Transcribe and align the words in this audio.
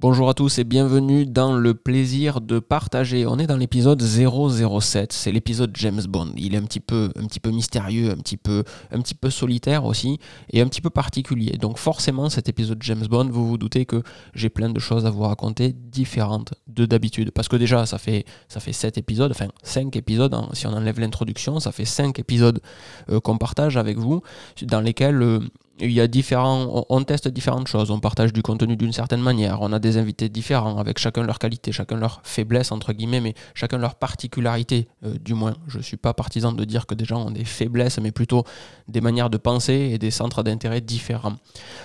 Bonjour 0.00 0.30
à 0.30 0.34
tous 0.34 0.58
et 0.58 0.64
bienvenue 0.64 1.26
dans 1.26 1.54
le 1.54 1.74
plaisir 1.74 2.40
de 2.40 2.58
partager. 2.58 3.26
On 3.26 3.38
est 3.38 3.46
dans 3.46 3.58
l'épisode 3.58 4.00
007, 4.00 5.12
c'est 5.12 5.30
l'épisode 5.30 5.72
James 5.74 6.00
Bond. 6.08 6.32
Il 6.38 6.54
est 6.54 6.56
un 6.56 6.64
petit 6.64 6.80
peu 6.80 7.10
mystérieux, 7.50 8.10
un 8.10 8.16
petit 8.16 8.38
peu 8.38 9.30
solitaire 9.30 9.84
aussi 9.84 10.18
et 10.54 10.62
un 10.62 10.68
petit 10.68 10.80
peu 10.80 10.88
particulier. 10.88 11.58
Donc 11.58 11.76
forcément 11.76 12.30
cet 12.30 12.48
épisode 12.48 12.82
James 12.82 13.06
Bond, 13.10 13.28
vous 13.28 13.46
vous 13.46 13.58
doutez 13.58 13.84
que 13.84 14.02
j'ai 14.32 14.48
plein 14.48 14.70
de 14.70 14.80
choses 14.80 15.04
à 15.04 15.10
vous 15.10 15.20
raconter 15.20 15.74
différentes 15.74 16.54
de 16.66 16.86
d'habitude 16.86 17.30
parce 17.30 17.48
que 17.48 17.56
déjà 17.56 17.84
ça 17.84 17.98
fait 17.98 18.24
ça 18.48 18.58
fait 18.60 18.72
7 18.72 18.96
épisodes, 18.96 19.30
enfin 19.30 19.48
5 19.64 19.94
épisodes 19.96 20.32
hein. 20.32 20.48
si 20.54 20.66
on 20.66 20.72
enlève 20.72 20.98
l'introduction, 20.98 21.60
ça 21.60 21.72
fait 21.72 21.84
5 21.84 22.18
épisodes 22.18 22.62
euh, 23.10 23.20
qu'on 23.20 23.36
partage 23.36 23.76
avec 23.76 23.98
vous 23.98 24.22
dans 24.62 24.80
lesquels 24.80 25.20
euh, 25.20 25.40
il 25.80 25.92
y 25.92 26.00
a 26.00 26.06
différents, 26.06 26.84
on, 26.88 27.02
teste 27.04 27.28
différentes 27.28 27.68
choses, 27.68 27.90
on 27.90 28.00
partage 28.00 28.32
du 28.32 28.42
contenu 28.42 28.76
d'une 28.76 28.92
certaine 28.92 29.20
manière, 29.20 29.62
on 29.62 29.72
a 29.72 29.78
des 29.78 29.96
invités 29.96 30.28
différents 30.28 30.78
avec 30.78 30.98
chacun 30.98 31.22
leur 31.22 31.38
qualité, 31.38 31.72
chacun 31.72 31.96
leur 31.96 32.20
faiblesse 32.24 32.70
entre 32.72 32.92
guillemets, 32.92 33.20
mais 33.20 33.34
chacun 33.54 33.78
leur 33.78 33.94
particularité 33.94 34.88
euh, 35.04 35.14
du 35.18 35.34
moins. 35.34 35.54
Je 35.66 35.78
ne 35.78 35.82
suis 35.82 35.96
pas 35.96 36.12
partisan 36.14 36.52
de 36.52 36.64
dire 36.64 36.86
que 36.86 36.94
des 36.94 37.04
gens 37.04 37.26
ont 37.26 37.30
des 37.30 37.44
faiblesses, 37.44 37.98
mais 37.98 38.12
plutôt 38.12 38.44
des 38.88 39.00
manières 39.00 39.30
de 39.30 39.38
penser 39.38 39.90
et 39.92 39.98
des 39.98 40.10
centres 40.10 40.42
d'intérêt 40.42 40.80
différents. 40.80 41.36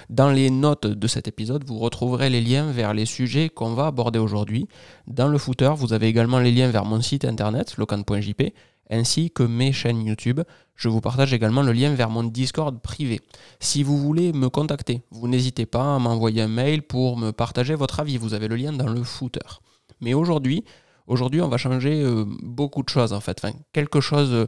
Dans 0.10 0.30
les 0.30 0.50
notes 0.50 0.88
de 0.88 1.08
cet 1.08 1.28
épisode, 1.28 1.64
vous 1.66 1.80
retrouverez 1.80 2.30
les 2.30 2.42
liens 2.42 2.72
vers 2.72 2.94
les 2.94 3.06
sujets 3.06 3.50
qu'on 3.50 3.74
va 3.74 3.88
aborder 3.88 4.20
aujourd'hui. 4.20 4.68
Dans 5.08 5.28
le 5.28 5.38
footer, 5.38 5.74
vous 5.76 5.94
avez 5.94 6.08
également 6.08 6.40
les 6.40 6.52
liens 6.52 6.70
vers 6.70 6.86
mon 6.86 7.02
site 7.02 7.26
internet, 7.26 7.78
locan.jp, 7.78 8.54
ainsi 8.90 9.32
que 9.32 9.44
mes 9.44 9.72
chaînes 9.72 10.06
YouTube. 10.06 10.42
Je 10.76 10.90
vous 10.90 11.02
partage 11.02 11.34
également 11.34 11.62
le 11.62 11.72
lien 11.72 11.94
vers 11.94 12.10
mon 12.10 12.24
Discord 12.24 12.80
privé. 12.82 13.22
Si 13.60 13.82
vous 13.82 13.98
voulez 13.98 14.34
me 14.34 14.50
contacter, 14.50 15.02
vous 15.12 15.28
n'hésitez 15.28 15.66
pas 15.66 15.96
à 15.96 16.00
m'envoyer 16.00 16.42
un 16.42 16.48
mail 16.48 16.82
pour 16.82 17.18
me 17.18 17.32
partager 17.32 17.76
votre 17.76 18.00
avis. 18.02 18.18
Vous 18.18 18.34
avez 18.34 18.48
le 18.48 18.56
lien 18.56 18.74
dans 18.74 18.90
le 18.90 19.04
footer. 19.04 19.62
Mais 20.02 20.14
aujourd'hui, 20.14 20.66
aujourd'hui, 21.08 21.42
on 21.42 21.48
va 21.48 21.58
changer 21.58 22.02
euh, 22.04 22.26
beaucoup 22.44 22.84
de 22.84 22.90
choses 22.90 23.14
en 23.14 23.22
fait. 23.22 23.40
Enfin, 23.42 23.56
quelque 23.72 24.02
chose 24.02 24.32
euh, 24.34 24.48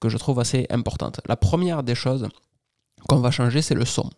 que 0.00 0.08
je 0.08 0.18
trouve 0.18 0.40
assez 0.40 0.66
importante. 0.70 1.20
La 1.26 1.36
première 1.36 1.84
des 1.84 1.94
choses 1.94 2.28
qu'on 3.08 3.20
va 3.20 3.30
changer, 3.30 3.62
c'est 3.62 3.74
le 3.74 3.84
son. 3.84 4.10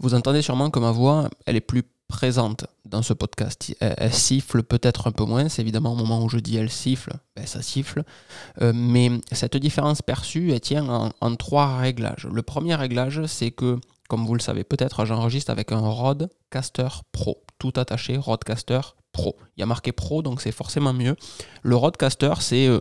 Vous 0.00 0.14
entendez 0.14 0.42
sûrement 0.42 0.70
que 0.70 0.78
ma 0.78 0.90
voix, 0.90 1.30
elle 1.46 1.56
est 1.56 1.62
plus 1.62 1.84
présente 2.08 2.66
dans 2.88 3.02
ce 3.02 3.12
podcast. 3.12 3.74
Elle, 3.80 4.12
siffle 4.12 4.62
peut-être 4.62 5.06
un 5.06 5.12
peu 5.12 5.24
moins, 5.24 5.48
c'est 5.48 5.62
évidemment 5.62 5.92
au 5.92 5.96
moment 5.96 6.22
où 6.22 6.28
je 6.28 6.38
dis 6.38 6.56
elle 6.56 6.70
siffle, 6.70 7.12
ben 7.36 7.46
ça 7.46 7.62
siffle. 7.62 8.02
Euh, 8.62 8.72
mais 8.74 9.10
cette 9.32 9.56
différence 9.56 10.02
perçue, 10.02 10.52
elle 10.52 10.60
tient 10.60 11.12
en, 11.20 11.36
trois 11.36 11.76
réglages. 11.76 12.26
Le 12.32 12.42
premier 12.42 12.74
réglage, 12.74 13.24
c'est 13.26 13.50
que, 13.50 13.78
comme 14.08 14.26
vous 14.26 14.34
le 14.34 14.40
savez 14.40 14.64
peut-être, 14.64 15.04
j'enregistre 15.04 15.50
avec 15.50 15.72
un 15.72 15.80
Rodecaster 15.80 16.88
Pro, 17.12 17.42
tout 17.58 17.72
attaché, 17.76 18.16
Rodecaster 18.16 18.80
Pro. 19.12 19.36
Il 19.56 19.60
y 19.60 19.62
a 19.62 19.66
marqué 19.66 19.92
Pro, 19.92 20.22
donc 20.22 20.40
c'est 20.40 20.52
forcément 20.52 20.92
mieux. 20.92 21.16
Le 21.62 21.76
Rodecaster, 21.76 22.34
c'est 22.40 22.66
euh, 22.66 22.80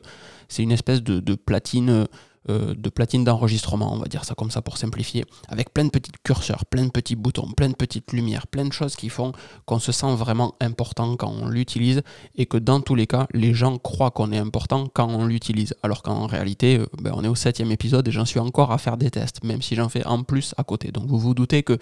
une 0.57 0.71
espèce 0.71 1.03
de 1.03 1.35
platine 1.35 2.07
euh, 2.49 2.73
de 2.75 2.89
platine 2.89 3.23
d'enregistrement, 3.23 3.93
on 3.93 3.97
va 3.97 4.05
dire 4.05 4.25
ça 4.25 4.35
comme 4.35 4.51
ça 4.51 4.61
pour 4.61 4.77
simplifier, 4.77 5.25
avec 5.49 5.73
plein 5.73 5.85
de 5.85 5.89
petits 5.89 6.11
curseurs, 6.23 6.65
plein 6.65 6.85
de 6.85 6.91
petits 6.91 7.15
boutons, 7.15 7.51
plein 7.51 7.69
de 7.69 7.75
petites 7.75 8.13
lumières, 8.13 8.47
plein 8.47 8.65
de 8.65 8.73
choses 8.73 8.95
qui 8.95 9.09
font 9.09 9.31
qu'on 9.65 9.79
se 9.79 9.91
sent 9.91 10.15
vraiment 10.15 10.55
important 10.61 11.15
quand 11.15 11.29
on 11.29 11.47
l'utilise 11.47 12.01
et 12.35 12.45
que 12.45 12.57
dans 12.57 12.81
tous 12.81 12.95
les 12.95 13.07
cas, 13.07 13.27
les 13.33 13.53
gens 13.53 13.77
croient 13.77 14.11
qu'on 14.11 14.31
est 14.31 14.37
important 14.37 14.87
quand 14.93 15.09
on 15.09 15.25
l'utilise. 15.25 15.73
Alors 15.83 16.03
qu'en 16.03 16.27
réalité, 16.27 16.79
euh, 16.79 16.87
ben, 17.01 17.11
on 17.15 17.23
est 17.23 17.27
au 17.27 17.35
septième 17.35 17.71
épisode 17.71 18.07
et 18.07 18.11
j'en 18.11 18.25
suis 18.25 18.39
encore 18.39 18.71
à 18.71 18.77
faire 18.77 18.97
des 18.97 19.11
tests, 19.11 19.43
même 19.43 19.61
si 19.61 19.75
j'en 19.75 19.89
fais 19.89 20.05
en 20.05 20.23
plus 20.23 20.53
à 20.57 20.63
côté. 20.63 20.91
Donc 20.91 21.07
vous 21.07 21.19
vous 21.19 21.33
doutez 21.33 21.63
que 21.63 21.77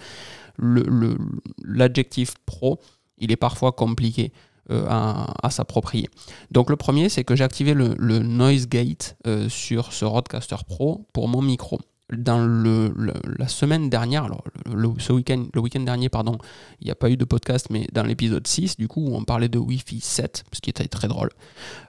l'adjectif 1.64 2.34
pro, 2.46 2.80
il 3.18 3.30
est 3.30 3.36
parfois 3.36 3.72
compliqué. 3.72 4.32
Euh, 4.72 4.84
à, 4.88 5.48
s'approprier. 5.50 6.08
Donc 6.50 6.70
le 6.70 6.76
premier, 6.76 7.08
c'est 7.08 7.22
que 7.22 7.36
j'ai 7.36 7.44
activé 7.44 7.72
le, 7.72 7.94
Noise 8.18 8.66
Gate 8.66 9.16
euh, 9.24 9.48
sur 9.48 9.92
ce 9.92 10.04
Rodecaster 10.04 10.56
Pro 10.66 11.06
pour 11.12 11.28
mon 11.28 11.40
micro. 11.40 11.78
Dans 12.12 12.44
la 12.44 13.46
semaine 13.46 13.88
dernière, 13.88 14.24
alors 14.24 14.42
le, 14.74 14.88
ce 14.98 15.12
week-end, 15.12 15.46
le 15.54 15.60
week-end 15.60 15.80
dernier, 15.80 16.08
pardon, 16.08 16.36
il 16.80 16.86
n'y 16.86 16.90
a 16.90 16.96
pas 16.96 17.10
eu 17.10 17.16
de 17.16 17.24
podcast, 17.24 17.68
mais 17.70 17.86
dans 17.92 18.02
l'épisode 18.02 18.44
6, 18.44 18.76
du 18.76 18.88
coup, 18.88 19.06
où 19.06 19.14
on 19.14 19.22
parlait 19.22 19.48
de 19.48 19.58
Wi-Fi 19.58 20.00
7, 20.00 20.42
ce 20.52 20.60
qui 20.60 20.70
était 20.70 20.88
très 20.88 21.06
drôle, 21.06 21.30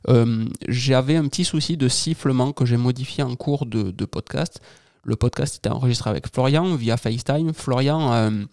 euh, 0.10 0.46
j'avais 0.68 1.16
un 1.16 1.28
petit 1.28 1.46
souci 1.46 1.78
de 1.78 1.88
sifflement 1.88 2.52
que 2.52 2.66
j'ai 2.66 2.78
modifié 2.78 3.24
en 3.24 3.36
cours 3.36 3.66
de, 3.66 3.90
de, 3.90 4.06
podcast. 4.06 4.62
Le 5.02 5.16
podcast 5.16 5.56
était 5.56 5.70
enregistré 5.70 6.12
avec 6.12 6.32
Florian 6.32 6.76
via 6.76 6.96
FaceTime. 6.96 7.54
Florian 7.54 8.46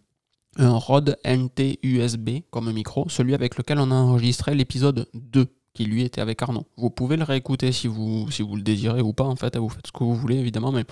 un 0.56 0.76
Rode 0.76 1.16
NT 1.26 1.78
USB 1.82 2.40
comme 2.50 2.72
micro, 2.72 3.08
celui 3.08 3.34
avec 3.34 3.56
lequel 3.56 3.78
on 3.78 3.90
a 3.90 3.94
enregistré 3.94 4.54
l'épisode 4.54 5.08
2 5.14 5.46
qui 5.74 5.84
lui 5.84 6.04
était 6.04 6.20
avec 6.20 6.40
Arnaud. 6.40 6.66
Vous 6.76 6.88
pouvez 6.88 7.16
le 7.16 7.24
réécouter 7.24 7.72
si 7.72 7.88
vous, 7.88 8.30
si 8.30 8.42
vous 8.42 8.54
le 8.54 8.62
désirez 8.62 9.00
ou 9.00 9.12
pas, 9.12 9.24
en 9.24 9.34
fait, 9.34 9.56
vous 9.56 9.68
faites 9.68 9.88
ce 9.88 9.92
que 9.92 10.04
vous 10.04 10.14
voulez 10.14 10.36
évidemment, 10.36 10.70
mais 10.70 10.84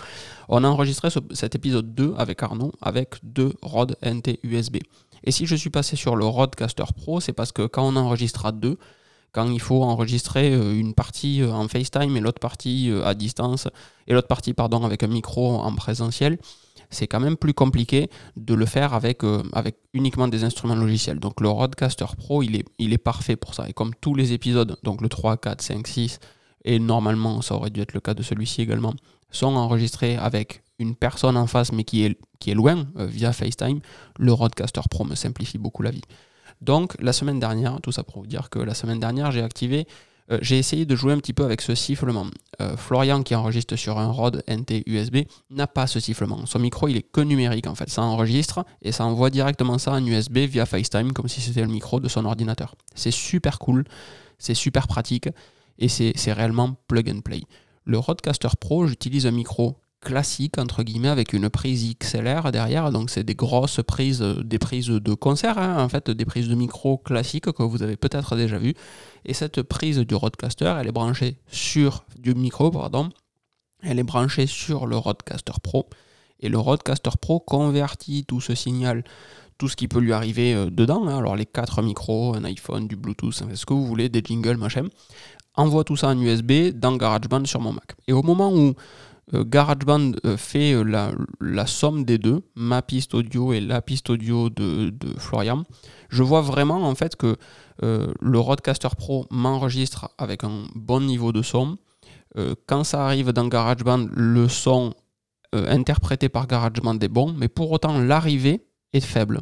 on 0.48 0.64
a 0.64 0.68
enregistré 0.68 1.08
cet 1.32 1.54
épisode 1.54 1.94
2 1.94 2.14
avec 2.18 2.42
Arnaud 2.42 2.72
avec 2.80 3.14
deux 3.22 3.54
Rode 3.62 3.96
NT 4.02 4.40
USB. 4.42 4.78
Et 5.24 5.30
si 5.30 5.46
je 5.46 5.54
suis 5.54 5.70
passé 5.70 5.94
sur 5.94 6.16
le 6.16 6.24
Rodecaster 6.24 6.84
Pro, 6.96 7.20
c'est 7.20 7.32
parce 7.32 7.52
que 7.52 7.66
quand 7.66 7.86
on 7.86 7.94
enregistre 7.94 8.44
à 8.44 8.50
deux, 8.50 8.76
quand 9.32 9.50
il 9.50 9.60
faut 9.60 9.82
enregistrer 9.82 10.52
euh, 10.52 10.78
une 10.78 10.94
partie 10.94 11.42
euh, 11.42 11.52
en 11.52 11.66
FaceTime 11.66 12.16
et 12.16 12.20
l'autre 12.20 12.40
partie 12.40 12.90
euh, 12.90 13.04
à 13.04 13.14
distance, 13.14 13.66
et 14.06 14.12
l'autre 14.12 14.28
partie, 14.28 14.52
pardon, 14.52 14.84
avec 14.84 15.02
un 15.02 15.06
micro 15.06 15.58
en 15.58 15.74
présentiel, 15.74 16.38
c'est 16.92 17.06
quand 17.06 17.20
même 17.20 17.36
plus 17.36 17.54
compliqué 17.54 18.08
de 18.36 18.54
le 18.54 18.66
faire 18.66 18.94
avec, 18.94 19.25
euh, 19.25 19.42
avec 19.53 19.76
uniquement 19.94 20.28
des 20.28 20.44
instruments 20.44 20.75
logiciels. 20.75 21.19
Donc 21.19 21.41
le 21.41 21.48
Rodecaster 21.48 22.06
Pro, 22.16 22.42
il 22.42 22.56
est, 22.56 22.64
il 22.78 22.92
est 22.92 22.98
parfait 22.98 23.36
pour 23.36 23.54
ça. 23.54 23.69
Et 23.69 23.72
comme 23.72 23.94
tous 24.00 24.14
les 24.14 24.32
épisodes, 24.32 24.76
donc 24.82 25.00
le 25.00 25.08
3, 25.08 25.38
4, 25.38 25.62
5, 25.62 25.86
6, 25.86 26.20
et 26.64 26.78
normalement 26.78 27.42
ça 27.42 27.54
aurait 27.54 27.70
dû 27.70 27.81
être 27.81 27.94
le 27.94 28.00
cas 28.00 28.14
de 28.14 28.22
celui-ci 28.22 28.62
également, 28.62 28.94
sont 29.31 29.54
enregistrés 29.56 30.16
avec 30.16 30.62
une 30.78 30.94
personne 30.94 31.36
en 31.36 31.47
face 31.47 31.72
mais 31.72 31.84
qui 31.84 32.04
est, 32.04 32.19
qui 32.38 32.50
est 32.50 32.54
loin 32.54 32.86
euh, 32.98 33.06
via 33.06 33.32
FaceTime, 33.32 33.81
le 34.19 34.32
Rodecaster 34.32 34.82
Pro 34.91 35.04
me 35.04 35.14
simplifie 35.14 35.58
beaucoup 35.58 35.82
la 35.82 35.91
vie. 35.91 36.02
Donc 36.60 36.94
la 37.00 37.12
semaine 37.12 37.41
dernière, 37.41 37.81
tout 37.81 37.92
ça 37.92 38.04
pour 38.04 38.20
vous 38.20 38.26
dire 38.26 38.50
que 38.50 38.58
la 38.58 38.75
semaine 38.75 39.00
dernière 39.00 39.32
j'ai 39.32 39.42
activé 39.42 39.86
euh, 40.32 40.38
j'ai 40.41 40.59
essayé 40.59 40.87
de 40.87 40.97
jouer 40.97 41.12
un 41.12 41.19
petit 41.19 41.32
peu 41.32 41.44
avec 41.44 41.60
ce 41.60 41.75
sifflement. 41.75 42.26
Euh, 42.60 42.76
Florian, 42.76 43.22
qui 43.22 43.34
enregistre 43.34 43.76
sur 43.76 43.98
un 43.98 44.09
Rode 44.09 44.43
NT 44.48 44.82
USB, 44.87 45.19
n'a 45.50 45.66
pas 45.66 45.87
ce 45.87 46.00
sifflement. 46.00 46.47
Son 46.47 46.59
micro, 46.59 46.88
il 46.88 46.97
est 46.97 47.03
que 47.03 47.20
numérique 47.20 47.66
en 47.66 47.75
fait. 47.75 47.88
Ça 47.88 48.03
enregistre 48.03 48.65
et 48.82 48.93
ça 48.93 49.04
envoie 49.04 49.31
directement 49.31 49.78
ça 49.78 49.93
en 49.93 50.04
USB 50.04 50.38
via 50.38 50.66
FaceTime, 50.66 51.12
comme 51.12 51.28
si 51.28 51.41
c'était 51.41 51.62
le 51.62 51.69
micro 51.69 52.00
de 52.00 52.09
son 52.09 52.25
ordinateur. 52.25 52.75
C'est 52.94 53.10
super 53.10 53.59
cool, 53.59 53.84
c'est 54.38 54.54
super 54.54 54.88
pratique 54.88 55.28
et 55.78 55.88
c'est 55.88 56.32
réellement 56.32 56.75
plug 56.88 57.10
and 57.10 57.20
play. 57.20 57.43
Le 57.84 57.99
Rodecaster 57.99 58.49
Pro, 58.60 58.87
j'utilise 58.87 59.26
un 59.26 59.32
micro 59.32 59.81
classique 60.02 60.58
entre 60.58 60.82
guillemets 60.82 61.08
avec 61.08 61.32
une 61.32 61.48
prise 61.48 61.94
XLR 61.98 62.52
derrière. 62.52 62.90
Donc 62.90 63.10
c'est 63.10 63.24
des 63.24 63.34
grosses 63.34 63.80
prises 63.86 64.20
des 64.20 64.58
prises 64.58 64.88
de 64.88 65.14
concert 65.14 65.58
hein, 65.58 65.82
en 65.82 65.88
fait 65.88 66.10
des 66.10 66.24
prises 66.24 66.48
de 66.48 66.54
micro 66.54 66.98
classiques 66.98 67.50
que 67.52 67.62
vous 67.62 67.82
avez 67.82 67.96
peut-être 67.96 68.36
déjà 68.36 68.58
vu 68.58 68.74
et 69.24 69.32
cette 69.32 69.62
prise 69.62 69.98
du 69.98 70.14
Rodecaster 70.14 70.74
elle 70.78 70.88
est 70.88 70.92
branchée 70.92 71.38
sur 71.46 72.04
du 72.18 72.34
micro 72.34 72.70
pardon 72.70 73.08
elle 73.82 73.98
est 73.98 74.04
branchée 74.04 74.46
sur 74.46 74.86
le 74.86 74.96
Rodecaster 74.96 75.54
Pro. 75.62 75.88
Et 76.40 76.48
le 76.48 76.58
Rodecaster 76.58 77.10
Pro 77.20 77.40
convertit 77.40 78.24
tout 78.26 78.40
ce 78.40 78.54
signal 78.54 79.04
tout 79.58 79.69
ce 79.69 79.76
qui 79.76 79.86
peut 79.86 80.00
lui 80.00 80.12
arriver 80.12 80.54
euh, 80.54 80.70
dedans 80.70 81.06
hein. 81.06 81.19
alors 81.19 81.36
les 81.36 81.46
quatre 81.46 81.82
micros 81.82 82.34
un 82.34 82.44
iPhone 82.44 82.88
du 82.88 82.96
Bluetooth 82.96 83.32
ce 83.54 83.64
que 83.64 83.74
vous 83.74 83.86
voulez 83.86 84.08
des 84.08 84.22
jingles 84.24 84.56
machin 84.56 84.88
envoie 85.54 85.84
tout 85.84 85.96
ça 85.96 86.08
en 86.08 86.19
USB 86.19 86.70
dans 86.74 86.96
GarageBand 86.96 87.44
sur 87.44 87.60
mon 87.60 87.72
Mac. 87.72 87.94
Et 88.06 88.12
au 88.12 88.22
moment 88.22 88.52
où 88.52 88.74
GarageBand 89.32 90.12
euh, 90.25 90.37
fait 90.37 90.75
euh, 90.75 90.82
la, 91.41 91.66
somme 91.66 92.04
des 92.04 92.19
deux, 92.19 92.43
ma 92.54 92.82
piste 92.82 93.15
audio 93.15 93.53
et 93.53 93.60
la 93.60 93.81
piste 93.81 94.10
audio 94.10 94.50
de, 94.50 94.93
Florian. 95.19 95.65
Je 96.09 96.22
vois 96.22 96.43
vraiment 96.43 96.87
en 96.88 96.94
fait 96.94 97.16
que 97.16 97.37
le 97.81 98.38
Rodecaster 98.38 98.90
Pro 98.96 99.26
m'enregistre 99.31 100.11
avec 100.17 100.44
un 100.44 100.67
bon 100.76 101.00
niveau 101.00 101.32
de 101.32 101.43
son. 101.43 101.79
quand 102.67 102.84
ça 102.84 103.05
arrive 103.05 103.32
dans 103.32 103.49
GarageBand, 103.49 104.06
le 104.12 104.46
son 104.46 104.94
interprété 105.52 106.28
par 106.28 106.46
GarageBand 106.46 106.99
est 107.00 107.08
bon, 107.08 107.35
mais 107.37 107.49
pour 107.49 107.73
autant 107.73 107.99
l'arrivée 107.99 108.61
est 108.93 109.00
faible. 109.00 109.40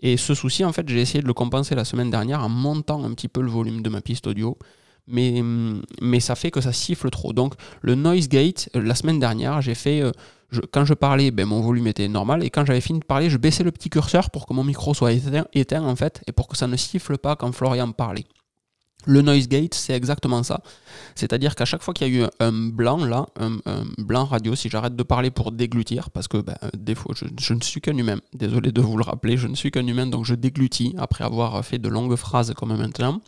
Et 0.00 0.16
ce 0.16 0.34
souci, 0.34 0.64
en 0.64 0.72
fait, 0.72 0.88
j'ai 0.88 1.00
essayé 1.00 1.20
de 1.20 1.26
le 1.26 1.34
compenser 1.34 1.74
la 1.74 1.84
semaine 1.84 2.10
dernière 2.10 2.42
en 2.42 2.48
montant 2.48 3.04
un 3.04 3.12
petit 3.12 3.28
peu 3.28 3.42
le 3.42 3.50
volume 3.50 3.82
de 3.82 3.90
ma 3.90 4.00
piste 4.00 4.26
audio 4.26 4.58
mais, 5.06 5.42
mais 6.00 6.20
ça 6.20 6.34
fait 6.34 6.50
que 6.50 6.60
ça 6.60 6.72
siffle 6.72 7.10
trop. 7.10 7.32
Donc 7.32 7.54
le 7.82 7.94
noise 7.94 8.28
gate, 8.28 8.68
euh, 8.76 8.82
la 8.82 8.94
semaine 8.94 9.18
dernière, 9.18 9.60
j'ai 9.60 9.74
fait, 9.74 10.02
euh, 10.02 10.12
quand 10.72 10.84
je 10.84 10.94
parlais, 10.94 11.30
ben, 11.30 11.46
mon 11.46 11.60
volume 11.60 11.86
était 11.86 12.08
normal, 12.08 12.44
et 12.44 12.50
quand 12.50 12.64
j'avais 12.64 12.80
fini 12.80 13.00
de 13.00 13.04
parler, 13.04 13.30
je 13.30 13.38
baissais 13.38 13.64
le 13.64 13.70
petit 13.70 13.90
curseur 13.90 14.30
pour 14.30 14.46
que 14.46 14.52
mon 14.52 14.64
micro 14.64 14.94
soit 14.94 15.12
éteint, 15.12 15.84
en 15.84 15.96
fait, 15.96 16.22
et 16.26 16.32
pour 16.32 16.48
que 16.48 16.56
ça 16.56 16.66
ne 16.66 16.76
siffle 16.76 17.18
pas 17.18 17.36
quand 17.36 17.52
Florian 17.52 17.92
parlait. 17.92 18.26
Le 19.06 19.22
noise 19.22 19.48
gate, 19.48 19.74
c'est 19.74 19.94
exactement 19.94 20.42
ça. 20.42 20.60
C'est-à-dire 21.14 21.54
qu'à 21.54 21.64
chaque 21.64 21.82
fois 21.82 21.94
qu'il 21.94 22.14
y 22.14 22.20
a 22.20 22.24
eu 22.24 22.26
un 22.38 22.52
blanc, 22.52 23.04
là, 23.04 23.26
un, 23.38 23.58
blanc 23.96 24.26
radio, 24.26 24.54
si 24.54 24.68
j'arrête 24.68 24.94
de 24.94 25.02
parler 25.02 25.30
pour 25.30 25.52
déglutir, 25.52 26.10
parce 26.10 26.28
que 26.28 26.38
ben, 26.38 26.56
des 26.76 26.94
fois, 26.94 27.14
je, 27.16 27.54
ne 27.54 27.60
suis 27.60 27.80
qu'un 27.80 27.96
humain, 27.96 28.18
désolé 28.34 28.72
de 28.72 28.80
vous 28.80 28.98
le 28.98 29.02
rappeler, 29.02 29.38
je 29.38 29.48
ne 29.48 29.54
suis 29.54 29.70
qu'un 29.70 29.86
humain, 29.86 30.06
donc 30.06 30.26
je 30.26 30.34
déglutis 30.34 30.94
après 30.98 31.24
avoir 31.24 31.64
fait 31.64 31.78
de 31.78 31.88
longues 31.88 32.16
phrases 32.16 32.52
comme 32.54 32.76
maintenant. 32.76 33.20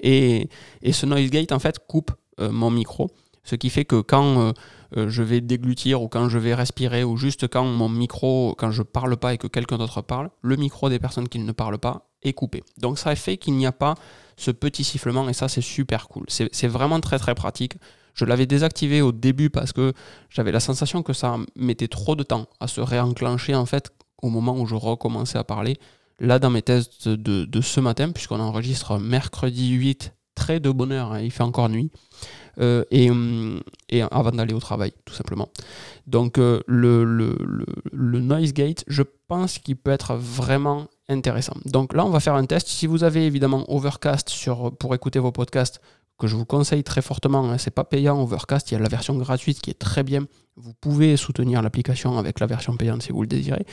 Et, 0.00 0.48
ce 0.90 1.06
noise 1.06 1.30
gate, 1.30 1.52
en 1.52 1.60
fait, 1.60 1.78
coupe 1.86 2.10
euh, 2.40 2.50
mon 2.50 2.70
micro, 2.70 3.10
ce 3.44 3.54
qui 3.54 3.70
fait 3.70 3.84
que 3.84 4.00
quand 4.00 4.40
euh, 4.40 4.52
euh, 4.96 5.08
je 5.08 5.22
vais 5.22 5.40
déglutir 5.40 6.02
ou 6.02 6.08
quand 6.08 6.28
je 6.28 6.38
vais 6.38 6.54
respirer 6.54 7.04
ou 7.04 7.16
juste 7.16 7.48
quand 7.48 7.64
mon 7.64 7.88
micro, 7.88 8.54
quand 8.58 8.70
je 8.70 8.82
parle 8.82 9.16
pas 9.16 9.34
et 9.34 9.38
que 9.38 9.46
quelqu'un 9.46 9.78
d'autre 9.78 10.02
parle, 10.02 10.30
le 10.42 10.56
micro 10.56 10.88
des 10.88 10.98
personnes 10.98 11.28
qui 11.28 11.38
ne 11.38 11.52
parlent 11.52 11.78
pas 11.78 12.10
est 12.22 12.32
coupé. 12.32 12.62
Donc 12.78 12.98
ça 12.98 13.14
fait 13.16 13.36
qu'il 13.36 13.54
n'y 13.54 13.66
a 13.66 13.72
pas 13.72 13.94
ce 14.36 14.50
petit 14.50 14.84
sifflement 14.84 15.28
et 15.28 15.32
ça 15.32 15.48
c'est 15.48 15.60
super 15.60 16.08
cool. 16.08 16.24
C'est 16.28 16.68
vraiment 16.68 17.00
très 17.00 17.18
très 17.18 17.34
pratique. 17.34 17.74
Je 18.14 18.24
l'avais 18.24 18.46
désactivé 18.46 19.00
au 19.00 19.12
début 19.12 19.50
parce 19.50 19.72
que 19.72 19.92
j'avais 20.28 20.52
la 20.52 20.60
sensation 20.60 21.02
que 21.02 21.12
ça 21.12 21.38
mettait 21.56 21.88
trop 21.88 22.14
de 22.14 22.22
temps 22.22 22.46
à 22.60 22.66
se 22.66 22.80
réenclencher 22.80 23.54
en 23.54 23.66
fait 23.66 23.90
au 24.22 24.28
moment 24.28 24.58
où 24.58 24.66
je 24.66 24.74
recommençais 24.74 25.38
à 25.38 25.44
parler. 25.44 25.76
Là 26.20 26.38
dans 26.38 26.50
mes 26.50 26.62
tests 26.62 27.08
de, 27.08 27.60
ce 27.60 27.80
matin, 27.80 28.12
puisqu'on 28.12 28.38
enregistre 28.38 28.98
mercredi 28.98 29.70
8, 29.70 30.14
très 30.34 30.60
de 30.60 30.70
bonheur, 30.70 31.12
hein, 31.12 31.20
il 31.20 31.30
fait 31.30 31.42
encore 31.42 31.68
nuit. 31.68 31.90
Euh, 32.60 32.84
et, 32.90 33.10
et, 33.88 34.02
avant 34.02 34.30
d'aller 34.30 34.52
au 34.52 34.60
travail, 34.60 34.92
tout 35.06 35.14
simplement. 35.14 35.48
Donc 36.06 36.38
euh, 36.38 36.60
le, 36.66 37.02
le, 37.02 37.36
le, 37.90 38.20
noise 38.20 38.52
gate, 38.52 38.84
je 38.88 39.02
pense 39.26 39.58
qu'il 39.58 39.76
peut 39.76 39.90
être 39.90 40.14
vraiment 40.14 40.88
intéressant. 41.08 41.54
Donc 41.64 41.94
là, 41.94 42.04
on 42.04 42.10
va 42.10 42.20
faire 42.20 42.34
un 42.34 42.44
test. 42.44 42.68
Si 42.68 42.86
vous 42.86 43.04
avez 43.04 43.26
évidemment 43.26 43.64
Overcast 43.68 44.32
pour 44.78 44.94
écouter 44.94 45.18
vos 45.18 45.32
podcasts, 45.32 45.80
que 46.18 46.26
je 46.28 46.36
vous 46.36 46.44
conseille 46.44 46.84
très 46.84 47.02
fortement, 47.02 47.50
hein, 47.50 47.58
c'est 47.58 47.72
pas 47.72 47.84
payant 47.84 48.20
Overcast, 48.22 48.70
il 48.70 48.74
y 48.74 48.76
a 48.76 48.80
la 48.80 48.88
version 48.88 49.16
gratuite 49.16 49.60
qui 49.60 49.70
est 49.70 49.78
très 49.78 50.04
bien. 50.04 50.26
Vous 50.56 50.72
pouvez 50.74 51.16
soutenir 51.16 51.62
l'application 51.62 52.18
avec 52.18 52.38
la 52.38 52.46
version 52.46 52.76
payante 52.76 53.02
si 53.02 53.10
vous 53.10 53.22
le 53.22 53.26
désirez. 53.26 53.64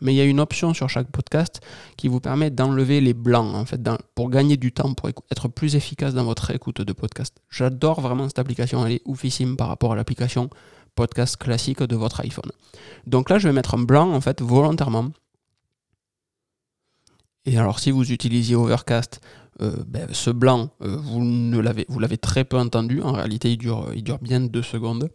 Mais 0.00 0.12
il 0.12 0.16
y 0.16 0.20
a 0.20 0.24
une 0.24 0.40
option 0.40 0.74
sur 0.74 0.88
chaque 0.88 1.10
podcast 1.12 1.60
qui 1.96 2.08
vous 2.08 2.18
permet 2.18 2.50
d'enlever 2.50 3.00
les 3.00 3.14
blancs, 3.14 3.68
pour 4.14 4.30
gagner 4.30 4.56
du 4.56 4.72
temps, 4.72 4.94
pour 4.94 5.10
être 5.10 5.48
plus 5.48 5.76
efficace 5.76 6.14
dans 6.14 6.24
votre 6.24 6.50
écoute 6.50 6.80
de 6.80 6.92
podcast. 6.92 7.36
J'adore 7.50 8.00
vraiment 8.00 8.26
cette 8.26 8.38
application, 8.38 8.84
elle 8.84 8.94
est 8.94 9.02
oufissime 9.04 9.56
par 9.56 9.68
rapport 9.68 9.92
à 9.92 9.96
l'application 9.96 10.50
podcast 10.96 11.36
classique 11.36 11.82
de 11.82 11.96
votre 11.96 12.20
iPhone. 12.20 12.50
Donc 13.06 13.30
là, 13.30 13.38
je 13.38 13.46
vais 13.46 13.54
mettre 13.54 13.74
un 13.74 13.82
blanc, 13.82 14.12
en 14.12 14.20
fait, 14.20 14.42
volontairement 14.42 15.10
et 17.44 17.58
alors, 17.58 17.78
si 17.78 17.90
vous 17.90 18.12
utilisiez 18.12 18.54
Overcast, 18.54 19.20
euh, 19.60 19.84
ben, 19.86 20.08
ce 20.12 20.30
blanc, 20.30 20.70
euh, 20.82 20.96
vous, 20.96 21.22
ne 21.22 21.58
l'avez, 21.58 21.84
vous 21.88 21.98
l'avez 21.98 22.18
très 22.18 22.44
peu 22.44 22.58
entendu. 22.58 23.02
En 23.02 23.12
réalité, 23.12 23.50
il 23.52 23.58
dure, 23.58 23.90
il 23.94 24.02
dure 24.02 24.18
bien 24.18 24.40
deux 24.40 24.62
secondes. 24.62 25.10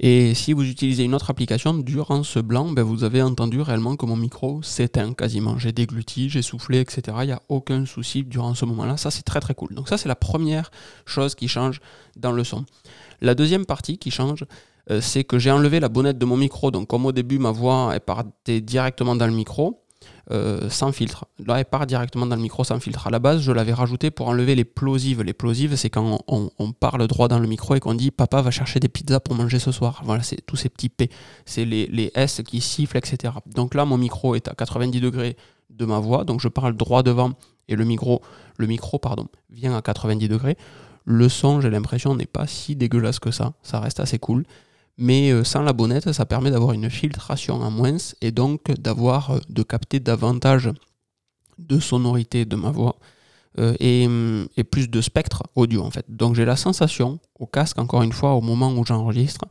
Et 0.00 0.34
si 0.34 0.52
vous 0.52 0.64
utilisez 0.64 1.04
une 1.04 1.14
autre 1.14 1.30
application, 1.30 1.74
durant 1.74 2.22
ce 2.22 2.38
blanc, 2.38 2.70
ben, 2.70 2.82
vous 2.82 3.04
avez 3.04 3.22
entendu 3.22 3.60
réellement 3.60 3.96
que 3.96 4.06
mon 4.06 4.16
micro 4.16 4.62
s'éteint 4.62 5.12
quasiment. 5.14 5.58
J'ai 5.58 5.72
dégluti, 5.72 6.28
j'ai 6.28 6.42
soufflé, 6.42 6.80
etc. 6.80 7.16
Il 7.22 7.26
n'y 7.26 7.32
a 7.32 7.42
aucun 7.48 7.86
souci 7.86 8.24
durant 8.24 8.54
ce 8.54 8.64
moment-là. 8.64 8.96
Ça, 8.96 9.10
c'est 9.10 9.22
très 9.22 9.40
très 9.40 9.54
cool. 9.54 9.74
Donc 9.74 9.88
ça, 9.88 9.96
c'est 9.96 10.08
la 10.08 10.16
première 10.16 10.70
chose 11.06 11.34
qui 11.34 11.48
change 11.48 11.80
dans 12.16 12.32
le 12.32 12.44
son. 12.44 12.64
La 13.20 13.34
deuxième 13.34 13.66
partie 13.66 13.98
qui 13.98 14.10
change, 14.10 14.44
euh, 14.90 15.00
c'est 15.00 15.24
que 15.24 15.38
j'ai 15.38 15.50
enlevé 15.50 15.80
la 15.80 15.88
bonnette 15.88 16.18
de 16.18 16.24
mon 16.26 16.36
micro. 16.36 16.70
Donc 16.70 16.88
comme 16.88 17.06
au 17.06 17.12
début, 17.12 17.38
ma 17.38 17.50
voix 17.50 17.94
est 17.94 18.00
partait 18.00 18.60
directement 18.60 19.16
dans 19.16 19.26
le 19.26 19.32
micro, 19.32 19.83
euh, 20.30 20.70
sans 20.70 20.90
filtre. 20.92 21.26
Là, 21.44 21.58
elle 21.58 21.66
part 21.66 21.86
directement 21.86 22.26
dans 22.26 22.36
le 22.36 22.42
micro 22.42 22.64
sans 22.64 22.80
filtre. 22.80 23.06
À 23.06 23.10
la 23.10 23.18
base, 23.18 23.42
je 23.42 23.52
l'avais 23.52 23.74
rajouté 23.74 24.10
pour 24.10 24.28
enlever 24.28 24.54
les 24.54 24.64
plosives. 24.64 25.22
Les 25.22 25.34
plosives, 25.34 25.76
c'est 25.76 25.90
quand 25.90 26.22
on, 26.26 26.72
parle 26.72 27.06
droit 27.06 27.28
dans 27.28 27.38
le 27.38 27.46
micro 27.46 27.74
et 27.74 27.80
qu'on 27.80 27.94
dit 27.94 28.10
Papa 28.10 28.40
va 28.40 28.50
chercher 28.50 28.80
des 28.80 28.88
pizzas 28.88 29.20
pour 29.20 29.34
manger 29.34 29.58
ce 29.58 29.70
soir. 29.70 30.00
Voilà, 30.04 30.22
c'est 30.22 30.44
tous 30.46 30.56
ces 30.56 30.68
petits 30.70 30.88
P. 30.88 31.10
C'est 31.44 31.64
les, 31.64 32.10
S 32.14 32.42
qui 32.46 32.60
sifflent, 32.60 32.96
etc. 32.96 33.34
Donc 33.46 33.74
là, 33.74 33.84
mon 33.84 33.98
micro 33.98 34.34
est 34.34 34.48
à 34.48 34.54
90 34.54 35.00
degrés 35.00 35.36
de 35.70 35.84
ma 35.84 35.98
voix, 35.98 36.24
donc 36.24 36.40
je 36.40 36.48
parle 36.48 36.76
droit 36.76 37.02
devant 37.02 37.32
et 37.68 37.76
le 37.76 37.84
micro, 37.84 38.22
le 38.58 38.66
micro 38.66 38.98
pardon, 38.98 39.26
vient 39.50 39.76
à 39.76 39.82
90 39.82 40.28
degrés. 40.28 40.56
Le 41.04 41.28
son, 41.28 41.60
j'ai 41.60 41.70
l'impression, 41.70 42.14
n'est 42.14 42.26
pas 42.26 42.46
si 42.46 42.76
dégueulasse 42.76 43.18
que 43.18 43.30
ça. 43.30 43.52
Ça 43.62 43.80
reste 43.80 44.00
assez 44.00 44.18
cool 44.18 44.44
mais 44.96 45.30
euh, 45.30 45.44
sans 45.44 45.62
la 45.62 45.72
bonnette, 45.72 46.12
ça 46.12 46.24
permet 46.24 46.50
d'avoir 46.50 46.72
une 46.72 46.88
filtration 46.88 47.56
en 47.56 47.70
moins 47.70 47.96
et 48.20 48.30
donc 48.30 48.70
d'avoir 48.80 49.30
euh, 49.30 49.38
de 49.48 49.62
capter 49.62 50.00
davantage 50.00 50.70
de 51.58 51.80
sonorité 51.80 52.44
de 52.44 52.56
ma 52.56 52.70
voix 52.70 52.96
euh, 53.58 53.74
et, 53.80 54.08
plus 54.64 54.88
de 54.88 55.00
spectre 55.00 55.42
audio 55.54 55.82
en 55.82 55.90
fait. 55.90 56.04
Donc 56.08 56.34
j'ai 56.34 56.44
la 56.44 56.56
sensation 56.56 57.18
au 57.38 57.46
casque 57.46 57.78
encore 57.78 58.02
une 58.02 58.12
fois 58.12 58.34
au 58.34 58.40
moment 58.40 58.72
où 58.72 58.84
j'enregistre 58.84 59.44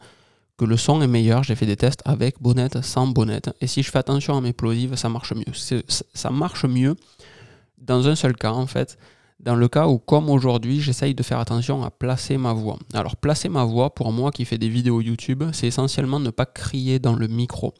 que 0.57 0.66
le 0.66 0.78
son 0.78 1.01
est 1.01 1.07
meilleur. 1.07 1.44
J'ai 1.44 1.56
fait 1.56 1.66
des 1.66 1.78
tests 1.78 2.01
avec 2.06 2.42
bonnette, 2.42 2.81
sans 2.81 3.07
bonnette 3.07 3.50
et 3.60 3.68
si 3.68 3.84
je 3.84 3.92
fais 3.92 4.00
attention 4.00 4.38
à 4.38 4.42
mes 4.42 4.54
plosives, 4.54 4.96
ça 4.96 5.10
marche 5.10 5.34
mieux. 5.34 5.81
Ça 6.13 6.30
marche 6.30 6.66
mieux 6.66 6.96
dans 7.78 8.07
un 8.07 8.16
seul 8.16 8.36
cas 8.36 8.51
en 8.51 8.68
fait 8.68 8.98
dans 9.44 9.56
le 9.56 9.68
cas 9.68 9.88
où, 9.88 10.00
comme 10.00 10.30
aujourd'hui, 10.30 10.80
j'essaye 10.80 11.13
de 11.13 11.22
faire 11.22 11.40
attention 11.40 11.84
à 11.84 11.92
placer 11.92 12.38
ma 12.38 12.54
voix. 12.54 12.80
Alors, 12.94 13.18
placer 13.18 13.50
ma 13.50 13.66
voix, 13.66 13.94
pour 13.94 14.13
moi 14.13 14.31
qui 14.31 14.45
fais 14.45 14.57
des 14.57 14.69
vidéos 14.69 15.01
YouTube, 15.01 15.44
c'est 15.51 15.68
essentiellement 15.68 16.22
ne 16.22 16.30
pas 16.30 16.45
crier 16.45 16.98
dans 17.00 17.13
le 17.13 17.28
micro. 17.28 17.74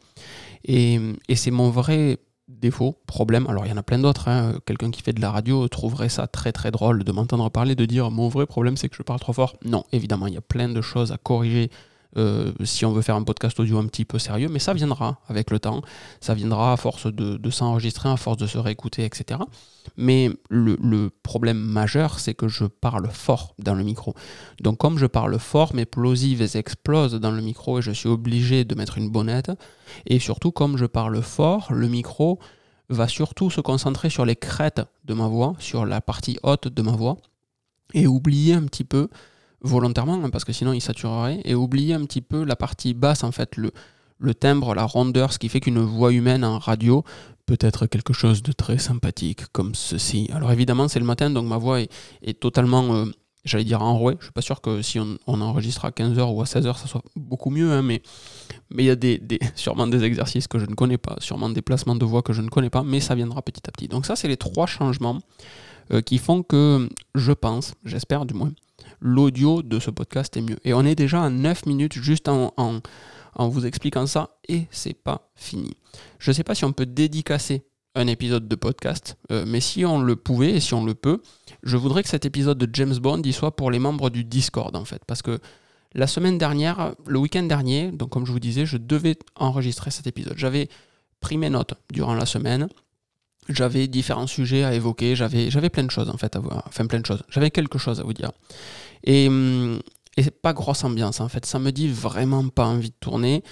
Et, 0.64 1.00
c'est 1.34 1.50
mon 1.50 1.70
vrai 1.70 2.18
défaut, 2.48 2.96
problème. 3.06 3.46
Alors, 3.48 3.64
il 3.64 3.70
y 3.70 3.72
en 3.72 3.78
a 3.78 3.82
plein 3.82 3.98
d'autres. 3.98 4.28
Hein. 4.28 4.58
Quelqu'un 4.66 4.90
qui 4.90 5.00
fait 5.00 5.14
de 5.14 5.22
la 5.22 5.30
radio 5.30 5.66
trouverait 5.68 6.10
ça 6.10 6.26
très 6.26 6.52
très 6.52 6.70
drôle 6.70 7.02
de 7.02 7.12
m'entendre 7.12 7.48
parler, 7.50 7.74
de 7.74 7.86
dire 7.86 8.10
mon 8.10 8.28
vrai 8.28 8.44
problème, 8.44 8.76
c'est 8.76 8.90
que 8.90 8.96
je 8.96 9.02
parle 9.02 9.20
trop 9.20 9.32
fort. 9.32 9.56
Non, 9.64 9.84
évidemment, 9.90 10.26
il 10.26 10.34
y 10.34 10.38
a 10.38 10.42
plein 10.42 10.68
de 10.68 10.82
choses 10.82 11.12
à 11.12 11.16
corriger 11.16 11.70
euh, 12.16 12.52
si 12.64 12.84
on 12.84 12.92
veut 12.92 13.02
faire 13.02 13.16
un 13.16 13.22
podcast 13.22 13.58
audio 13.58 13.78
un 13.78 13.86
petit 13.86 14.04
peu 14.04 14.18
sérieux, 14.18 14.48
mais 14.48 14.58
ça 14.58 14.72
viendra 14.74 15.20
avec 15.28 15.50
le 15.50 15.58
temps, 15.58 15.82
ça 16.20 16.34
viendra 16.34 16.72
à 16.72 16.76
force 16.76 17.06
de, 17.06 17.50
s'enregistrer, 17.50 18.08
à 18.08 18.16
force 18.16 18.36
de 18.36 18.46
se 18.46 18.58
réécouter, 18.58 19.04
etc. 19.04 19.40
Mais 19.96 20.30
le, 20.48 21.10
problème 21.22 21.58
majeur, 21.58 22.20
c'est 22.20 22.34
que 22.34 22.48
je 22.48 22.64
parle 22.64 23.08
fort 23.10 23.54
dans 23.58 23.74
le 23.74 23.82
micro. 23.82 24.14
Donc 24.60 24.78
comme 24.78 24.98
je 24.98 25.06
parle 25.06 25.38
fort, 25.38 25.74
mes 25.74 25.86
plosives 25.86 26.42
explosent 26.56 27.14
dans 27.14 27.30
le 27.30 27.42
micro 27.42 27.78
et 27.78 27.82
je 27.82 27.90
suis 27.90 28.08
obligé 28.08 28.64
de 28.64 28.74
mettre 28.74 28.98
une 28.98 29.10
bonnette. 29.10 29.50
Et 30.06 30.18
surtout, 30.18 30.52
comme 30.52 30.76
je 30.76 30.86
parle 30.86 31.20
fort, 31.22 31.72
le 31.72 31.88
micro 31.88 32.38
va 32.90 33.08
surtout 33.08 33.50
se 33.50 33.60
concentrer 33.60 34.10
sur 34.10 34.24
les 34.24 34.36
crêtes 34.36 34.82
de 35.04 35.14
ma 35.14 35.26
voix, 35.26 35.54
sur 35.58 35.86
la 35.86 36.00
partie 36.00 36.38
haute 36.42 36.68
de 36.68 36.82
ma 36.82 36.92
voix, 36.92 37.16
et 37.94 38.06
oublier 38.06 38.54
un 38.54 38.64
petit 38.64 38.84
peu 38.84 39.08
volontairement, 39.64 40.22
hein, 40.22 40.30
parce 40.30 40.44
que 40.44 40.52
sinon 40.52 40.72
il 40.72 40.80
saturerait, 40.80 41.40
et 41.44 41.54
oublier 41.54 41.94
un 41.94 42.04
petit 42.04 42.20
peu 42.20 42.44
la 42.44 42.54
partie 42.54 42.94
basse, 42.94 43.24
en 43.24 43.32
fait, 43.32 43.56
le, 43.56 43.72
le 44.18 44.34
timbre, 44.34 44.74
la 44.74 44.84
rondeur, 44.84 45.32
ce 45.32 45.38
qui 45.38 45.48
fait 45.48 45.60
qu'une 45.60 45.80
voix 45.80 46.12
humaine 46.12 46.44
en 46.44 46.58
radio 46.58 47.02
peut 47.46 47.58
être 47.60 47.86
quelque 47.86 48.12
chose 48.12 48.42
de 48.42 48.52
très 48.52 48.78
sympathique, 48.78 49.46
comme 49.52 49.74
ceci. 49.74 50.30
Alors 50.32 50.52
évidemment, 50.52 50.88
c'est 50.88 51.00
le 51.00 51.04
matin, 51.04 51.30
donc 51.30 51.46
ma 51.46 51.58
voix 51.58 51.80
est, 51.80 52.40
totalement, 52.40 52.94
euh, 52.94 53.04
j'allais 53.44 53.64
dire 53.64 53.82
enrouée. 53.82 54.16
Je 54.20 54.26
suis 54.26 54.32
pas 54.32 54.40
sûr 54.40 54.60
que 54.60 54.82
si 54.82 54.98
on, 54.98 55.18
enregistre 55.26 55.84
à 55.84 55.90
15h 55.90 56.34
ou 56.34 56.40
à 56.40 56.44
16h, 56.44 56.78
ça 56.78 56.86
soit 56.86 57.02
beaucoup 57.16 57.50
mieux, 57.50 57.70
hein, 57.72 57.82
mais 57.82 58.02
il 58.78 58.84
y 58.84 58.90
a 58.90 58.96
des, 58.96 59.20
sûrement 59.54 59.86
des 59.86 60.04
exercices 60.04 60.46
que 60.46 60.58
je 60.58 60.66
ne 60.66 60.74
connais 60.74 60.98
pas, 60.98 61.16
sûrement 61.18 61.50
des 61.50 61.62
placements 61.62 61.96
de 61.96 62.04
voix 62.04 62.22
que 62.22 62.32
je 62.32 62.42
ne 62.42 62.48
connais 62.48 62.70
pas, 62.70 62.82
mais 62.82 63.00
ça 63.00 63.14
viendra 63.14 63.42
petit 63.42 63.62
à 63.66 63.72
petit. 63.72 63.88
Donc 63.88 64.06
ça, 64.06 64.16
c'est 64.16 64.28
les 64.28 64.38
trois 64.38 64.66
changements 64.66 65.18
euh, 65.92 66.00
qui 66.00 66.18
font 66.18 66.42
que 66.42 66.88
je 67.14 67.32
pense, 67.32 67.74
j'espère 67.84 68.24
du 68.24 68.32
moins, 68.32 68.52
l'audio 69.00 69.62
de 69.62 69.78
ce 69.78 69.90
podcast 69.90 70.36
est 70.36 70.40
mieux. 70.40 70.58
Et 70.64 70.74
on 70.74 70.84
est 70.84 70.94
déjà 70.94 71.22
à 71.22 71.30
9 71.30 71.66
minutes 71.66 71.94
juste 71.94 72.28
en, 72.28 72.52
en, 72.56 73.48
vous 73.48 73.66
expliquant 73.66 74.06
ça 74.06 74.36
et 74.48 74.66
c'est 74.70 74.94
pas 74.94 75.30
fini. 75.34 75.76
Je 76.18 76.30
ne 76.30 76.34
sais 76.34 76.44
pas 76.44 76.54
si 76.54 76.64
on 76.64 76.72
peut 76.72 76.86
dédicacer 76.86 77.64
un 77.94 78.06
épisode 78.06 78.48
de 78.48 78.56
podcast, 78.56 79.16
euh, 79.30 79.44
mais 79.46 79.60
si 79.60 79.84
on 79.84 80.00
le 80.00 80.16
pouvait 80.16 80.50
et 80.50 80.60
si 80.60 80.74
on 80.74 80.84
le 80.84 80.94
peut, 80.94 81.22
je 81.62 81.76
voudrais 81.76 82.02
que 82.02 82.08
cet 82.08 82.24
épisode 82.24 82.58
de 82.58 82.68
James 82.72 82.96
Bond 82.96 83.22
y 83.22 83.32
soit 83.32 83.54
pour 83.54 83.70
les 83.70 83.78
membres 83.78 84.10
du 84.10 84.24
Discord 84.24 84.74
en 84.74 84.84
fait, 84.84 85.02
parce 85.06 85.22
que 85.22 85.38
la 85.94 86.08
semaine 86.08 86.38
dernière, 86.38 86.94
le 87.06 87.18
week-end 87.20 87.44
dernier, 87.44 87.92
donc 87.92 88.10
comme 88.10 88.26
je 88.26 88.32
vous 88.32 88.40
disais, 88.40 88.66
je 88.66 88.76
devais 88.76 89.16
enregistrer 89.36 89.92
cet 89.92 90.08
épisode. 90.08 90.36
J'avais 90.36 90.68
pris 91.20 91.38
mes 91.38 91.50
notes 91.50 91.74
durant 91.92 92.14
la 92.14 92.26
semaine, 92.26 92.68
j'avais 93.48 93.86
différents 93.86 94.26
sujets 94.26 94.64
à 94.64 94.74
évoquer, 94.74 95.16
j'avais, 95.16 95.50
plein 95.70 95.84
de 95.84 95.90
choses 95.90 96.08
en 96.08 96.16
fait 96.16 96.36
à 96.36 96.38
voir, 96.38 96.64
enfin 96.66 96.86
plein 96.86 97.00
de 97.00 97.06
choses, 97.06 97.22
j'avais 97.28 97.50
quelque 97.50 97.78
chose 97.78 98.00
à 98.00 98.02
vous 98.02 98.12
dire. 98.12 98.32
Et, 99.04 99.28
hum, 99.28 99.80
et 100.16 100.30
pas 100.30 100.52
grosse 100.52 100.84
ambiance 100.84 101.20
en 101.20 101.28
fait, 101.28 101.44
ça 101.44 101.58
me 101.58 101.72
dit 101.72 101.88
vraiment 101.88 102.48
pas 102.48 102.66
envie 102.66 102.90
de 102.90 102.96
tourner, 103.00 103.42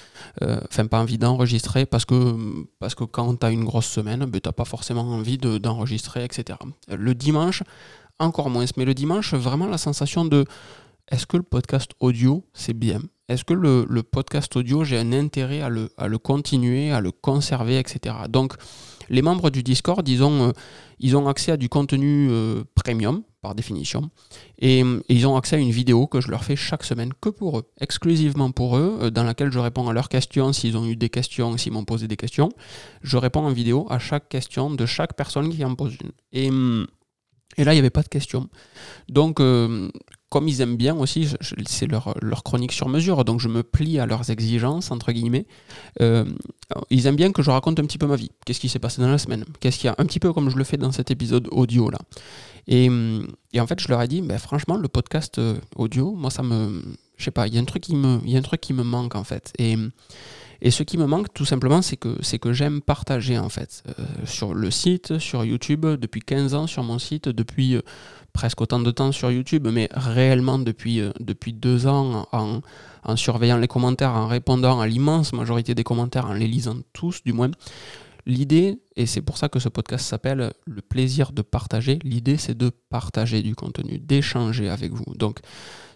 euh, 0.43 0.61
enfin 0.69 0.87
pas 0.87 1.01
envie 1.01 1.19
d'enregistrer 1.19 1.87
parce 1.87 2.05
que, 2.05 2.37
parce 2.79 2.95
que 2.95 3.05
quand 3.05 3.35
tu 3.37 3.47
as 3.47 3.51
une 3.51 3.65
grosse 3.65 3.87
semaine, 3.87 4.25
ben, 4.27 4.41
tu 4.41 4.49
n'as 4.49 4.53
pas 4.53 4.65
forcément 4.65 5.03
envie 5.03 5.39
de, 5.39 5.59
d'enregistrer, 5.59 6.25
etc. 6.25 6.59
Le 6.89 7.15
dimanche, 7.15 7.63
encore 8.19 8.51
moins, 8.51 8.65
mais 8.77 8.85
le 8.85 8.95
dimanche, 8.95 9.35
vraiment 9.35 9.67
la 9.67 9.79
sensation 9.79 10.25
de 10.25 10.45
est-ce 11.11 11.27
que 11.27 11.37
le 11.37 11.43
podcast 11.43 11.91
audio 12.01 12.45
c'est 12.55 12.75
bien? 12.75 13.01
Est-ce 13.29 13.45
que 13.45 13.55
le, 13.55 13.87
le, 13.89 14.03
podcast 14.03 14.55
audio 14.57 14.85
j'ai 14.85 14.99
un 14.99 15.13
intérêt 15.13 15.63
à 15.63 15.69
le, 15.69 15.91
à 15.97 16.07
le 16.07 16.19
continuer, 16.19 16.93
à 16.93 17.01
le 17.01 17.11
conserver, 17.11 17.79
etc. 17.79 18.15
Donc 18.29 18.55
les 19.09 19.23
membres 19.23 19.51
du 19.51 19.63
Discord, 19.63 20.07
ils 20.09 20.23
ont, 20.23 20.49
euh, 20.49 20.53
ils 20.99 21.17
ont 21.17 21.29
accès 21.29 21.53
à 21.53 21.57
du 21.57 21.69
contenu 21.69 22.29
euh, 22.31 22.65
premium 22.75 23.23
par 23.41 23.55
définition. 23.55 24.11
Et, 24.59 24.83
ils 25.09 25.27
ont 25.27 25.37
accès 25.37 25.57
à 25.57 25.59
une 25.59 25.71
vidéo 25.71 26.07
que 26.07 26.21
je 26.21 26.31
leur 26.31 26.45
fais 26.45 26.57
chaque 26.57 26.85
semaine, 26.85 27.13
que 27.21 27.29
pour 27.29 27.59
eux, 27.59 27.65
exclusivement 27.81 28.53
pour 28.53 28.77
eux, 28.77 28.99
euh, 29.03 29.11
dans 29.11 29.25
laquelle 29.25 29.51
je 29.51 29.59
réponds 29.59 29.89
à 29.89 29.93
leurs 29.93 30.09
questions, 30.09 30.53
s'ils 30.53 30.77
ont 30.77 30.87
eu 30.87 30.97
des 30.97 31.09
questions, 31.09 31.57
s'ils 31.57 31.73
m'ont 31.73 31.85
posé 31.85 32.09
des 32.09 32.17
questions. 32.17 32.51
Je 33.03 33.17
réponds 33.17 33.45
en 33.45 33.53
vidéo 33.53 33.87
à 33.91 33.99
chaque 33.99 34.29
question 34.29 34.71
de 34.71 34.87
chaque 34.87 35.15
personne 35.15 35.51
qui 35.51 35.65
en 35.65 35.75
pose 35.75 35.97
une. 36.01 36.13
Et, 36.33 36.51
et 37.57 37.65
là, 37.65 37.73
il 37.73 37.77
n'y 37.77 37.81
avait 37.81 37.91
pas 37.91 38.03
de 38.03 38.09
questions. 38.09 38.49
Donc, 39.09 39.41
euh, 39.41 39.91
comme 40.33 40.49
ils 40.49 40.63
aiment 40.63 40.79
bien 40.79 40.97
aussi, 40.97 41.29
c'est 41.67 41.87
leur, 41.87 42.15
chronique 42.43 42.73
sur 42.73 42.89
mesure, 42.89 43.23
donc 43.27 43.39
je 43.39 43.49
me 43.49 43.63
plie 43.63 43.99
à 43.99 44.07
leurs 44.07 44.31
exigences, 44.31 44.91
entre 44.91 45.13
guillemets. 45.13 45.45
Euh, 46.01 46.25
ils 46.89 47.07
aiment 47.07 47.17
bien 47.17 47.33
que 47.33 47.43
je 47.43 47.51
raconte 47.51 47.79
un 47.79 47.85
petit 47.85 47.99
peu 47.99 48.07
ma 48.07 48.17
vie. 48.17 48.31
Qu'est-ce 48.47 48.59
qui 48.59 48.71
s'est 48.71 48.79
passé 48.79 49.03
dans 49.03 49.11
la 49.11 49.19
semaine? 49.19 49.45
Qu'est-ce 49.61 49.77
qu'il 49.77 49.89
y 49.89 49.91
a? 49.91 49.95
Un 49.99 50.07
petit 50.07 50.21
peu 50.21 50.33
comme 50.33 50.49
je 50.49 50.57
le 50.57 50.65
fais 50.65 50.79
dans 50.79 50.91
cet 50.91 51.11
épisode 51.11 51.49
audio 51.51 51.91
là. 51.91 51.99
Et, 52.67 52.89
en 52.89 53.67
fait, 53.67 53.79
je 53.79 53.89
leur 53.89 54.01
ai 54.01 54.09
dit, 54.09 54.23
ben, 54.23 54.39
franchement, 54.39 54.77
le 54.77 54.89
podcast 54.89 55.39
euh, 55.39 55.57
audio, 55.77 56.13
moi, 56.13 56.31
ça 56.31 56.43
me. 56.43 56.83
Je 57.19 57.25
sais 57.25 57.31
pas, 57.31 57.47
il 57.47 57.55
y, 57.55 57.59
a 57.59 57.61
un 57.61 57.67
truc 57.67 57.83
qui 57.83 57.95
me, 57.95 58.19
y 58.25 58.35
a 58.35 58.39
un 58.39 58.43
truc 58.43 58.63
qui 58.63 58.73
me 58.73 58.83
manque 58.83 59.15
en 59.15 59.25
fait. 59.25 59.53
Et 60.65 60.71
ce 60.71 60.85
qui 60.85 60.97
me 60.97 61.07
manque 61.07 61.35
tout 61.35 61.45
simplement, 61.45 61.83
c'est 61.83 61.97
que, 61.97 62.17
c'est 62.23 62.39
que 62.39 62.53
j'aime 62.53 62.81
partager 62.81 63.37
en 63.37 63.49
fait. 63.49 63.83
Euh, 63.99 64.05
sur 64.25 64.55
le 64.55 64.71
site, 64.71 65.19
sur 65.19 65.45
YouTube, 65.45 65.85
depuis 65.85 66.21
15 66.21 66.55
ans 66.55 66.67
sur 66.69 66.85
mon 66.85 67.01
site, 67.01 67.29
depuis 67.29 67.77
presque 68.33 68.61
autant 68.61 68.81
de 68.81 68.91
temps 68.91 69.13
sur 69.13 69.31
YouTube, 69.31 69.69
mais 69.71 69.89
réellement 69.93 70.59
depuis, 70.59 71.01
euh, 71.01 71.11
depuis 71.21 71.53
deux 71.53 71.87
ans 71.87 72.27
en, 72.33 72.61
en, 73.03 73.17
surveillant 73.17 73.59
les 73.59 73.69
commentaires, 73.69 74.13
en 74.13 74.27
répondant 74.27 74.81
à 74.81 74.87
l'immense 74.87 75.33
majorité 75.33 75.75
des 75.75 75.85
commentaires, 75.85 76.27
en 76.27 76.33
les 76.33 76.47
lisant 76.47 76.77
tous 76.93 77.23
du 77.25 77.33
moins. 77.33 77.51
L'idée, 78.25 78.79
et 78.95 79.07
c'est 79.07 79.21
pour 79.21 79.37
ça 79.37 79.49
que 79.49 79.59
ce 79.59 79.69
podcast 79.69 80.07
s'appelle 80.07 80.53
Le 80.65 80.81
plaisir 80.81 81.33
de 81.33 81.43
partager, 81.43 81.99
l'idée 82.05 82.37
c'est 82.37 82.57
de 82.57 82.71
partager 82.89 83.43
du 83.43 83.57
contenu, 83.57 83.99
d'échanger 83.99 84.69
avec 84.69 84.93
vous. 84.93 85.13
Donc 85.17 85.41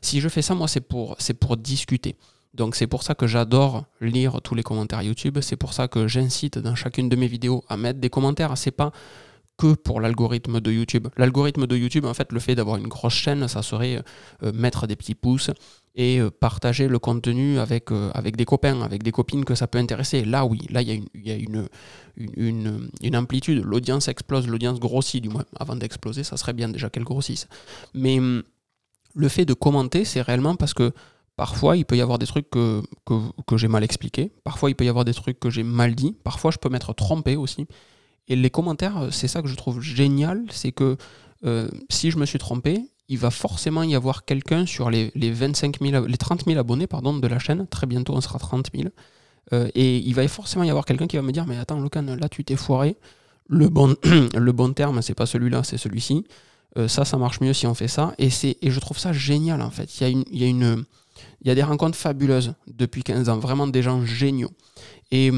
si 0.02 0.20
je 0.20 0.28
fais 0.28 0.42
ça, 0.42 0.54
moi 0.54 0.66
c'est 0.66 0.80
pour, 0.80 1.14
c'est 1.20 1.34
pour 1.34 1.56
discuter. 1.56 2.16
Donc 2.56 2.74
c'est 2.74 2.86
pour 2.86 3.02
ça 3.02 3.14
que 3.14 3.26
j'adore 3.26 3.84
lire 4.00 4.40
tous 4.42 4.54
les 4.54 4.62
commentaires 4.62 5.02
YouTube, 5.02 5.38
c'est 5.40 5.56
pour 5.56 5.72
ça 5.74 5.88
que 5.88 6.08
j'incite 6.08 6.58
dans 6.58 6.74
chacune 6.74 7.08
de 7.08 7.16
mes 7.16 7.26
vidéos 7.26 7.62
à 7.68 7.76
mettre 7.76 8.00
des 8.00 8.10
commentaires. 8.10 8.56
C'est 8.56 8.70
pas 8.70 8.92
que 9.58 9.74
pour 9.74 10.00
l'algorithme 10.00 10.60
de 10.60 10.70
YouTube. 10.70 11.08
L'algorithme 11.16 11.66
de 11.66 11.76
YouTube, 11.76 12.04
en 12.04 12.14
fait, 12.14 12.32
le 12.32 12.40
fait 12.40 12.54
d'avoir 12.54 12.76
une 12.76 12.88
grosse 12.88 13.14
chaîne, 13.14 13.48
ça 13.48 13.62
serait 13.62 14.02
euh, 14.42 14.52
mettre 14.52 14.86
des 14.86 14.96
petits 14.96 15.14
pouces 15.14 15.50
et 15.94 16.20
euh, 16.20 16.30
partager 16.30 16.88
le 16.88 16.98
contenu 16.98 17.58
avec, 17.58 17.90
euh, 17.90 18.10
avec 18.12 18.36
des 18.36 18.44
copains, 18.44 18.82
avec 18.82 19.02
des 19.02 19.12
copines 19.12 19.44
que 19.44 19.54
ça 19.54 19.66
peut 19.66 19.78
intéresser. 19.78 20.24
Là, 20.24 20.44
oui, 20.44 20.60
là, 20.68 20.82
il 20.82 21.08
y 21.14 21.30
a 21.30 21.34
une, 21.34 21.68
une, 22.16 22.30
une, 22.36 22.90
une 23.02 23.16
amplitude. 23.16 23.64
L'audience 23.64 24.08
explose, 24.08 24.46
l'audience 24.46 24.78
grossit, 24.78 25.22
du 25.22 25.30
moins. 25.30 25.44
Avant 25.58 25.76
d'exploser, 25.76 26.22
ça 26.22 26.36
serait 26.36 26.52
bien 26.52 26.68
déjà 26.68 26.90
qu'elle 26.90 27.04
grossisse. 27.04 27.48
Mais 27.94 28.18
hum, 28.18 28.42
le 29.14 29.28
fait 29.28 29.46
de 29.46 29.54
commenter, 29.54 30.04
c'est 30.04 30.20
réellement 30.20 30.56
parce 30.56 30.74
que 30.74 30.92
Parfois, 31.36 31.76
il 31.76 31.84
peut 31.84 31.96
y 31.96 32.00
avoir 32.00 32.18
des 32.18 32.26
trucs 32.26 32.48
que, 32.48 32.82
que, 33.04 33.56
j'ai 33.58 33.68
mal 33.68 33.84
expliqués. 33.84 34.32
Parfois, 34.42 34.70
il 34.70 34.74
peut 34.74 34.86
y 34.86 34.88
avoir 34.88 35.04
des 35.04 35.12
trucs 35.12 35.38
que 35.38 35.50
j'ai 35.50 35.62
mal 35.62 35.94
dit. 35.94 36.16
Parfois, 36.24 36.50
je 36.50 36.56
peux 36.56 36.70
m'être 36.70 36.94
trompé 36.94 37.36
aussi. 37.36 37.66
Et 38.28 38.36
les 38.36 38.50
commentaires, 38.50 38.96
euh, 38.98 39.10
c'est 39.10 39.28
ça 39.28 39.42
que 39.42 39.48
je 39.48 39.54
trouve 39.54 39.80
génial, 39.80 40.44
c'est 40.50 40.72
que 40.72 40.96
euh, 41.44 41.68
si 41.90 42.10
je 42.10 42.18
me 42.18 42.26
suis 42.26 42.38
trompé, 42.38 42.80
il 43.08 43.18
va 43.18 43.30
forcément 43.30 43.82
y 43.82 43.94
avoir 43.94 44.24
quelqu'un 44.24 44.66
sur 44.66 44.90
les, 44.90 45.12
les, 45.14 45.30
25 45.30 45.78
les 45.80 46.16
30 46.16 46.44
000 46.46 46.58
abonnés 46.58 46.86
pardon, 46.88 47.14
de 47.14 47.28
la 47.28 47.38
chaîne, 47.38 47.66
très 47.68 47.86
bientôt 47.86 48.14
on 48.14 48.20
sera 48.20 48.38
30 48.38 48.70
000, 48.74 48.88
euh, 49.52 49.68
et 49.76 49.98
il 49.98 50.12
va 50.14 50.26
forcément 50.26 50.64
y 50.64 50.70
avoir 50.70 50.84
quelqu'un 50.84 51.06
qui 51.06 51.14
va 51.14 51.22
me 51.22 51.30
dire 51.30 51.46
mais 51.46 51.56
attends 51.56 51.78
Locan, 51.78 52.02
là 52.02 52.28
tu 52.28 52.42
t'es 52.42 52.56
foiré, 52.56 52.96
le 53.46 53.68
bon, 53.68 53.94
le 54.34 54.50
bon 54.50 54.72
terme 54.72 55.02
c'est 55.02 55.14
pas 55.14 55.26
celui-là, 55.26 55.62
c'est 55.62 55.78
celui-ci, 55.78 56.24
ça 56.88 57.04
ça 57.04 57.16
marche 57.16 57.40
mieux 57.40 57.52
si 57.52 57.68
on 57.68 57.74
fait 57.74 57.86
ça, 57.86 58.12
et, 58.18 58.28
et 58.42 58.70
je 58.72 58.80
trouve 58.80 58.98
ça 58.98 59.12
génial 59.12 59.62
en 59.62 59.70
fait, 59.70 60.00
il 60.00 60.02
y 60.02 60.06
a, 60.06 60.08
une, 60.08 60.24
il 60.32 60.42
y 60.42 60.44
a, 60.44 60.48
une, 60.48 60.84
il 61.40 61.48
y 61.48 61.50
a 61.50 61.54
des 61.54 61.62
rencontres 61.62 61.96
fabuleuses 61.96 62.54
depuis 62.66 63.02
15 63.02 63.28
ans, 63.28 63.38
vraiment 63.38 63.66
des 63.66 63.82
gens 63.82 64.04
géniaux. 64.04 64.50
Et, 65.10 65.30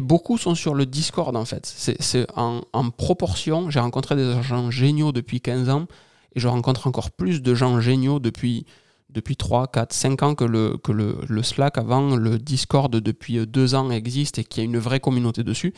beaucoup 0.00 0.38
sont 0.38 0.54
sur 0.54 0.74
le 0.74 0.86
Discord 0.86 1.36
en 1.36 1.44
fait. 1.44 1.66
C'est 1.66 2.26
en, 2.34 2.90
proportion. 2.90 3.70
J'ai 3.70 3.80
rencontré 3.80 4.16
des 4.16 4.42
gens 4.42 4.70
géniaux 4.70 5.12
depuis 5.12 5.40
15 5.40 5.68
ans 5.68 5.86
et 6.34 6.40
je 6.40 6.48
rencontre 6.48 6.86
encore 6.86 7.10
plus 7.10 7.42
de 7.42 7.54
gens 7.54 7.80
géniaux 7.80 8.18
depuis, 8.18 8.64
depuis 9.10 9.36
3, 9.36 9.68
4, 9.68 9.92
5 9.92 10.22
ans 10.22 10.34
que, 10.34 10.44
le, 10.44 11.42
Slack 11.42 11.78
avant, 11.78 12.16
le 12.16 12.38
Discord 12.38 12.94
depuis 12.94 13.46
2 13.46 13.74
ans 13.74 13.90
existe 13.90 14.38
et 14.38 14.44
qu'il 14.44 14.62
y 14.62 14.66
a 14.66 14.68
une 14.68 14.78
vraie 14.78 15.00
communauté 15.00 15.42
dessus. 15.42 15.74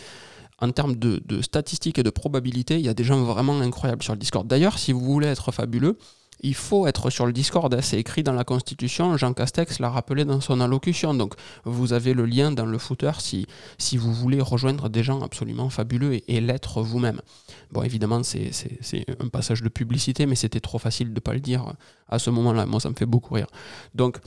En 0.60 0.70
termes 0.70 0.94
de, 0.94 1.20
de 1.26 1.42
statistiques 1.42 1.98
et 1.98 2.04
de 2.04 2.10
probabilités, 2.10 2.76
il 2.76 2.86
y 2.86 2.88
a 2.88 2.94
des 2.94 3.02
gens 3.02 3.20
vraiment 3.24 3.58
incroyables 3.60 4.04
sur 4.04 4.12
le 4.12 4.20
Discord. 4.20 4.46
D'ailleurs, 4.46 4.78
si 4.78 4.92
vous 4.92 5.00
voulez 5.00 5.26
être 5.26 5.50
fabuleux, 5.50 5.98
il 6.44 6.54
faut 6.54 6.86
être 6.86 7.08
sur 7.08 7.24
le 7.24 7.32
Discord. 7.32 7.74
C'est 7.80 7.98
écrit 7.98 8.22
dans 8.22 8.34
la 8.34 8.44
Constitution. 8.44 9.16
Jean 9.16 9.32
Castex 9.32 9.78
l'a 9.78 9.88
rappelé 9.88 10.26
dans 10.26 10.42
son 10.42 10.60
allocution. 10.60 11.14
Donc, 11.14 11.34
vous 11.64 11.94
avez 11.94 12.12
le 12.12 12.26
lien 12.26 12.52
dans 12.52 12.66
le 12.66 12.76
footer 12.76 13.12
si, 13.18 13.46
si 13.78 13.96
vous 13.96 14.12
voulez 14.12 14.42
rejoindre 14.42 14.90
des 14.90 15.02
gens 15.02 15.22
absolument 15.22 15.70
fabuleux 15.70 16.20
et, 16.28 16.40
l'être 16.42 16.82
vous-même. 16.82 17.22
Bon, 17.72 17.82
évidemment, 17.82 18.22
c'est 18.22 18.50
un 19.18 19.28
passage 19.28 19.62
de 19.62 19.70
publicité, 19.70 20.26
mais 20.26 20.34
c'était 20.34 20.60
trop 20.60 20.78
facile 20.78 21.08
de 21.08 21.14
ne 21.14 21.20
pas 21.20 21.32
le 21.32 21.40
dire 21.40 21.72
à 22.10 22.18
ce 22.18 22.28
moment-là. 22.28 22.66
Moi, 22.66 22.78
ça 22.78 22.90
me 22.90 22.94
fait 22.94 23.06
beaucoup 23.06 23.32
rire. 23.32 23.46
Donc, 23.94 24.18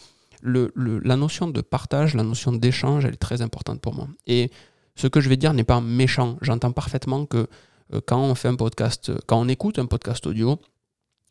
la 0.41 1.15
notion 1.15 1.47
de 1.47 1.61
partage, 1.61 2.15
la 2.15 2.23
notion 2.23 2.51
d'échange, 2.51 3.05
elle 3.05 3.13
est 3.13 3.17
très 3.17 3.43
importante 3.43 3.79
pour 3.79 3.93
moi. 3.93 4.07
Et 4.25 4.49
ce 4.95 5.05
que 5.05 5.21
je 5.21 5.29
vais 5.29 5.37
dire 5.37 5.53
n'est 5.53 5.63
pas 5.63 5.81
méchant. 5.81 6.37
J'entends 6.41 6.71
parfaitement 6.71 7.27
que 7.27 7.47
euh, 7.93 8.01
quand 8.05 8.19
on 8.19 8.33
fait 8.33 8.47
un 8.47 8.55
podcast, 8.55 9.11
quand 9.27 9.39
on 9.39 9.47
écoute 9.47 9.77
un 9.77 9.85
podcast 9.85 10.25
audio, 10.25 10.59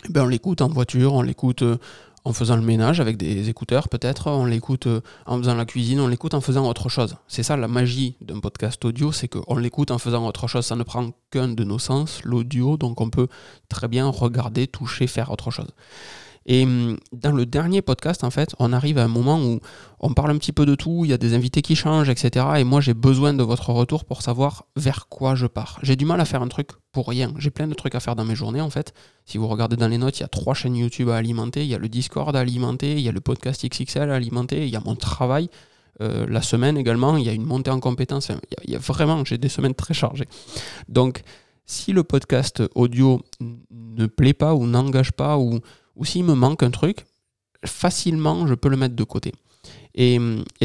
ben, 0.08 0.24
on 0.24 0.26
l'écoute 0.26 0.60
en 0.60 0.68
voiture, 0.68 1.14
on 1.14 1.22
l'écoute 1.22 1.62
euh, 1.62 1.78
en 2.24 2.32
faisant 2.32 2.56
le 2.56 2.62
ménage 2.62 3.00
avec 3.00 3.16
des 3.16 3.48
écouteurs 3.48 3.88
peut-être, 3.88 4.30
on 4.30 4.44
l'écoute 4.44 4.86
euh, 4.86 5.00
en 5.26 5.38
faisant 5.38 5.54
la 5.54 5.64
cuisine, 5.64 6.00
on 6.00 6.08
l'écoute 6.08 6.34
en 6.34 6.40
faisant 6.40 6.68
autre 6.68 6.88
chose. 6.88 7.16
C'est 7.28 7.42
ça 7.42 7.56
la 7.56 7.68
magie 7.68 8.16
d'un 8.20 8.40
podcast 8.40 8.84
audio, 8.84 9.12
c'est 9.12 9.28
qu'on 9.28 9.56
l'écoute 9.56 9.90
en 9.90 9.98
faisant 9.98 10.26
autre 10.26 10.48
chose. 10.48 10.66
Ça 10.66 10.76
ne 10.76 10.82
prend 10.82 11.12
qu'un 11.30 11.48
de 11.48 11.64
nos 11.64 11.78
sens, 11.78 12.20
l'audio, 12.24 12.76
donc 12.76 13.00
on 13.00 13.10
peut 13.10 13.28
très 13.68 13.88
bien 13.88 14.08
regarder, 14.08 14.66
toucher, 14.66 15.06
faire 15.06 15.30
autre 15.30 15.50
chose. 15.50 15.70
Et 16.46 16.62
hum, 16.64 16.96
dans 17.12 17.32
le 17.32 17.44
dernier 17.44 17.82
podcast, 17.82 18.22
en 18.24 18.30
fait, 18.30 18.54
on 18.58 18.72
arrive 18.72 18.98
à 18.98 19.04
un 19.04 19.08
moment 19.08 19.40
où 19.40 19.60
on 19.98 20.14
parle 20.14 20.30
un 20.30 20.38
petit 20.38 20.52
peu 20.52 20.64
de 20.64 20.76
tout, 20.76 21.04
il 21.04 21.10
y 21.10 21.12
a 21.12 21.18
des 21.18 21.34
invités 21.34 21.60
qui 21.60 21.74
changent, 21.74 22.08
etc. 22.08 22.46
Et 22.58 22.64
moi, 22.64 22.80
j'ai 22.80 22.94
besoin 22.94 23.34
de 23.34 23.42
votre 23.42 23.70
retour 23.70 24.04
pour 24.04 24.22
savoir 24.22 24.66
vers 24.76 25.08
quoi 25.08 25.34
je 25.34 25.46
pars. 25.46 25.78
J'ai 25.82 25.96
du 25.96 26.04
mal 26.04 26.20
à 26.20 26.24
faire 26.24 26.42
un 26.42 26.48
truc 26.48 26.70
pour 26.92 27.08
rien. 27.08 27.34
J'ai 27.38 27.50
plein 27.50 27.66
de 27.66 27.74
trucs 27.74 27.96
à 27.96 28.00
faire 28.00 28.14
dans 28.14 28.24
mes 28.24 28.36
journées, 28.36 28.60
en 28.60 28.70
fait. 28.70 28.94
Si 29.24 29.38
vous 29.38 29.48
regardez 29.48 29.76
dans 29.76 29.88
les 29.88 29.98
notes, 29.98 30.18
il 30.18 30.22
y 30.22 30.24
a 30.24 30.28
trois 30.28 30.54
chaînes 30.54 30.76
YouTube 30.76 31.08
à 31.08 31.16
alimenter, 31.16 31.62
il 31.62 31.68
y 31.68 31.74
a 31.74 31.78
le 31.78 31.88
Discord 31.88 32.34
à 32.36 32.40
alimenter, 32.40 32.92
il 32.92 33.00
y 33.00 33.08
a 33.08 33.12
le 33.12 33.20
podcast 33.20 33.66
XXL 33.66 34.10
à 34.10 34.14
alimenter, 34.14 34.64
il 34.64 34.70
y 34.70 34.76
a 34.76 34.80
mon 34.80 34.94
travail. 34.94 35.50
Euh, 36.00 36.26
la 36.28 36.42
semaine 36.42 36.76
également, 36.76 37.16
il 37.16 37.24
y 37.24 37.28
a 37.28 37.32
une 37.32 37.44
montée 37.44 37.70
en 37.70 37.80
compétences. 37.80 38.30
il, 38.64 38.70
y 38.70 38.76
a, 38.76 38.78
vraiment, 38.78 39.24
j'ai 39.24 39.38
des 39.38 39.48
semaines 39.48 39.74
très 39.74 39.94
chargées. 39.94 40.28
Donc, 40.88 41.22
si 41.64 41.92
le 41.92 42.04
podcast 42.04 42.62
audio 42.76 43.22
ne 43.40 44.06
plaît 44.06 44.34
pas 44.34 44.54
ou 44.54 44.66
n'engage 44.66 45.10
pas 45.10 45.38
ou 45.38 45.58
ou 45.96 46.04
s'il 46.04 46.24
me 46.24 46.34
manque 46.34 46.62
un 46.62 46.70
truc, 46.70 47.06
facilement 47.64 48.46
je 48.46 48.54
peux 48.54 48.68
le 48.68 48.76
mettre 48.76 48.94
de 48.94 49.04
côté. 49.04 49.32
Et, 49.94 50.18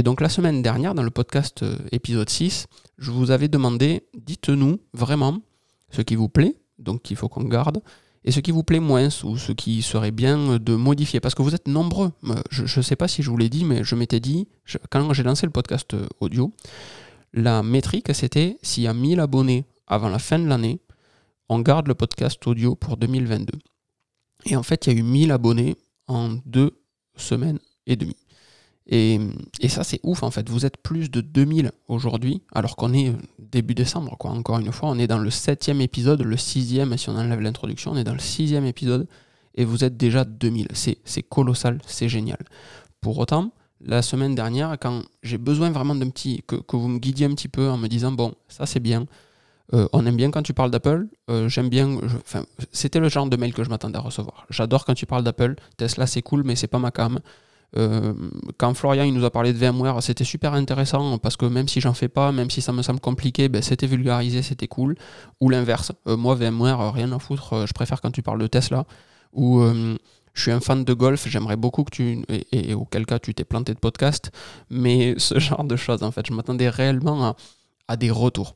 donc 0.04 0.22
la 0.22 0.30
semaine 0.30 0.62
dernière, 0.62 0.94
dans 0.94 1.04
le 1.04 1.10
podcast 1.10 1.64
euh, 1.64 1.78
épisode 1.92 2.30
6, 2.30 2.68
je 2.98 3.12
vous 3.12 3.32
avais 3.32 3.48
demandé, 3.48 4.04
dites-nous 4.14 4.80
vraiment 4.94 5.40
ce 5.90 6.02
qui 6.02 6.16
vous 6.16 6.30
plaît, 6.30 6.56
donc 6.80 7.02
qu'il 7.02 7.16
faut 7.16 7.30
qu'on 7.30 7.46
garde, 7.46 7.82
et 8.24 8.32
ce 8.32 8.40
qui 8.42 8.52
vous 8.52 8.64
plaît 8.64 8.82
moins, 8.82 9.08
ou 9.24 9.38
ce 9.38 9.54
qui 9.54 9.82
serait 9.82 10.12
bien 10.12 10.60
de 10.60 10.76
modifier, 10.76 11.20
parce 11.20 11.34
que 11.34 11.42
vous 11.42 11.56
êtes 11.56 11.68
nombreux. 11.68 12.12
Euh, 12.26 12.36
je 12.52 12.78
ne 12.78 12.84
sais 12.84 12.98
pas 12.98 13.08
si 13.08 13.24
je 13.24 13.30
vous 13.30 13.38
l'ai 13.38 13.50
dit, 13.50 13.64
mais 13.64 13.84
je 13.84 13.96
m'étais 13.96 14.20
dit, 14.20 14.48
quand 14.90 15.12
j'ai 15.14 15.24
lancé 15.24 15.46
le 15.46 15.52
podcast 15.52 15.94
euh, 15.94 16.06
audio, 16.20 16.54
la 17.34 17.64
métrique, 17.64 18.14
c'était 18.14 18.58
s'il 18.62 18.84
y 18.84 18.88
a 18.88 18.94
1000 18.94 19.22
abonnés 19.22 19.66
avant 19.88 20.10
la 20.10 20.20
fin 20.20 20.38
de 20.38 20.48
l'année, 20.48 20.82
on 21.50 21.60
garde 21.60 21.88
le 21.88 21.96
podcast 21.96 22.46
audio 22.46 22.76
pour 22.76 22.98
2022. 22.98 23.58
Et 24.46 24.56
en 24.56 24.64
fait, 24.64 24.88
il 24.88 24.94
y 24.94 24.96
a 24.96 25.00
eu 25.00 25.04
1000 25.04 25.32
abonnés 25.32 25.76
en 26.08 26.38
deux 26.46 26.82
semaines 27.16 27.60
et 27.86 27.96
demie. 27.96 28.18
Et, 28.88 29.20
ça, 29.70 29.84
c'est 29.84 30.00
ouf, 30.04 30.24
en 30.24 30.32
fait. 30.32 30.50
Vous 30.50 30.66
êtes 30.66 30.78
plus 30.78 31.10
de 31.10 31.22
2000 31.22 31.72
aujourd'hui, 31.88 32.42
alors 32.52 32.76
qu'on 32.76 32.94
est 32.94 33.14
début 33.40 33.74
décembre, 33.74 34.18
quoi. 34.18 34.32
Encore 34.32 34.60
une 34.60 34.72
fois, 34.72 34.90
on 34.90 35.00
est 35.00 35.08
dans 35.08 35.20
le 35.20 35.30
septième 35.30 35.80
épisode, 35.80 36.22
le 36.24 36.36
sixième, 36.36 36.98
si 36.98 37.10
on 37.10 37.16
enlève 37.16 37.40
l'introduction, 37.40 37.92
on 37.92 37.98
est 37.98 38.04
dans 38.04 38.14
le 38.14 38.20
sixième 38.20 38.66
épisode, 38.66 39.08
et 39.56 39.64
vous 39.64 39.84
êtes 39.84 39.96
déjà 39.96 40.26
2000. 40.26 40.68
C'est 40.74 41.24
colossal, 41.24 41.80
c'est 41.86 42.10
génial. 42.10 42.40
Pour 43.00 43.18
autant, 43.20 43.52
la 43.80 44.02
semaine 44.02 44.36
dernière, 44.36 44.78
quand 44.80 45.04
j'ai 45.24 45.38
besoin 45.38 45.72
vraiment 45.72 45.96
d'un 45.96 46.10
petit, 46.10 46.44
que, 46.46 46.58
vous 46.76 46.88
me 46.88 47.00
guidiez 47.00 47.28
un 47.28 47.34
petit 47.34 47.48
peu 47.48 47.70
en 47.70 47.78
me 47.78 47.88
disant, 47.88 48.12
bon, 48.12 48.34
ça 48.48 48.66
c'est 48.66 48.80
bien, 48.80 49.06
euh, 49.74 49.88
on 49.94 50.06
aime 50.06 50.16
bien 50.16 50.32
quand 50.32 50.44
tu 50.44 50.54
parles 50.54 50.72
d'Apple. 50.72 51.08
Euh, 51.30 51.48
j'aime 51.50 51.70
bien. 51.70 51.98
c'était 52.72 53.00
le 53.00 53.10
genre 53.10 53.28
de 53.28 53.38
mail 53.38 53.54
que 53.54 53.64
je 53.64 53.70
m'attendais 53.70 53.98
à 53.98 54.02
recevoir. 54.02 54.46
J'adore 54.50 54.86
quand 54.86 54.94
tu 54.94 55.06
parles 55.06 55.24
d'Apple. 55.24 55.56
Tesla, 55.78 56.08
c'est 56.08 56.22
cool, 56.22 56.44
mais 56.44 56.56
c'est 56.56 56.68
pas 56.68 56.80
ma 56.80 56.92
cam. 56.92 57.20
Euh, 57.78 58.14
quand 58.58 58.74
Florian 58.74 59.06
il 59.06 59.14
nous 59.14 59.24
a 59.24 59.32
parlé 59.32 59.54
de 59.54 59.58
VMware, 59.58 60.04
c'était 60.04 60.26
super 60.26 60.54
intéressant 60.54 61.18
parce 61.20 61.38
que 61.38 61.46
même 61.46 61.70
si 61.70 61.80
j'en 61.80 61.94
fais 61.94 62.10
pas, 62.10 62.34
même 62.34 62.50
si 62.50 62.62
ça 62.62 62.74
me 62.74 62.82
semble 62.82 63.00
compliqué, 63.00 63.48
ben, 63.48 63.62
c'était 63.62 63.88
vulgarisé, 63.88 64.42
c'était 64.42 64.68
cool. 64.68 64.96
Ou 65.40 65.50
l'inverse. 65.50 65.94
moi, 66.06 66.36
VMware, 66.36 66.94
rien 66.94 67.12
à 67.14 67.20
foutre. 67.20 67.66
Je 67.66 67.74
préfère 67.74 68.02
quand 68.02 68.12
tu 68.12 68.22
parles 68.22 68.40
de 68.40 68.48
Tesla. 68.48 68.86
ou 69.34 69.64
je 70.34 70.42
suis 70.42 70.52
un 70.52 70.60
fan 70.60 70.84
de 70.84 70.94
golf, 70.94 71.28
j'aimerais 71.28 71.58
beaucoup 71.58 71.84
que 71.84 71.92
tu. 71.92 72.24
Et, 72.52 72.74
auquel 72.74 73.06
cas 73.06 73.20
tu 73.20 73.34
t'es 73.34 73.44
planté 73.44 73.74
de 73.74 73.80
podcast, 73.80 74.32
mais 74.70 75.16
ce 75.18 75.40
genre 75.40 75.64
de 75.64 75.76
choses, 75.76 76.04
en 76.04 76.12
fait, 76.12 76.26
je 76.28 76.34
m'attendais 76.34 76.70
réellement 76.70 77.36
à, 77.88 77.98
des 77.98 78.12
retours. 78.12 78.56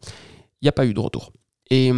N'y 0.66 0.70
a 0.70 0.72
pas 0.72 0.88
eu 0.88 0.96
de 0.96 1.00
retour. 1.00 1.32
Et, 1.70 1.92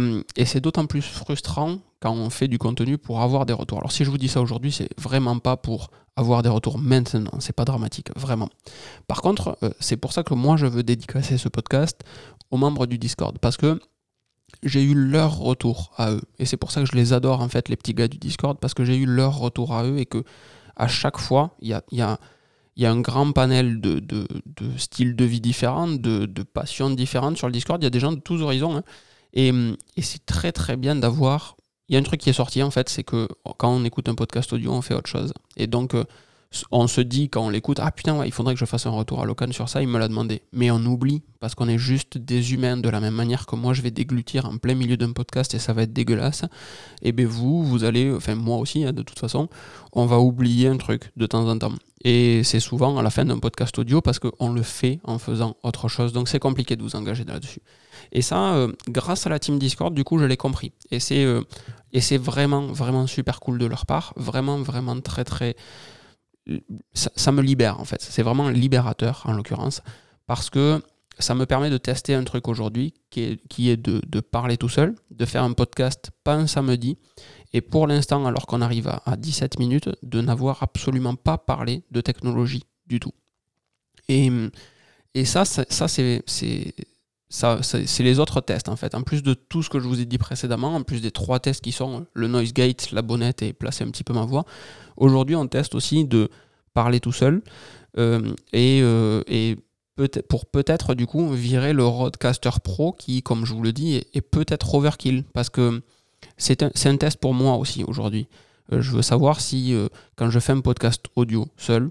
c'est 0.44 0.60
d'autant 0.60 0.84
plus 0.84 1.00
frustrant 1.00 1.78
quand 2.00 2.12
on 2.12 2.28
fait 2.28 2.48
du 2.48 2.58
contenu 2.58 2.98
pour 2.98 3.22
avoir 3.22 3.46
des 3.46 3.54
retours. 3.54 3.78
Alors 3.78 3.92
si 3.92 4.04
je 4.04 4.10
vous 4.10 4.18
dis 4.18 4.28
ça 4.28 4.42
aujourd'hui, 4.42 4.72
c'est 4.72 4.90
vraiment 5.00 5.38
pas 5.38 5.56
pour 5.56 5.90
avoir 6.16 6.42
des 6.42 6.50
retours 6.50 6.76
maintenant, 6.78 7.40
c'est 7.40 7.54
pas 7.54 7.64
dramatique, 7.64 8.08
vraiment. 8.14 8.50
Par 9.06 9.22
contre, 9.22 9.56
euh, 9.62 9.70
c'est 9.80 9.96
pour 9.96 10.12
ça 10.12 10.22
que 10.22 10.34
moi 10.34 10.58
je 10.58 10.66
veux 10.66 10.82
dédicacer 10.82 11.38
ce 11.38 11.48
podcast 11.48 12.02
aux 12.50 12.58
membres 12.58 12.84
du 12.84 12.98
Discord, 12.98 13.38
parce 13.38 13.56
que 13.56 13.80
j'ai 14.62 14.82
eu 14.82 14.94
leur 14.94 15.38
retour 15.38 15.92
à 15.96 16.12
eux. 16.12 16.22
Et 16.38 16.44
c'est 16.44 16.58
pour 16.58 16.70
ça 16.70 16.82
que 16.82 16.86
je 16.86 16.94
les 16.94 17.14
adore 17.14 17.40
en 17.40 17.48
fait, 17.48 17.70
les 17.70 17.76
petits 17.76 17.94
gars 17.94 18.08
du 18.08 18.18
Discord, 18.18 18.58
parce 18.60 18.74
que 18.74 18.84
j'ai 18.84 18.96
eu 18.96 19.06
leur 19.06 19.38
retour 19.38 19.74
à 19.74 19.84
eux 19.84 19.98
et 19.98 20.04
que 20.04 20.24
à 20.76 20.88
chaque 20.88 21.18
fois, 21.18 21.56
il 21.60 21.68
y, 21.68 22.02
a, 22.02 22.18
y 22.78 22.86
a, 22.86 22.90
un 22.90 23.00
grand 23.00 23.32
panel 23.32 23.80
de, 23.80 24.02
styles 24.76 25.16
de 25.16 25.24
vie 25.24 25.40
différents, 25.40 25.88
de, 25.88 26.26
passions 26.42 26.90
différentes 26.90 27.36
sur 27.36 27.46
le 27.46 27.52
Discord. 27.52 27.82
Il 27.82 27.84
y 27.84 27.86
a 27.86 27.90
des 27.90 28.00
gens 28.00 28.12
de 28.12 28.20
tous 28.20 28.42
horizons. 28.42 28.76
Hein. 28.76 28.82
Et, 29.34 29.48
et 29.96 30.02
c'est 30.02 30.24
très 30.24 30.52
très 30.52 30.76
bien 30.76 30.96
d'avoir 30.96 31.56
il 31.88 31.94
y 31.94 31.96
a 31.96 32.00
un 32.00 32.02
truc 32.02 32.20
qui 32.20 32.30
est 32.30 32.34
sorti 32.34 32.62
en 32.62 32.70
fait, 32.70 32.88
c'est 32.88 33.02
que 33.02 33.28
quand 33.56 33.70
on 33.70 33.84
écoute 33.84 34.08
un 34.08 34.14
podcast 34.14 34.52
audio, 34.52 34.72
on 34.72 34.82
fait 34.82 34.94
autre 34.94 35.08
chose. 35.08 35.32
Et 35.56 35.66
donc, 35.66 35.94
euh, 35.94 36.04
on 36.70 36.86
se 36.86 37.00
dit 37.00 37.28
quand 37.28 37.44
on 37.44 37.50
l'écoute, 37.50 37.78
ah 37.80 37.90
putain, 37.90 38.24
il 38.24 38.32
faudrait 38.32 38.54
que 38.54 38.60
je 38.60 38.64
fasse 38.64 38.86
un 38.86 38.90
retour 38.90 39.20
à 39.20 39.26
Locan 39.26 39.52
sur 39.52 39.68
ça, 39.68 39.82
il 39.82 39.88
me 39.88 39.98
l'a 39.98 40.08
demandé. 40.08 40.42
Mais 40.52 40.70
on 40.70 40.84
oublie, 40.84 41.22
parce 41.40 41.54
qu'on 41.54 41.68
est 41.68 41.78
juste 41.78 42.18
des 42.18 42.54
humains, 42.54 42.76
de 42.76 42.88
la 42.88 43.00
même 43.00 43.14
manière 43.14 43.46
que 43.46 43.54
moi 43.56 43.74
je 43.74 43.82
vais 43.82 43.90
déglutir 43.90 44.46
en 44.46 44.56
plein 44.56 44.74
milieu 44.74 44.96
d'un 44.96 45.12
podcast 45.12 45.54
et 45.54 45.58
ça 45.58 45.72
va 45.72 45.82
être 45.82 45.92
dégueulasse. 45.92 46.44
Et 47.02 47.12
bien 47.12 47.26
vous, 47.26 47.64
vous 47.64 47.84
allez, 47.84 48.10
enfin 48.12 48.34
moi 48.34 48.56
aussi, 48.56 48.84
hein, 48.84 48.92
de 48.92 49.02
toute 49.02 49.18
façon, 49.18 49.48
on 49.92 50.06
va 50.06 50.18
oublier 50.18 50.68
un 50.68 50.76
truc 50.76 51.10
de 51.16 51.26
temps 51.26 51.48
en 51.48 51.58
temps. 51.58 51.74
Et 52.04 52.44
c'est 52.44 52.60
souvent 52.60 52.96
à 52.96 53.02
la 53.02 53.10
fin 53.10 53.24
d'un 53.24 53.38
podcast 53.38 53.76
audio 53.78 54.00
parce 54.00 54.18
qu'on 54.18 54.52
le 54.52 54.62
fait 54.62 55.00
en 55.04 55.18
faisant 55.18 55.56
autre 55.62 55.88
chose. 55.88 56.12
Donc 56.12 56.28
c'est 56.28 56.38
compliqué 56.38 56.76
de 56.76 56.82
vous 56.82 56.94
engager 56.94 57.24
là-dessus. 57.24 57.60
Et 58.12 58.22
ça, 58.22 58.54
euh, 58.54 58.72
grâce 58.88 59.26
à 59.26 59.30
la 59.30 59.40
team 59.40 59.58
Discord, 59.58 59.92
du 59.92 60.04
coup, 60.04 60.18
je 60.18 60.24
l'ai 60.24 60.36
compris. 60.36 60.72
Et 60.92 61.00
c'est 61.00 61.24
euh, 61.24 61.42
et 61.92 62.00
c'est 62.00 62.18
vraiment, 62.18 62.66
vraiment 62.66 63.06
super 63.06 63.40
cool 63.40 63.58
de 63.58 63.66
leur 63.66 63.86
part. 63.86 64.12
Vraiment, 64.16 64.58
vraiment 64.58 65.00
très, 65.00 65.24
très. 65.24 65.56
Ça, 66.94 67.32
me 67.32 67.42
libère 67.42 67.80
en 67.80 67.84
fait. 67.84 68.00
C'est 68.00 68.22
vraiment 68.22 68.48
libérateur 68.48 69.22
en 69.26 69.32
l'occurrence. 69.32 69.82
Parce 70.26 70.50
que 70.50 70.82
ça 71.18 71.34
me 71.34 71.46
permet 71.46 71.70
de 71.70 71.78
tester 71.78 72.14
un 72.14 72.24
truc 72.24 72.48
aujourd'hui 72.48 72.94
qui 73.10 73.22
est, 73.70 73.76
de, 73.76 74.20
parler 74.20 74.56
tout 74.56 74.68
seul, 74.68 74.94
de 75.10 75.24
faire 75.24 75.42
un 75.42 75.52
podcast 75.52 76.10
pas 76.24 76.34
un 76.34 76.46
samedi. 76.46 76.96
Et 77.52 77.60
pour 77.60 77.86
l'instant, 77.86 78.26
alors 78.26 78.46
qu'on 78.46 78.60
arrive 78.60 78.88
à, 78.88 79.02
à 79.06 79.16
17 79.16 79.58
minutes, 79.58 79.88
de 80.02 80.20
n'avoir 80.20 80.62
absolument 80.62 81.14
pas 81.14 81.38
parlé 81.38 81.82
de 81.90 82.00
technologie 82.00 82.64
du 82.86 83.00
tout. 83.00 83.12
Et, 84.08 84.30
ça, 85.24 85.44
ça, 85.44 85.88
c'est 85.88 86.22
les 87.98 88.18
autres 88.18 88.40
tests 88.40 88.68
en 88.68 88.76
fait. 88.76 88.94
En 88.94 89.02
plus 89.02 89.22
de 89.22 89.34
tout 89.34 89.62
ce 89.62 89.68
que 89.68 89.78
je 89.80 89.86
vous 89.86 90.00
ai 90.00 90.06
dit 90.06 90.18
précédemment, 90.18 90.74
en 90.74 90.82
plus 90.82 91.02
des 91.02 91.10
trois 91.10 91.40
tests 91.40 91.62
qui 91.62 91.72
sont 91.72 92.06
le 92.14 92.28
noise 92.28 92.52
gate, 92.52 92.90
la 92.92 93.02
bonnette 93.02 93.42
et 93.42 93.52
placer 93.52 93.84
un 93.84 93.90
petit 93.90 94.04
peu 94.04 94.14
ma 94.14 94.24
voix, 94.24 94.44
aujourd'hui 94.98 95.36
on 95.36 95.46
teste 95.46 95.74
aussi 95.74 96.04
de 96.04 96.28
parler 96.74 97.00
tout 97.00 97.12
seul 97.12 97.42
euh, 97.98 98.34
et, 98.52 98.80
euh, 98.82 99.22
pour 100.28 100.46
peut-être 100.46 100.94
du 100.94 101.06
coup 101.06 101.28
virer 101.30 101.72
le 101.72 101.84
Roadcaster 101.84 102.50
Pro 102.62 102.92
qui, 102.92 103.22
comme 103.22 103.44
je 103.44 103.52
vous 103.52 103.62
le 103.62 103.72
dis, 103.72 103.96
est, 104.14 104.20
peut-être 104.20 104.74
overkill 104.74 105.24
parce 105.34 105.50
que 105.50 105.82
c'est 106.36 106.62
un, 106.62 106.70
un, 106.84 106.96
test 106.96 107.18
pour 107.18 107.34
moi 107.34 107.56
aussi 107.56 107.82
aujourd'hui. 107.82 108.28
Euh, 108.72 108.80
je 108.80 108.92
veux 108.92 109.02
savoir 109.02 109.40
si 109.40 109.74
quand 110.14 110.30
je 110.30 110.38
fais 110.38 110.52
un 110.52 110.60
podcast 110.60 111.06
audio 111.16 111.48
seul, 111.56 111.90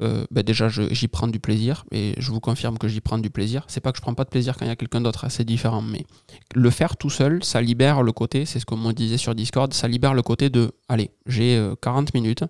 euh, 0.00 0.24
ben 0.30 0.44
déjà 0.44 0.68
j'y 0.68 1.08
prends 1.08 1.26
du 1.26 1.40
plaisir 1.40 1.84
et 1.90 2.14
je 2.18 2.30
vous 2.30 2.38
confirme 2.38 2.78
que 2.78 2.86
j'y 2.86 3.00
prends 3.00 3.18
du 3.18 3.30
plaisir. 3.30 3.64
C'est 3.66 3.80
pas 3.80 3.90
que 3.90 3.98
je 3.98 4.02
prends 4.02 4.14
pas 4.14 4.24
de 4.24 4.30
plaisir 4.30 4.56
quand 4.56 4.64
il 4.64 4.68
y 4.68 4.70
a 4.70 4.76
quelqu'un 4.76 5.00
d'autre, 5.00 5.26
c'est 5.28 5.44
différent, 5.44 5.82
mais 5.82 6.06
le 6.54 6.70
faire 6.70 6.96
tout 6.96 7.10
seul, 7.10 7.42
ça 7.42 7.60
libère 7.60 8.02
le 8.02 8.12
côté, 8.12 8.44
c'est 8.44 8.60
ce 8.60 8.66
qu'on 8.66 8.76
me 8.76 8.92
disait 8.92 9.16
sur 9.16 9.34
Discord, 9.34 9.72
ça 9.74 9.88
libère 9.88 10.14
le 10.14 10.22
côté 10.22 10.50
de 10.50 10.72
allez, 10.88 11.10
j'ai 11.26 11.60
40 11.82 12.08
euh, 12.08 12.10
minutes, 12.14 12.44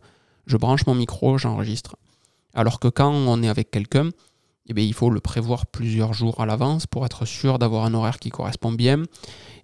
je 0.47 0.57
branche 0.59 0.87
mon 0.87 0.95
micro, 0.95 1.39
j'enregistre. 1.39 1.97
Alors 2.55 2.81
que 2.81 2.89
quand 2.89 3.11
on 3.11 3.43
est 3.43 3.49
avec 3.49 3.71
quelqu'un, 3.71 4.11
eh 4.71 4.75
bien, 4.75 4.85
il 4.85 4.93
faut 4.93 5.09
le 5.09 5.21
prévoir 5.21 5.65
plusieurs 5.65 6.13
jours 6.13 6.41
à 6.41 6.47
l'avance 6.47 6.87
pour 6.87 7.07
être 7.07 7.25
sûr 7.25 7.59
d'avoir 7.59 7.87
un 7.87 7.95
horaire 7.95 8.19
qui 8.19 8.29
correspond 8.29 8.73
bien. 8.73 9.05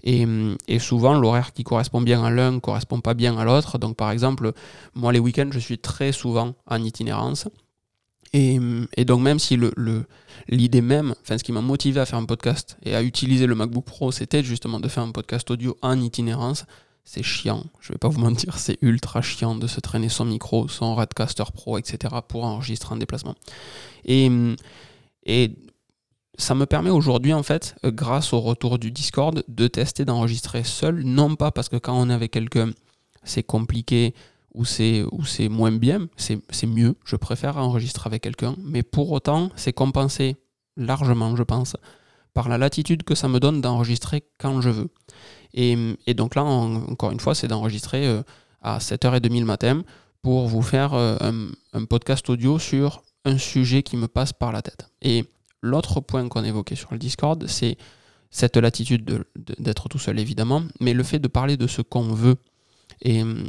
Et, 0.03 0.27
et 0.67 0.79
souvent, 0.79 1.15
l'horaire 1.15 1.53
qui 1.53 1.63
correspond 1.63 2.01
bien 2.01 2.25
à 2.25 2.31
l'un 2.31 2.53
ne 2.53 2.59
correspond 2.59 3.01
pas 3.01 3.13
bien 3.13 3.37
à 3.37 3.45
l'autre. 3.45 3.77
Donc, 3.77 3.97
par 3.97 4.11
exemple, 4.11 4.53
moi, 4.95 5.13
les 5.13 5.19
week-ends, 5.19 5.51
je 5.51 5.59
suis 5.59 5.79
très 5.79 6.13
souvent 6.13 6.55
en 6.67 6.83
itinérance. 6.83 7.49
Et, 8.37 9.05
donc 9.05 9.21
même 9.21 9.39
si 9.39 9.57
l'idée 10.49 10.81
même, 10.81 11.15
enfin 11.23 11.39
ce 11.39 11.45
qui 11.45 11.53
m'a 11.53 11.61
motivé 11.61 12.01
à 12.01 12.07
faire 12.07 12.19
un 12.19 12.25
podcast 12.25 12.77
et 12.83 12.97
à 12.97 13.03
utiliser 13.03 13.47
le 13.47 13.55
MacBook 13.55 13.85
Pro, 13.85 14.11
c'était 14.11 14.43
justement 14.43 14.81
de 14.81 14.89
faire 14.89 15.05
un 15.05 15.13
podcast 15.13 15.49
audio 15.53 15.77
en 15.83 16.01
itinérance, 16.01 16.67
c'est 17.05 17.23
chiant, 17.23 17.65
je 17.81 17.93
vais 17.93 17.99
pas 17.99 18.09
vous 18.09 18.19
mentir, 18.19 18.59
c'est 18.59 18.77
ultra 18.83 19.23
chiant 19.23 19.55
de 19.55 19.69
se 19.69 19.79
traîner 19.79 20.09
son 20.09 20.25
micro, 20.25 20.67
son 20.67 20.97
Redcaster 20.97 21.45
Pro, 21.55 21.79
etc. 21.79 22.13
pour 22.27 22.45
enregistrer 22.45 22.95
en 22.95 22.97
déplacement. 22.97 23.37
Et, 24.05 24.29
et 25.27 25.53
ça 26.37 26.57
me 26.57 26.67
permet 26.67 26.91
aujourd'hui, 26.91 27.33
en 27.33 27.45
fait, 27.45 27.77
grâce 27.85 28.33
au 28.33 28.41
retour 28.41 28.81
du 28.81 28.91
Discord, 28.91 29.45
de 29.47 29.69
tester 29.69 30.05
d'enregistrer 30.05 30.65
seul, 30.65 31.05
non 31.05 31.37
pas 31.37 31.53
parce 31.53 31.69
que 31.69 31.77
quand 31.77 31.97
on 31.97 32.11
est 32.11 32.15
avec 32.15 32.33
quelqu'un, 32.33 32.73
c'est 33.23 33.45
compliqué, 33.45 34.13
où 34.55 34.65
c'est 34.65 35.49
moins 35.49 35.73
bien, 35.73 36.07
c'est 36.17 36.67
mieux, 36.67 36.95
je 37.05 37.17
préfère 37.17 37.57
enregistrer 37.57 38.09
avec 38.09 38.23
quelqu'un, 38.23 38.55
mais 38.63 38.83
pour 38.83 39.11
autant, 39.13 39.51
c'est 39.57 39.73
compensé 39.73 40.37
largement, 40.77 41.35
je 41.37 41.43
pense, 41.43 41.77
par 42.33 42.49
la 42.49 42.59
latitude 42.59 43.03
que 43.03 43.15
ça 43.15 43.29
me 43.29 43.41
donne 43.41 43.61
d'enregistrer 43.61 44.25
quand 44.39 44.61
je 44.61 44.71
veux. 44.71 44.89
Et, 45.55 45.77
et 46.07 46.15
donc 46.15 46.35
là, 46.35 46.43
encore 46.43 47.13
une 47.13 47.21
fois, 47.21 47.35
c'est 47.35 47.49
d'enregistrer 47.49 48.07
euh, 48.07 48.23
à 48.61 48.79
7h30 48.79 49.39
le 49.39 49.45
matin 49.45 49.83
pour 50.23 50.49
vous 50.49 50.63
faire 50.63 50.95
euh, 50.95 51.17
un, 51.73 51.85
podcast 51.85 52.29
audio 52.31 52.59
sur 52.59 53.03
un 53.25 53.39
sujet 53.39 53.83
qui 53.83 53.97
me 53.97 54.09
passe 54.09 54.33
par 54.33 54.53
la 54.53 54.63
tête. 54.63 54.89
Et 55.03 55.25
l'autre 55.63 56.01
point 56.01 56.29
qu'on 56.29 56.43
évoquait 56.43 56.75
sur 56.75 56.89
le 56.93 56.99
Discord, 56.99 57.47
c'est 57.47 57.77
cette 58.31 58.57
latitude 58.57 59.25
d'être 59.37 59.89
tout 59.89 59.99
seul, 59.99 60.19
évidemment, 60.19 60.63
mais 60.81 60.93
le 60.93 61.05
fait 61.05 61.21
de 61.21 61.29
parler 61.29 61.57
de 61.57 61.67
ce 61.67 61.83
qu'on 61.83 62.13
veut 62.15 62.37
et 63.03 63.23
hum, 63.23 63.49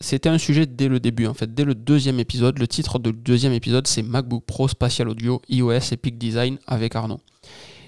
c'était 0.00 0.28
un 0.28 0.38
sujet 0.38 0.66
dès 0.66 0.88
le 0.88 1.00
début, 1.00 1.26
en 1.26 1.34
fait, 1.34 1.52
dès 1.54 1.64
le 1.64 1.74
deuxième 1.74 2.20
épisode. 2.20 2.58
Le 2.58 2.66
titre 2.66 2.98
du 2.98 3.12
deuxième 3.12 3.52
épisode, 3.52 3.86
c'est 3.86 4.02
MacBook 4.02 4.44
Pro 4.44 4.68
Spatial 4.68 5.08
Audio 5.08 5.40
iOS 5.48 5.92
Epic 5.92 6.18
Design 6.18 6.58
avec 6.66 6.96
Arnaud. 6.96 7.20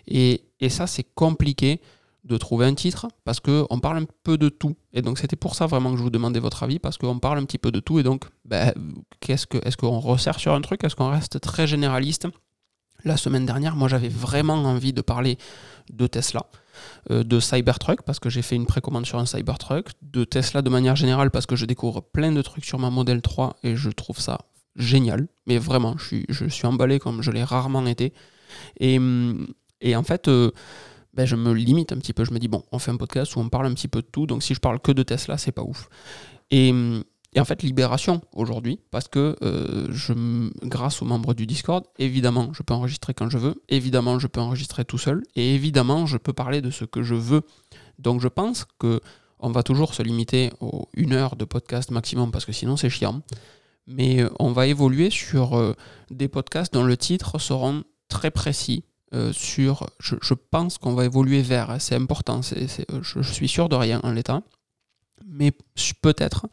Et, 0.07 0.43
et 0.61 0.69
ça, 0.69 0.87
c'est 0.87 1.07
compliqué 1.15 1.81
de 2.25 2.37
trouver 2.37 2.67
un 2.67 2.75
titre 2.75 3.07
parce 3.25 3.41
qu'on 3.41 3.79
parle 3.81 3.99
un 3.99 4.07
peu 4.25 4.37
de 4.37 4.49
tout. 4.49 4.75
Et 4.93 5.03
donc, 5.03 5.19
c'était 5.19 5.37
pour 5.37 5.55
ça 5.55 5.67
vraiment 5.67 5.93
que 5.93 5.97
je 5.97 6.03
vous 6.03 6.11
demandais 6.11 6.41
votre 6.41 6.63
avis 6.63 6.79
parce 6.79 6.99
qu'on 6.99 7.19
parle 7.19 7.39
un 7.39 7.45
petit 7.45 7.59
peu 7.59 7.71
de 7.71 7.81
tout. 7.81 7.99
Et 7.99 8.03
donc, 8.03 8.25
ben, 8.45 8.73
qu'est-ce 9.21 9.47
que, 9.47 9.59
est-ce 9.67 9.77
qu'on 9.77 10.01
resserre 10.01 10.39
sur 10.39 10.53
un 10.53 10.61
truc? 10.61 10.83
Est-ce 10.85 10.97
qu'on 10.97 11.11
reste 11.11 11.41
très 11.41 11.67
généraliste? 11.67 12.27
La 13.05 13.17
semaine 13.17 13.47
dernière, 13.47 13.77
moi, 13.77 13.89
j'avais 13.89 14.09
vraiment 14.09 14.55
envie 14.55 14.93
de 14.93 15.03
parler 15.03 15.39
de 15.93 16.07
Tesla. 16.07 16.47
Euh, 17.11 17.23
de 17.23 17.39
Cybertruck 17.39 18.03
parce 18.03 18.19
que 18.19 18.29
j'ai 18.29 18.43
fait 18.43 18.57
une 18.57 18.67
précommande 18.67 19.07
sur 19.07 19.19
un 19.19 19.27
Cybertruck, 19.27 19.91
de 20.03 20.25
Tesla 20.25 20.63
de 20.63 20.71
manière 20.71 20.97
générale 20.97 21.31
parce 21.31 21.47
que 21.47 21.55
je 21.55 21.65
découvre 21.65 22.01
plein 22.01 22.33
de 22.33 22.43
trucs 22.43 22.65
sur 22.65 22.79
ma 22.79 22.91
Model 22.91 23.23
3 23.23 23.57
et 23.63 23.77
je 23.77 23.91
trouve 23.91 24.19
ça 24.19 24.41
génial. 24.75 25.29
Mais 25.47 25.59
vraiment, 25.59 25.97
je 25.99 26.49
suis, 26.49 26.67
emballé 26.67 26.99
comme 26.99 27.23
je 27.23 27.31
l'ai 27.31 27.45
rarement 27.45 27.87
été. 27.87 28.13
Et, 28.81 28.99
et 29.81 29.97
en 29.97 30.03
fait, 30.03 30.29
euh, 30.29 30.51
ben 31.15 31.27
je 31.27 31.37
me 31.37 31.53
limite 31.53 31.93
un 31.93 31.99
petit 31.99 32.13
peu. 32.13 32.25
Je 32.25 32.33
me 32.33 32.39
dis, 32.39 32.49
bon, 32.49 32.65
on 32.73 32.79
fait 32.79 32.91
un 32.91 32.97
podcast 32.97 33.37
où 33.37 33.41
on 33.41 33.49
parle 33.49 33.67
un 33.67 33.75
petit 33.75 33.89
peu 33.89 34.03
de 34.03 34.07
tout, 34.07 34.27
donc 34.27 34.43
si 34.43 34.55
je 34.55 34.61
parle 34.61 34.81
que 34.81 34.93
de 34.93 35.03
Tesla, 35.03 35.39
c'est 35.39 35.53
pas 35.53 35.63
ouf. 35.63 35.89
Et 36.51 36.73
et 37.37 37.41
en 37.41 37.45
fait, 37.45 37.63
libération 37.63 38.23
aujourd'hui, 38.33 38.81
parce 38.91 39.09
que 39.09 39.37
euh, 39.43 39.89
je, 39.91 40.15
grâce 40.67 41.03
aux 41.03 41.05
membres 41.05 41.35
du 41.35 41.47
Discord, 41.47 41.85
évidemment, 41.99 42.51
je 42.55 42.63
peux 42.63 42.73
enregistrer 42.73 43.13
quand 43.13 43.29
je 43.29 43.37
veux, 43.37 43.63
évidemment, 43.69 44.19
je 44.19 44.27
peux 44.27 44.41
enregistrer 44.41 44.87
tout 44.87 44.97
seul, 44.97 45.23
et 45.37 45.55
évidemment, 45.55 46.07
je 46.07 46.17
peux 46.17 46.33
parler 46.33 46.63
de 46.63 46.71
ce 46.71 46.87
que 46.87 47.03
je 47.03 47.15
veux. 47.15 47.43
Donc, 47.99 48.23
je 48.23 48.29
pense 48.29 48.65
que 48.79 49.03
on 49.39 49.51
va 49.51 49.63
toujours 49.63 49.93
se 49.93 50.03
limiter 50.03 50.51
aux 50.61 50.89
une 50.95 51.13
heure 51.13 51.37
de 51.37 51.45
podcast 51.45 51.91
maximum, 51.91 52.31
parce 52.31 52.47
que 52.47 52.53
sinon, 52.53 52.79
c'est 52.79 52.89
chiant. 52.89 53.21
Mais 53.87 54.23
euh, 54.23 54.31
on 54.39 54.53
va 54.53 54.67
évoluer 54.67 55.11
sur 55.11 55.59
euh, 55.59 55.75
des 56.11 56.29
podcasts 56.29 56.73
dont 56.73 56.85
le 56.85 56.97
titre 56.97 57.39
seront 57.39 57.85
très 58.09 58.31
précis. 58.31 58.85
sur, 59.33 59.87
je, 60.01 60.35
pense 60.35 60.79
qu'on 60.79 60.95
va 60.95 61.05
évoluer 61.05 61.43
vers, 61.43 61.71
hein, 61.71 61.79
c'est 61.79 61.97
important, 61.97 62.41
je, 62.43 62.83
je 63.03 63.33
suis 63.33 63.49
sûr 63.49 63.69
de 63.69 63.77
rien 63.77 64.01
en 64.05 64.13
l'état, 64.13 64.43
mais 65.27 65.53
peut-être 66.03 66.47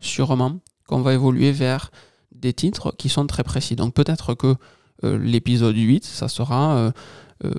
sûrement 0.00 0.60
qu'on 0.86 1.00
va 1.00 1.14
évoluer 1.14 1.52
vers 1.52 1.90
des 2.32 2.52
titres 2.52 2.94
qui 2.96 3.08
sont 3.08 3.26
très 3.26 3.44
précis. 3.44 3.76
Donc 3.76 3.94
peut-être 3.94 4.34
que 4.34 4.54
euh, 5.04 5.18
l'épisode 5.18 5.76
8, 5.76 6.04
ça 6.04 6.28
sera 6.28 6.76
euh, 6.76 6.90
euh, 7.44 7.52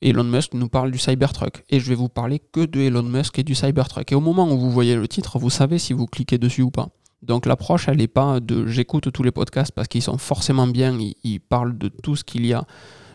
Elon 0.00 0.24
Musk 0.24 0.54
nous 0.54 0.68
parle 0.68 0.90
du 0.90 0.98
Cybertruck. 0.98 1.64
Et 1.70 1.80
je 1.80 1.88
vais 1.88 1.94
vous 1.94 2.08
parler 2.08 2.38
que 2.38 2.64
de 2.64 2.80
Elon 2.80 3.02
Musk 3.02 3.38
et 3.38 3.44
du 3.44 3.54
Cybertruck. 3.54 4.10
Et 4.12 4.14
au 4.14 4.20
moment 4.20 4.50
où 4.50 4.58
vous 4.58 4.70
voyez 4.70 4.96
le 4.96 5.06
titre, 5.08 5.38
vous 5.38 5.50
savez 5.50 5.78
si 5.78 5.92
vous 5.92 6.06
cliquez 6.06 6.38
dessus 6.38 6.62
ou 6.62 6.70
pas. 6.70 6.88
Donc 7.22 7.46
l'approche, 7.46 7.88
elle 7.88 7.98
n'est 7.98 8.08
pas 8.08 8.40
de 8.40 8.66
j'écoute 8.66 9.12
tous 9.12 9.22
les 9.22 9.30
podcasts 9.30 9.70
parce 9.70 9.86
qu'ils 9.86 10.02
sont 10.02 10.18
forcément 10.18 10.66
bien, 10.66 10.98
ils, 11.22 11.38
parlent 11.40 11.78
de 11.78 11.88
tout 11.88 12.16
ce 12.16 12.24
qu'il 12.24 12.44
y 12.44 12.52
a 12.52 12.64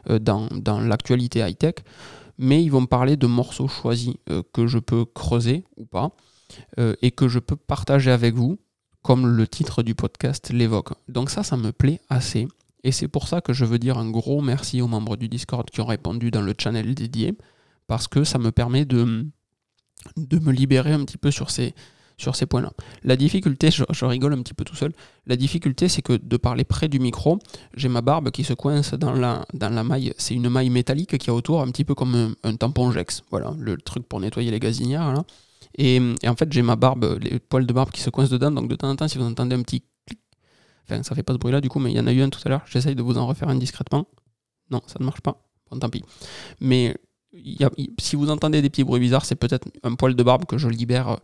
euh, 0.10 0.18
dans, 0.18 0.48
l'actualité 0.80 1.40
high-tech, 1.42 1.76
mais 2.38 2.64
ils 2.64 2.70
vont 2.70 2.86
parler 2.86 3.18
de 3.18 3.28
morceaux 3.28 3.68
choisis 3.68 4.14
que 4.54 4.66
je 4.66 4.80
peux 4.80 5.04
creuser 5.04 5.66
ou 5.76 5.86
pas, 5.86 6.12
euh, 6.80 6.96
et 7.02 7.12
que 7.12 7.28
je 7.28 7.40
peux 7.40 7.56
partager 7.56 8.12
avec 8.12 8.36
vous, 8.36 8.60
comme 9.02 9.26
le 9.28 9.48
titre 9.48 9.84
du 9.84 9.96
podcast 9.96 10.50
l'évoque. 10.52 10.90
Donc 11.08 11.30
ça, 11.30 11.44
ça 11.44 11.58
me 11.58 11.72
plaît 11.72 12.02
assez. 12.10 12.48
Et 12.84 12.92
c'est 12.92 13.08
pour 13.08 13.28
ça 13.28 13.42
que 13.42 13.54
je 13.54 13.66
veux 13.66 13.80
dire 13.80 13.98
un 13.98 14.10
gros 14.10 14.42
merci 14.42 14.82
aux 14.82 14.88
membres 14.88 15.18
du 15.18 15.28
Discord 15.28 15.70
qui 15.70 15.82
ont 15.82 15.86
répondu 15.86 16.32
dans 16.32 16.42
le 16.42 16.54
channel 16.58 16.94
dédié, 16.96 17.36
parce 17.88 18.08
que 18.08 18.24
ça 18.24 18.38
me 18.38 18.52
permet 18.52 18.86
de, 18.86 19.26
me 20.16 20.52
libérer 20.52 20.94
un 20.94 21.04
petit 21.04 21.18
peu 21.18 21.32
sur 21.32 21.50
ces, 21.50 21.74
points-là. 22.50 22.72
La 23.04 23.16
difficulté, 23.16 23.72
je, 23.72 24.06
rigole 24.06 24.34
un 24.34 24.42
petit 24.42 24.54
peu 24.54 24.64
tout 24.64 24.76
seul, 24.76 24.94
la 25.26 25.36
difficulté 25.36 25.88
c'est 25.88 26.02
que 26.02 26.14
de 26.14 26.38
parler 26.38 26.64
près 26.64 26.88
du 26.88 27.00
micro, 27.00 27.40
j'ai 27.76 27.90
ma 27.90 28.02
barbe 28.02 28.32
qui 28.32 28.44
se 28.44 28.54
coince 28.54 28.94
dans 28.94 29.14
la, 29.14 29.46
dans 29.54 29.70
la 29.70 29.84
maille, 29.84 30.14
c'est 30.18 30.34
une 30.34 30.50
maille 30.50 30.70
métallique 30.70 31.18
qui 31.18 31.30
a 31.30 31.34
autour, 31.34 31.62
un 31.62 31.72
petit 31.72 31.86
peu 31.86 31.96
comme 31.96 32.36
un, 32.44 32.56
tampon 32.56 32.92
Jex, 32.92 33.24
voilà, 33.32 33.54
le 33.58 33.78
truc 33.78 34.08
pour 34.08 34.20
nettoyer 34.20 34.52
les 34.52 34.60
gazinières. 34.60 35.24
Et, 35.78 36.02
en 36.26 36.36
fait 36.36 36.52
j'ai 36.52 36.62
ma 36.62 36.76
barbe, 36.76 37.20
les 37.22 37.40
poils 37.40 37.66
de 37.66 37.74
barbe 37.74 37.92
qui 37.92 38.02
se 38.02 38.10
coincent 38.10 38.32
dedans, 38.32 38.52
donc 38.52 38.68
de 38.68 38.76
temps 38.76 38.90
en 38.90 38.96
temps 38.96 39.08
si 39.08 39.18
vous 39.18 39.26
entendez 39.26 39.56
un 39.56 39.62
petit 39.62 39.84
clic, 40.06 40.20
enfin 40.84 41.04
ça 41.04 41.14
fait 41.14 41.24
pas 41.24 41.34
ce 41.34 41.38
bruit 41.38 41.52
là 41.52 41.62
du 41.62 41.70
coup, 41.70 41.80
mais 41.80 41.92
il 41.92 41.98
y 41.98 42.00
en 42.00 42.08
a 42.08 42.14
eu 42.14 42.22
un 42.22 42.30
tout 42.30 42.42
à 42.46 42.50
l'heure, 42.50 42.64
j'essaye 42.66 42.96
de 42.96 43.04
vous 43.04 43.18
en 43.18 43.28
refaire 43.28 43.50
un 43.50 43.56
discrètement. 43.56 44.08
Non, 44.70 44.82
ça 44.88 44.96
ne 45.00 45.06
marche 45.06 45.22
pas. 45.22 45.42
Bon, 45.70 45.80
tant 45.80 45.90
pis. 45.90 46.04
Mais 46.60 46.96
si 48.00 48.16
vous 48.16 48.30
entendez 48.30 48.62
des 48.62 48.70
petits 48.70 48.84
bruits 48.84 49.00
bizarres, 49.00 49.26
c'est 49.26 49.36
peut-être 49.36 49.68
un 49.84 49.96
poil 49.96 50.16
de 50.16 50.24
barbe 50.24 50.46
que 50.46 50.58
je 50.58 50.68
libère 50.68 51.18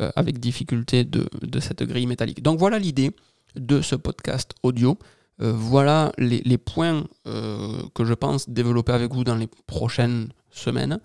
euh, 0.00 0.10
avec 0.16 0.38
difficulté 0.38 1.04
de, 1.04 1.28
cette 1.60 1.82
grille 1.82 2.06
métallique. 2.06 2.42
Donc 2.42 2.58
voilà 2.58 2.78
l'idée 2.78 3.14
de 3.56 3.80
ce 3.80 3.94
podcast 3.94 4.54
audio. 4.62 4.98
Euh, 5.40 5.52
voilà 5.52 6.12
les, 6.18 6.58
points 6.58 7.04
euh, 7.26 7.80
que 7.94 8.04
je 8.04 8.14
pense 8.14 8.48
développer 8.48 8.92
avec 8.92 9.12
vous 9.12 9.24
dans 9.24 9.36
les 9.36 9.48
prochaines 9.66 10.28
semaines. 10.50 11.00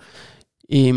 Et, 0.69 0.91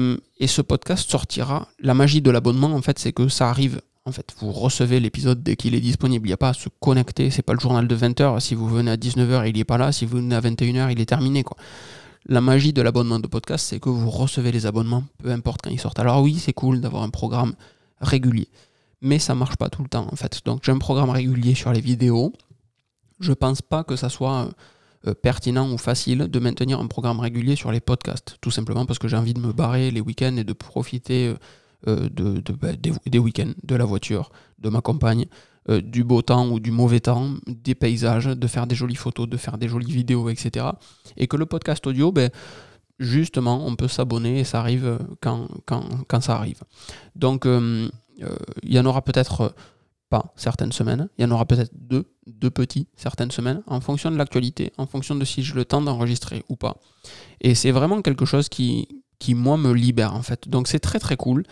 ce 0.46 0.62
podcast 0.62 1.10
sortira. 1.10 1.68
La 1.80 1.94
magie 1.94 2.22
de 2.22 2.30
l'abonnement, 2.30 2.74
en 2.74 2.82
fait, 2.82 2.98
c'est 2.98 3.12
que 3.12 3.28
ça 3.28 3.50
arrive. 3.50 3.80
En 4.04 4.12
fait, 4.12 4.34
vous 4.38 4.52
recevez 4.52 5.00
l'épisode 5.00 5.42
dès 5.42 5.56
qu'il 5.56 5.74
est 5.74 5.80
disponible. 5.80 6.26
Il 6.26 6.30
n'y 6.30 6.34
a 6.34 6.38
pas 6.38 6.50
à 6.50 6.54
se 6.54 6.68
connecter. 6.80 7.30
C'est 7.30 7.42
pas 7.42 7.54
le 7.54 7.60
journal 7.60 7.88
de 7.88 7.96
20h. 7.96 8.38
Si 8.40 8.54
vous 8.54 8.68
venez 8.68 8.90
à 8.92 8.96
19h, 8.96 9.48
il 9.48 9.56
n'est 9.56 9.64
pas 9.64 9.78
là. 9.78 9.90
Si 9.90 10.06
vous 10.06 10.18
venez 10.18 10.36
à 10.36 10.40
21h, 10.40 10.92
il 10.92 11.00
est 11.00 11.06
terminé. 11.06 11.44
La 12.28 12.40
magie 12.40 12.72
de 12.72 12.82
l'abonnement 12.82 13.20
de 13.20 13.28
podcast, 13.28 13.66
c'est 13.68 13.78
que 13.78 13.88
vous 13.88 14.10
recevez 14.10 14.50
les 14.50 14.66
abonnements, 14.66 15.04
peu 15.18 15.30
importe 15.30 15.60
quand 15.62 15.70
ils 15.70 15.78
sortent. 15.78 16.00
Alors 16.00 16.22
oui, 16.22 16.36
c'est 16.40 16.52
cool 16.52 16.80
d'avoir 16.80 17.04
un 17.04 17.10
programme 17.10 17.54
régulier, 18.00 18.48
mais 19.00 19.20
ça 19.20 19.36
marche 19.36 19.56
pas 19.56 19.68
tout 19.68 19.82
le 19.82 19.88
temps 19.88 20.08
en 20.10 20.16
fait. 20.16 20.40
Donc 20.44 20.62
j'ai 20.64 20.72
un 20.72 20.78
programme 20.78 21.10
régulier 21.10 21.54
sur 21.54 21.72
les 21.72 21.80
vidéos. 21.80 22.32
Je 23.20 23.32
pense 23.32 23.62
pas 23.62 23.84
que 23.84 23.94
ça 23.94 24.08
soit 24.08 24.48
euh, 25.06 25.14
pertinent 25.14 25.70
ou 25.70 25.78
facile 25.78 26.28
de 26.28 26.38
maintenir 26.38 26.80
un 26.80 26.86
programme 26.86 27.20
régulier 27.20 27.54
sur 27.54 27.70
les 27.70 27.80
podcasts, 27.80 28.36
tout 28.40 28.50
simplement 28.50 28.86
parce 28.86 28.98
que 28.98 29.08
j'ai 29.08 29.16
envie 29.16 29.34
de 29.34 29.40
me 29.40 29.52
barrer 29.52 29.90
les 29.90 30.00
week-ends 30.00 30.36
et 30.36 30.44
de 30.44 30.52
profiter 30.52 31.34
euh, 31.86 32.08
euh, 32.18 32.40
bah, 32.60 32.72
des 32.74 33.18
week-ends, 33.18 33.52
de 33.62 33.74
la 33.76 33.84
voiture, 33.84 34.30
de 34.58 34.68
ma 34.68 34.80
compagne, 34.80 35.26
du 35.68 36.04
beau 36.04 36.22
temps 36.22 36.48
ou 36.48 36.60
du 36.60 36.70
mauvais 36.70 37.00
temps, 37.00 37.34
des 37.46 37.74
paysages, 37.74 38.26
de 38.26 38.46
faire 38.46 38.68
des 38.68 38.76
jolies 38.76 38.94
photos, 38.94 39.28
de 39.28 39.36
faire 39.36 39.58
des 39.58 39.66
jolies 39.66 39.90
vidéos, 39.90 40.28
etc. 40.28 40.64
Et 41.16 41.26
que 41.26 41.36
le 41.36 41.44
podcast 41.44 41.84
audio, 41.88 42.12
ben, 42.12 42.30
justement, 43.00 43.66
on 43.66 43.74
peut 43.74 43.88
s'abonner 43.88 44.38
et 44.38 44.44
ça 44.44 44.60
arrive 44.60 44.98
quand, 45.20 45.48
quand, 45.66 46.20
ça 46.20 46.36
arrive. 46.36 46.60
Donc, 47.16 47.46
il 47.46 47.90
y 48.62 48.78
en 48.78 48.86
aura 48.86 49.02
peut-être 49.02 49.54
pas 50.08 50.32
certaines 50.36 50.72
semaines, 50.72 51.08
il 51.18 51.22
y 51.22 51.24
en 51.24 51.30
aura 51.30 51.46
peut-être 51.46 51.72
deux, 51.74 52.04
deux 52.26 52.50
petits 52.50 52.88
certaines 52.96 53.30
semaines, 53.30 53.62
en 53.66 53.80
fonction 53.80 54.10
de 54.10 54.16
l'actualité, 54.16 54.72
en 54.78 54.86
fonction 54.86 55.14
de 55.14 55.24
si 55.24 55.42
j'ai 55.42 55.54
le 55.54 55.64
temps 55.64 55.80
d'enregistrer 55.80 56.44
ou 56.48 56.56
pas. 56.56 56.76
Et 57.40 57.54
c'est 57.54 57.70
vraiment 57.70 58.02
quelque 58.02 58.24
chose 58.24 58.48
qui, 58.48 58.88
moi 59.30 59.56
me 59.56 59.72
libère 59.72 60.14
en 60.14 60.22
fait. 60.22 60.48
Donc 60.48 60.68
c'est 60.68 60.78
très 60.78 60.98
très 60.98 61.16
cool. 61.16 61.44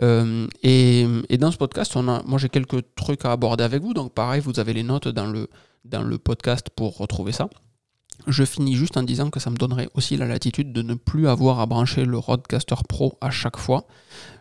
Euh, 0.00 0.46
et, 0.62 1.06
dans 1.38 1.50
ce 1.50 1.56
podcast, 1.56 1.96
on 1.96 2.08
a, 2.08 2.22
moi 2.24 2.38
j'ai 2.38 2.48
quelques 2.48 2.82
trucs 2.94 3.24
à 3.24 3.32
aborder 3.32 3.64
avec 3.64 3.82
vous. 3.82 3.94
Donc 3.94 4.14
pareil, 4.14 4.40
vous 4.40 4.58
avez 4.58 4.72
les 4.72 4.82
notes 4.82 5.08
dans 5.08 5.26
le, 5.26 6.18
podcast 6.18 6.68
pour 6.74 6.96
retrouver 6.96 7.32
ça. 7.32 7.48
Je 8.26 8.44
finis 8.44 8.74
juste 8.74 8.96
en 8.96 9.04
disant 9.04 9.30
que 9.30 9.38
ça 9.38 9.48
me 9.50 9.56
donnerait 9.56 9.88
aussi 9.94 10.16
la 10.16 10.26
latitude 10.26 10.72
de 10.72 10.82
ne 10.82 10.94
plus 10.94 11.28
avoir 11.28 11.60
à 11.60 11.66
brancher 11.66 12.04
le 12.04 12.18
Rodecaster 12.18 12.74
Pro 12.88 13.16
à 13.20 13.30
chaque 13.30 13.56
fois 13.56 13.86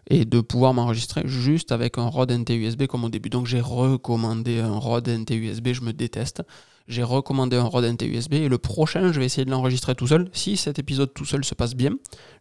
et 0.09 0.25
de 0.25 0.41
pouvoir 0.41 0.73
m'enregistrer 0.73 1.23
juste 1.25 1.71
avec 1.71 1.97
un 1.97 2.07
Rode 2.07 2.31
NT 2.31 2.55
USB 2.55 2.85
comme 2.87 3.03
au 3.03 3.09
début. 3.09 3.29
Donc 3.29 3.45
j'ai 3.45 3.61
recommandé 3.61 4.59
un 4.59 4.77
Rode 4.77 5.09
NT 5.09 5.35
USB, 5.35 5.69
je 5.73 5.81
me 5.81 5.93
déteste. 5.93 6.43
J'ai 6.87 7.03
recommandé 7.03 7.57
un 7.57 7.65
Rode 7.65 7.85
NT 7.85 8.07
USB 8.07 8.33
et 8.35 8.47
le 8.47 8.57
prochain, 8.57 9.11
je 9.11 9.19
vais 9.19 9.25
essayer 9.25 9.43
de 9.43 9.51
l'enregistrer 9.51 9.93
tout 9.93 10.07
seul. 10.07 10.29
Si 10.31 10.55
cet 10.55 10.79
épisode 10.79 11.13
tout 11.13 11.25
seul 11.25 11.43
se 11.43 11.53
passe 11.53 11.75
bien, 11.75 11.91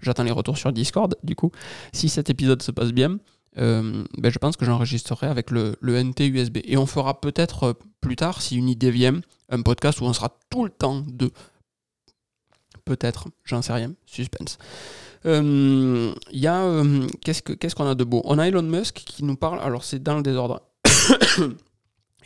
j'attends 0.00 0.22
les 0.22 0.30
retours 0.30 0.56
sur 0.56 0.72
Discord 0.72 1.16
du 1.24 1.34
coup. 1.34 1.50
Si 1.92 2.08
cet 2.08 2.30
épisode 2.30 2.62
se 2.62 2.70
passe 2.70 2.92
bien, 2.92 3.18
euh, 3.58 4.04
ben 4.18 4.30
je 4.30 4.38
pense 4.38 4.56
que 4.56 4.64
j'enregistrerai 4.64 5.26
avec 5.26 5.50
le, 5.50 5.76
le, 5.80 6.02
NT 6.02 6.28
USB. 6.28 6.58
Et 6.64 6.76
on 6.76 6.86
fera 6.86 7.20
peut-être 7.20 7.62
euh, 7.64 7.72
plus 8.00 8.16
tard, 8.16 8.42
si 8.42 8.56
une 8.56 8.68
idée 8.68 8.90
vient, 8.90 9.20
un 9.48 9.62
podcast 9.62 10.00
où 10.00 10.04
on 10.04 10.12
sera 10.12 10.36
tout 10.50 10.64
le 10.64 10.70
temps 10.70 11.02
de. 11.06 11.30
Peut-être, 12.84 13.28
j'en 13.44 13.62
sais 13.62 13.72
rien, 13.72 13.94
suspense. 14.04 14.58
Il 15.26 15.32
euh, 15.32 16.12
y 16.32 16.46
a. 16.46 16.82
Qu'est-ce 17.20 17.74
qu'on 17.74 17.88
a 17.88 17.96
de 17.96 18.04
beau? 18.04 18.22
On 18.24 18.38
a 18.38 18.46
Elon 18.46 18.62
Musk 18.62 18.94
qui 18.94 19.24
nous 19.24 19.36
parle, 19.36 19.58
alors 19.60 19.82
c'est 19.82 20.00
dans 20.00 20.16
le 20.16 20.22
désordre. 20.22 20.62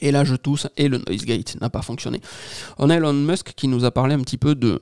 Et 0.02 0.12
là, 0.12 0.24
je 0.24 0.34
tousse 0.34 0.66
et 0.76 0.88
le 0.88 0.98
noise 0.98 1.24
gate 1.24 1.60
n'a 1.60 1.68
pas 1.68 1.82
fonctionné. 1.82 2.20
On 2.78 2.88
a 2.88 2.96
Elon 2.96 3.12
Musk 3.12 3.52
qui 3.54 3.68
nous 3.68 3.84
a 3.84 3.90
parlé 3.90 4.14
un 4.14 4.20
petit 4.20 4.38
peu 4.38 4.54
de, 4.54 4.80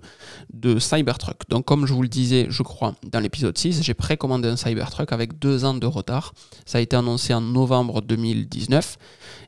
de 0.53 0.79
Cybertruck. 0.79 1.49
Donc, 1.49 1.65
comme 1.65 1.87
je 1.87 1.93
vous 1.93 2.03
le 2.03 2.09
disais, 2.09 2.47
je 2.51 2.63
crois, 2.63 2.95
dans 3.11 3.19
l'épisode 3.19 3.59
6, 3.59 3.83
j'ai 3.83 3.95
précommandé 3.95 4.49
un 4.49 4.57
Cybertruck 4.57 5.13
avec 5.13 5.39
deux 5.41 5.65
ans 5.65 5.75
de 5.75 5.87
retard. 5.87 6.35
Ça 6.67 6.79
a 6.79 6.81
été 6.81 6.95
annoncé 6.95 7.35
en 7.35 7.41
novembre 7.41 8.01
2019. 8.01 8.97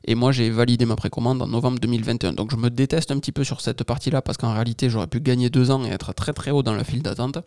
Et 0.05 0.15
moi, 0.15 0.33
j'ai 0.33 0.49
validé 0.49 0.85
ma 0.85 0.97
précommande 0.97 1.41
en 1.41 1.47
novembre 1.47 1.79
2021. 1.79 2.33
Donc, 2.33 2.51
je 2.51 2.57
me 2.57 2.69
déteste 2.69 3.11
un 3.11 3.19
petit 3.19 3.31
peu 3.31 3.45
sur 3.45 3.61
cette 3.61 3.85
partie-là 3.85 4.21
parce 4.21 4.37
qu'en 4.37 4.53
réalité, 4.53 4.89
j'aurais 4.89 5.07
pu 5.07 5.21
gagner 5.21 5.49
deux 5.49 5.71
ans 5.71 5.85
et 5.85 5.89
être 5.89 6.13
très 6.13 6.33
très 6.33 6.51
haut 6.51 6.63
dans 6.63 6.75
la 6.75 6.83
file 6.83 7.01
d'attente. 7.01 7.37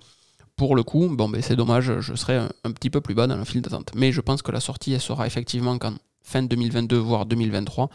Pour 0.56 0.76
le 0.76 0.84
coup, 0.84 1.08
bon, 1.10 1.28
ben, 1.28 1.42
c'est 1.42 1.56
dommage, 1.56 2.00
je 2.00 2.14
serai 2.14 2.36
un, 2.36 2.72
petit 2.72 2.90
peu 2.90 3.00
plus 3.00 3.14
bas 3.14 3.26
dans 3.26 3.36
la 3.36 3.44
file 3.44 3.60
d'attente. 3.60 3.90
Mais 3.96 4.12
je 4.12 4.20
pense 4.20 4.40
que 4.42 4.52
la 4.52 4.60
sortie, 4.60 4.92
elle 4.92 5.00
sera 5.00 5.26
effectivement 5.26 5.78
qu'en 5.78 5.94
fin 6.22 6.42
2022, 6.42 6.96
voire 6.96 7.26
2023. 7.26 7.90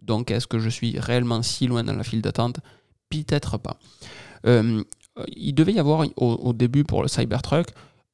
Donc 0.00 0.30
est-ce 0.30 0.46
que 0.46 0.58
je 0.58 0.68
suis 0.68 0.98
réellement 0.98 1.42
si 1.42 1.66
loin 1.66 1.82
dans 1.82 1.94
la 1.94 2.04
file 2.04 2.22
d'attente? 2.22 2.60
Peut-être 3.10 3.58
pas. 3.58 3.76
Euh, 4.46 4.82
il 5.28 5.54
devait 5.54 5.72
y 5.72 5.78
avoir 5.78 6.06
au, 6.16 6.52
début 6.52 6.84
pour 6.84 7.02
le 7.02 7.08
Cybertruck 7.08 7.68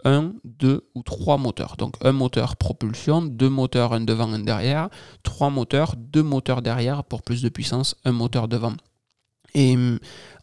un, 0.04 0.32
deux 0.44 0.88
ou 0.94 1.02
trois 1.02 1.36
moteurs. 1.36 1.76
Donc 1.76 1.94
un 2.02 2.12
moteur 2.12 2.56
propulsion, 2.56 3.22
deux 3.22 3.48
moteurs, 3.48 3.92
un 3.92 4.00
devant, 4.00 4.32
un 4.32 4.38
derrière, 4.38 4.88
trois 5.22 5.50
moteurs, 5.50 5.94
deux 5.96 6.22
moteurs 6.22 6.62
derrière 6.62 7.04
pour 7.04 7.22
plus 7.22 7.42
de 7.42 7.48
puissance, 7.48 7.96
un 8.04 8.12
moteur 8.12 8.48
devant. 8.48 8.74
Et 9.54 9.76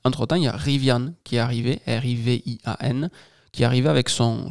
entre-temps, 0.03 0.35
il 0.35 0.43
y 0.43 0.47
a 0.47 0.51
Rivian 0.51 1.13
qui 1.23 1.37
est 1.37 1.39
arrivé, 1.39 1.79
R-I-V-I-A-N, 1.87 3.09
qui 3.51 3.63
arrivé 3.63 3.89
avec 3.89 4.09
son, 4.09 4.49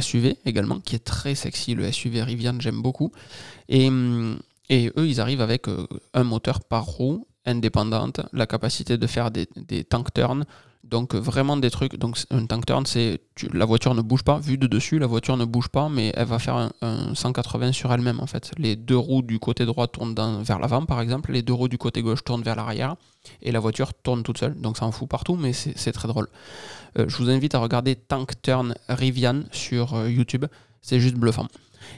SUV 0.00 0.36
également, 0.44 0.80
qui 0.80 0.94
est 0.96 1.04
très 1.04 1.34
sexy, 1.34 1.74
le 1.74 1.90
SUV 1.90 2.22
Rivian, 2.22 2.58
j'aime 2.60 2.82
beaucoup. 2.82 3.12
Et, 3.68 3.88
et 4.68 4.92
eux, 4.96 5.06
ils 5.06 5.20
arrivent 5.20 5.40
avec 5.40 5.68
euh, 5.68 5.86
un 6.14 6.24
moteur 6.24 6.60
par 6.60 6.84
roue 6.84 7.26
indépendante, 7.46 8.20
la 8.32 8.46
capacité 8.46 8.98
de 8.98 9.06
faire 9.06 9.30
des, 9.30 9.46
tank 9.84 10.12
turns, 10.12 10.44
donc 10.88 11.14
euh, 11.14 11.18
vraiment 11.18 11.56
des 11.56 11.70
trucs. 11.70 11.96
Donc 11.96 12.18
un 12.30 12.46
tank 12.46 12.66
turn, 12.66 12.86
c'est 12.86 13.20
la 13.52 13.64
voiture 13.64 13.94
ne 13.94 14.02
bouge 14.02 14.22
pas, 14.22 14.38
vue 14.38 14.58
de 14.58 14.66
dessus, 14.66 14.98
la 14.98 15.06
voiture 15.06 15.36
ne 15.36 15.44
bouge 15.44 15.68
pas, 15.68 15.88
mais 15.88 16.12
elle 16.14 16.26
va 16.26 16.38
faire 16.38 16.70
un, 16.80 17.14
180 17.14 17.72
sur 17.72 17.92
elle-même 17.92 18.20
en 18.20 18.26
fait. 18.26 18.50
Les 18.58 18.76
deux 18.76 18.96
roues 18.96 19.22
du 19.22 19.38
côté 19.38 19.64
droit 19.66 19.86
tournent 19.86 20.14
vers 20.42 20.58
l'avant 20.58 20.84
par 20.84 21.00
exemple, 21.00 21.32
les 21.32 21.42
deux 21.42 21.52
roues 21.52 21.68
du 21.68 21.78
côté 21.78 22.02
gauche 22.02 22.24
tournent 22.24 22.42
vers 22.42 22.56
l'arrière, 22.56 22.96
et 23.42 23.52
la 23.52 23.60
voiture 23.60 23.94
tourne 23.94 24.22
toute 24.22 24.38
seule. 24.38 24.54
Donc 24.60 24.76
ça 24.76 24.86
en 24.86 24.92
fout 24.92 25.08
partout, 25.08 25.36
mais 25.36 25.52
c'est 25.52 25.92
très 25.92 26.08
drôle. 26.08 26.28
Euh, 26.98 27.04
je 27.08 27.16
vous 27.18 27.30
invite 27.30 27.54
à 27.54 27.58
regarder 27.58 27.94
Tank 27.96 28.40
Turn 28.42 28.74
Rivian 28.88 29.42
sur 29.52 30.08
YouTube, 30.08 30.46
c'est 30.80 31.00
juste 31.00 31.16
bluffant. 31.16 31.46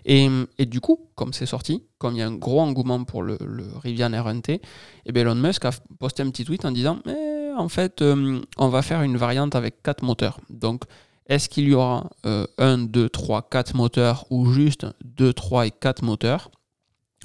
Et, 0.05 0.29
du 0.67 0.81
coup, 0.81 1.01
comme 1.15 1.33
c'est 1.33 1.47
sorti, 1.47 1.83
comme 1.99 2.15
il 2.15 2.19
y 2.19 2.23
a 2.23 2.27
un 2.27 2.35
gros 2.35 2.61
engouement 2.61 3.05
pour 3.05 3.23
le, 3.23 3.39
Rivian 3.83 4.11
RNT, 4.11 4.51
et 4.51 4.61
eh 5.07 5.19
Elon 5.19 5.35
Musk 5.35 5.65
a 5.65 5.71
posté 5.99 6.23
un 6.23 6.31
petit 6.31 6.45
tweet 6.45 6.65
en 6.65 6.71
disant 6.71 6.99
eh, 7.07 7.30
en 7.61 7.69
fait, 7.69 8.03
euh, 8.03 8.41
on 8.57 8.69
va 8.69 8.83
faire 8.83 9.03
une 9.03 9.17
variante 9.17 9.55
avec 9.55 9.83
4 9.83 10.03
moteurs. 10.03 10.41
Donc, 10.51 10.85
est-ce 11.27 11.49
qu'il 11.49 11.69
y 11.69 11.75
aura 11.75 12.11
1, 12.59 12.79
2, 12.79 13.09
3, 13.09 13.49
4 13.49 13.75
moteurs 13.77 14.27
ou 14.31 14.51
juste 14.53 14.87
2, 15.05 15.33
3 15.33 15.67
et 15.67 15.71
4 15.71 16.03
moteurs? 16.03 16.51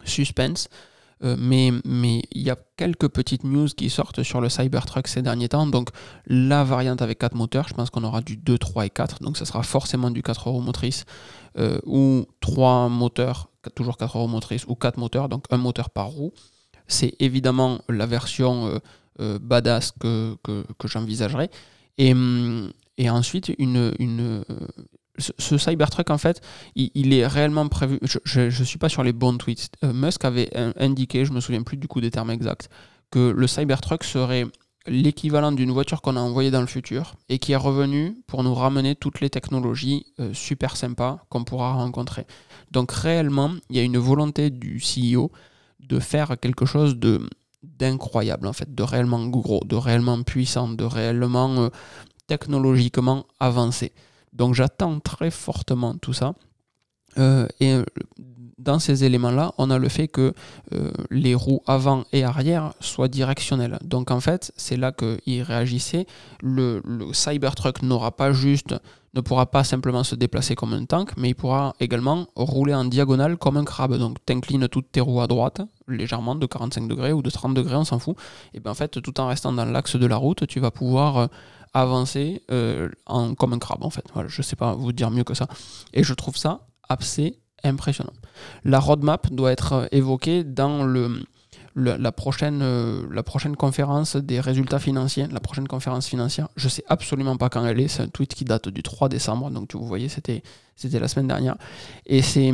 Suspense. 0.03 0.69
mais 1.23 1.71
mais 1.85 2.21
il 2.31 2.43
y 2.43 2.51
a 2.51 2.57
quelques 2.77 3.07
petites 3.07 3.43
news 3.43 3.67
qui 3.67 3.89
sortent 3.89 4.21
sur 4.21 4.41
le 4.41 4.49
Cybertruck 4.49 5.07
ces 5.07 5.23
derniers 5.23 5.49
temps. 5.49 5.65
Donc 5.65 5.89
la 6.27 6.63
variante 6.63 7.01
avec 7.01 7.17
4 7.17 7.33
moteurs, 7.33 7.67
je 7.67 7.73
pense 7.73 7.89
qu'on 7.89 8.03
aura 8.03 8.21
du 8.21 8.37
2, 8.37 8.59
3 8.59 8.85
et 8.85 8.89
4. 8.91 9.23
Donc 9.23 9.37
ça 9.37 9.45
sera 9.45 9.63
forcément 9.63 10.11
du 10.11 10.21
4 10.21 10.49
roues 10.49 10.61
motrices 10.61 11.05
ou 11.87 12.27
3 12.41 12.89
moteurs, 12.89 13.49
toujours 13.73 13.97
4 13.97 14.17
roues 14.17 14.27
motrices 14.27 14.65
ou 14.67 14.75
4 14.75 14.99
moteurs, 14.99 15.29
donc 15.29 15.45
un 15.49 15.57
moteur 15.57 15.89
par 15.89 16.09
roue. 16.09 16.31
C'est 16.87 17.15
évidemment 17.19 17.79
la 17.89 18.05
version 18.05 18.79
badass 19.19 19.91
que, 19.99 20.35
que, 20.43 20.87
j'envisagerais. 20.87 21.49
Et, 21.97 22.13
hum, 22.13 22.71
et 22.97 23.09
ensuite, 23.09 23.53
une, 23.57 23.93
une, 23.99 24.43
ce 25.17 25.57
Cybertruck, 25.57 26.09
en 26.09 26.17
fait, 26.17 26.41
il, 26.75 27.13
est 27.13 27.25
réellement 27.25 27.67
prévu. 27.67 27.99
Je 28.23 28.41
ne 28.41 28.49
suis 28.49 28.77
pas 28.77 28.89
sur 28.89 29.03
les 29.03 29.13
bons 29.13 29.37
tweets. 29.37 29.69
Euh, 29.83 29.93
Musk 29.93 30.25
avait 30.25 30.49
indiqué, 30.77 31.25
je 31.25 31.33
me 31.33 31.39
souviens 31.39 31.63
plus 31.63 31.77
du 31.77 31.87
coup 31.87 32.01
des 32.01 32.11
termes 32.11 32.31
exacts, 32.31 32.69
que 33.11 33.33
le 33.35 33.47
Cybertruck 33.47 34.03
serait 34.03 34.45
l'équivalent 34.87 35.51
d'une 35.51 35.71
voiture 35.71 36.01
qu'on 36.01 36.15
a 36.15 36.19
envoyée 36.19 36.51
dans 36.51 36.61
le 36.61 36.67
futur 36.67 37.15
et 37.27 37.39
qui 37.39 37.53
est 37.53 37.57
revenu 37.57 38.17
pour 38.27 38.43
nous 38.43 38.53
ramener 38.53 38.95
toutes 38.95 39.19
les 39.19 39.31
technologies 39.31 40.05
euh, 40.19 40.31
super 40.33 40.77
sympas 40.77 41.25
qu'on 41.29 41.43
pourra 41.43 41.73
rencontrer. 41.73 42.27
Donc 42.71 42.91
réellement, 42.91 43.51
il 43.69 43.77
y 43.77 43.79
a 43.79 43.83
une 43.83 43.97
volonté 43.97 44.51
du 44.51 44.79
CEO 44.79 45.31
de 45.79 45.99
faire 45.99 46.35
quelque 46.39 46.65
chose 46.65 46.97
de 46.97 47.27
d'incroyable 47.77 48.47
en 48.47 48.53
fait, 48.53 48.73
de 48.73 48.83
réellement 48.83 49.25
gros, 49.27 49.61
de 49.65 49.75
réellement 49.75 50.21
puissant, 50.23 50.67
de 50.67 50.83
réellement 50.83 51.55
euh, 51.57 51.69
technologiquement 52.27 53.25
avancé. 53.39 53.91
Donc 54.33 54.53
j'attends 54.53 54.99
très 54.99 55.31
fortement 55.31 55.95
tout 55.95 56.13
ça. 56.13 56.33
Euh, 57.17 57.47
et 57.59 57.73
euh, 57.73 57.83
dans 58.57 58.79
ces 58.79 59.03
éléments-là, 59.03 59.53
on 59.57 59.69
a 59.69 59.77
le 59.77 59.89
fait 59.89 60.07
que 60.07 60.33
les 61.11 61.35
roues 61.35 61.61
avant 61.67 62.05
et 62.11 62.23
arrière 62.23 62.73
soient 62.79 63.09
directionnelles. 63.09 63.77
Donc 63.83 64.11
en 64.11 64.19
fait, 64.19 64.51
c'est 64.55 64.77
là 64.77 64.91
qu'il 64.91 65.43
réagissait. 65.43 66.07
Le, 66.41 66.81
le 66.83 67.13
Cybertruck 67.13 67.83
n'aura 67.83 68.15
pas 68.15 68.31
juste, 68.31 68.73
ne 69.15 69.21
pourra 69.21 69.45
pas 69.45 69.63
simplement 69.63 70.03
se 70.03 70.15
déplacer 70.15 70.55
comme 70.55 70.73
un 70.73 70.85
tank, 70.85 71.11
mais 71.17 71.29
il 71.29 71.35
pourra 71.35 71.73
également 71.79 72.27
rouler 72.35 72.75
en 72.75 72.85
diagonale 72.85 73.37
comme 73.37 73.57
un 73.57 73.63
crabe. 73.63 73.97
Donc 73.97 74.17
t'inclines 74.25 74.67
toutes 74.67 74.91
tes 74.91 75.01
roues 75.01 75.21
à 75.21 75.27
droite, 75.27 75.61
légèrement 75.87 76.35
de 76.35 76.45
45 76.45 76.87
degrés 76.87 77.13
ou 77.13 77.21
de 77.21 77.29
30 77.29 77.53
degrés, 77.53 77.75
on 77.75 77.85
s'en 77.85 77.99
fout. 77.99 78.17
Et 78.53 78.59
bien 78.59 78.71
en 78.71 78.75
fait, 78.75 79.01
tout 79.01 79.19
en 79.19 79.27
restant 79.27 79.53
dans 79.53 79.65
l'axe 79.65 79.95
de 79.95 80.05
la 80.05 80.17
route, 80.17 80.45
tu 80.47 80.59
vas 80.59 80.71
pouvoir 80.71 81.29
avancer 81.73 82.41
euh, 82.51 82.89
comme 83.37 83.53
un 83.53 83.59
crabe 83.59 83.83
en 83.83 83.89
fait. 83.89 84.05
Voilà, 84.13 84.29
je 84.29 84.41
sais 84.41 84.55
pas 84.55 84.73
vous 84.73 84.91
dire 84.91 85.11
mieux 85.11 85.23
que 85.23 85.33
ça. 85.33 85.47
Et 85.93 86.03
je 86.03 86.13
trouve 86.13 86.37
ça 86.37 86.67
assez 86.89 87.39
impressionnant. 87.63 88.13
La 88.63 88.79
roadmap 88.79 89.31
doit 89.31 89.51
être 89.51 89.73
euh, 89.73 89.87
évoquée 89.91 90.43
dans 90.43 90.83
le, 90.83 91.23
la, 91.75 92.11
prochaine, 92.11 92.61
euh, 92.61 93.05
la 93.11 93.23
prochaine 93.23 93.55
conférence 93.55 94.15
des 94.15 94.39
résultats 94.39 94.79
financiers, 94.79 95.27
la 95.31 95.39
prochaine 95.39 95.67
conférence 95.67 96.07
financière. 96.07 96.47
Je 96.55 96.69
sais 96.69 96.83
absolument 96.87 97.37
pas 97.37 97.49
quand 97.49 97.65
elle 97.65 97.79
est. 97.79 97.87
C'est 97.87 98.03
un 98.03 98.07
tweet 98.07 98.33
qui 98.33 98.45
date 98.45 98.69
du 98.69 98.81
3 98.81 99.09
décembre, 99.09 99.51
donc 99.51 99.75
vous 99.75 99.85
voyez, 99.85 100.07
c'était, 100.07 100.41
la 100.83 101.07
semaine 101.07 101.27
dernière. 101.27 101.57
Et 102.05 102.21
c'est. 102.21 102.53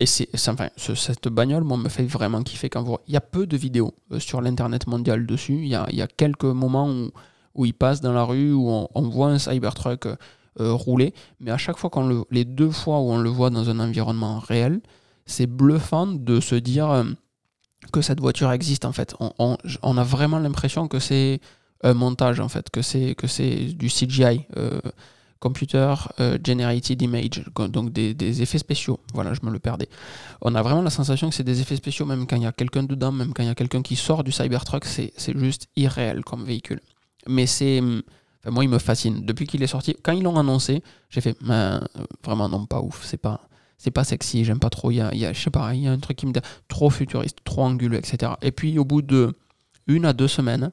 Et 0.00 0.06
c'est, 0.06 0.26
enfin, 0.48 0.70
cette 0.76 1.28
bagnole, 1.28 1.62
moi, 1.62 1.76
me 1.76 1.88
fait 1.88 2.04
vraiment 2.04 2.42
kiffer 2.42 2.68
quand 2.68 2.82
vous. 2.82 2.96
Il 3.06 3.14
y 3.14 3.16
a 3.16 3.20
peu 3.20 3.46
de 3.46 3.56
vidéos 3.56 3.94
sur 4.18 4.40
l'internet 4.40 4.86
mondial 4.88 5.26
dessus. 5.26 5.58
Il 5.62 5.68
y 5.68 5.76
a, 5.76 5.86
y 5.92 6.02
a 6.02 6.08
quelques 6.08 6.44
moments 6.44 6.90
où, 6.90 7.10
où 7.54 7.66
il 7.66 7.74
passe 7.74 8.00
dans 8.00 8.12
la 8.12 8.24
rue, 8.24 8.52
où 8.52 8.68
on, 8.68 9.02
voit 9.02 9.28
un 9.28 9.38
Cybertruck 9.38 10.06
euh, 10.06 10.72
rouler. 10.72 11.14
Mais 11.40 11.50
à 11.50 11.58
chaque 11.58 11.76
fois 11.76 11.90
qu'on 11.90 12.06
le, 12.06 12.24
les 12.30 12.44
deux 12.44 12.70
fois 12.70 12.98
où 13.00 13.12
on 13.12 13.18
le 13.18 13.30
voit 13.30 13.50
dans 13.50 13.68
un 13.70 13.78
environnement 13.78 14.38
réel, 14.38 14.80
c'est 15.26 15.46
bluffant 15.46 16.06
de 16.06 16.40
se 16.40 16.54
dire 16.54 16.90
euh, 16.90 17.04
que 17.92 18.00
cette 18.00 18.20
voiture 18.20 18.52
existe 18.52 18.84
en 18.84 18.92
fait. 18.92 19.14
On, 19.20 19.96
a 19.96 20.04
vraiment 20.04 20.38
l'impression 20.38 20.88
que 20.88 20.98
c'est 20.98 21.40
un 21.82 21.94
montage 21.94 22.40
en 22.40 22.48
fait, 22.48 22.70
que 22.70 22.82
c'est 22.82 23.14
que 23.14 23.26
c'est 23.26 23.74
du 23.74 23.88
CGI. 23.88 24.46
Euh, 24.56 24.80
Computer 25.40 25.92
Generated 26.46 27.02
Image, 27.02 27.44
donc 27.68 27.90
des, 27.92 28.42
effets 28.42 28.58
spéciaux. 28.58 29.00
Voilà, 29.12 29.34
je 29.34 29.40
me 29.42 29.50
le 29.50 29.58
perdais. 29.58 29.88
On 30.40 30.54
a 30.54 30.62
vraiment 30.62 30.82
la 30.82 30.90
sensation 30.90 31.28
que 31.30 31.34
c'est 31.34 31.42
des 31.42 31.60
effets 31.60 31.74
spéciaux, 31.74 32.06
même 32.06 32.28
quand 32.28 32.36
il 32.36 32.44
y 32.44 32.46
a 32.46 32.52
quelqu'un 32.52 32.84
dedans, 32.84 33.10
même 33.10 33.32
quand 33.34 33.42
il 33.42 33.46
y 33.46 33.50
a 33.50 33.56
quelqu'un 33.56 33.82
qui 33.82 33.96
sort 33.96 34.22
du 34.22 34.30
Cybertruck, 34.30 34.84
c'est 34.84 35.12
juste 35.36 35.66
irréel 35.74 36.22
comme 36.22 36.44
véhicule. 36.44 36.80
Mais 37.26 37.46
c'est. 37.46 37.80
moi, 38.46 38.62
il 38.62 38.70
me 38.70 38.78
fascine. 38.78 39.26
Depuis 39.26 39.48
qu'il 39.48 39.62
est 39.64 39.66
sorti, 39.66 39.96
quand 40.00 40.12
ils 40.12 40.22
l'ont 40.22 40.38
annoncé, 40.38 40.80
j'ai 41.10 41.20
fait 41.20 41.36
ben, 41.40 41.88
vraiment 42.24 42.48
non, 42.48 42.64
pas 42.66 42.80
ouf. 42.80 43.04
C'est 43.04 43.20
pas, 43.20 43.40
c'est 43.82 43.90
pas 43.90 44.04
sexy, 44.04 44.44
j'aime 44.44 44.60
pas 44.60 44.70
trop. 44.70 44.92
Il 44.92 44.96
y 44.96 45.00
a, 45.00 45.32
je 45.32 45.40
sais 45.40 45.50
pas, 45.50 45.74
il 45.74 45.82
y 45.82 45.88
a 45.88 45.90
un 45.90 45.98
truc 45.98 46.16
qui 46.16 46.26
me 46.26 46.32
dit 46.32 46.40
trop 46.68 46.88
futuriste, 46.88 47.38
trop 47.42 47.62
anguleux, 47.62 47.98
etc. 47.98 48.34
Et 48.40 48.52
puis, 48.52 48.78
au 48.78 48.84
bout 48.84 49.02
de 49.02 49.34
une 49.88 50.04
à 50.04 50.12
deux 50.12 50.28
semaines, 50.28 50.70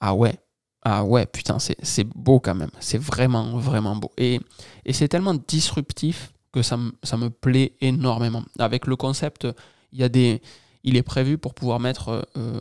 ah 0.00 0.14
ouais, 0.14 0.36
ah 0.82 1.04
ouais, 1.04 1.26
putain, 1.26 1.58
c'est 1.58 2.04
beau 2.04 2.40
quand 2.40 2.56
même. 2.56 2.70
C'est 2.80 2.98
vraiment, 2.98 3.56
vraiment 3.56 3.94
beau. 3.94 4.10
Et, 4.18 4.40
et 4.84 4.92
c'est 4.92 5.06
tellement 5.06 5.34
disruptif 5.46 6.32
que 6.52 6.62
ça, 6.62 6.76
ça 7.04 7.16
me 7.16 7.30
plaît 7.30 7.74
énormément. 7.80 8.42
Avec 8.58 8.88
le 8.88 8.96
concept, 8.96 9.46
il 9.92 10.00
y 10.00 10.02
a 10.02 10.08
des, 10.08 10.42
il 10.82 10.96
est 10.96 11.04
prévu 11.04 11.38
pour 11.38 11.54
pouvoir 11.54 11.78
mettre 11.78 12.26
euh, 12.36 12.58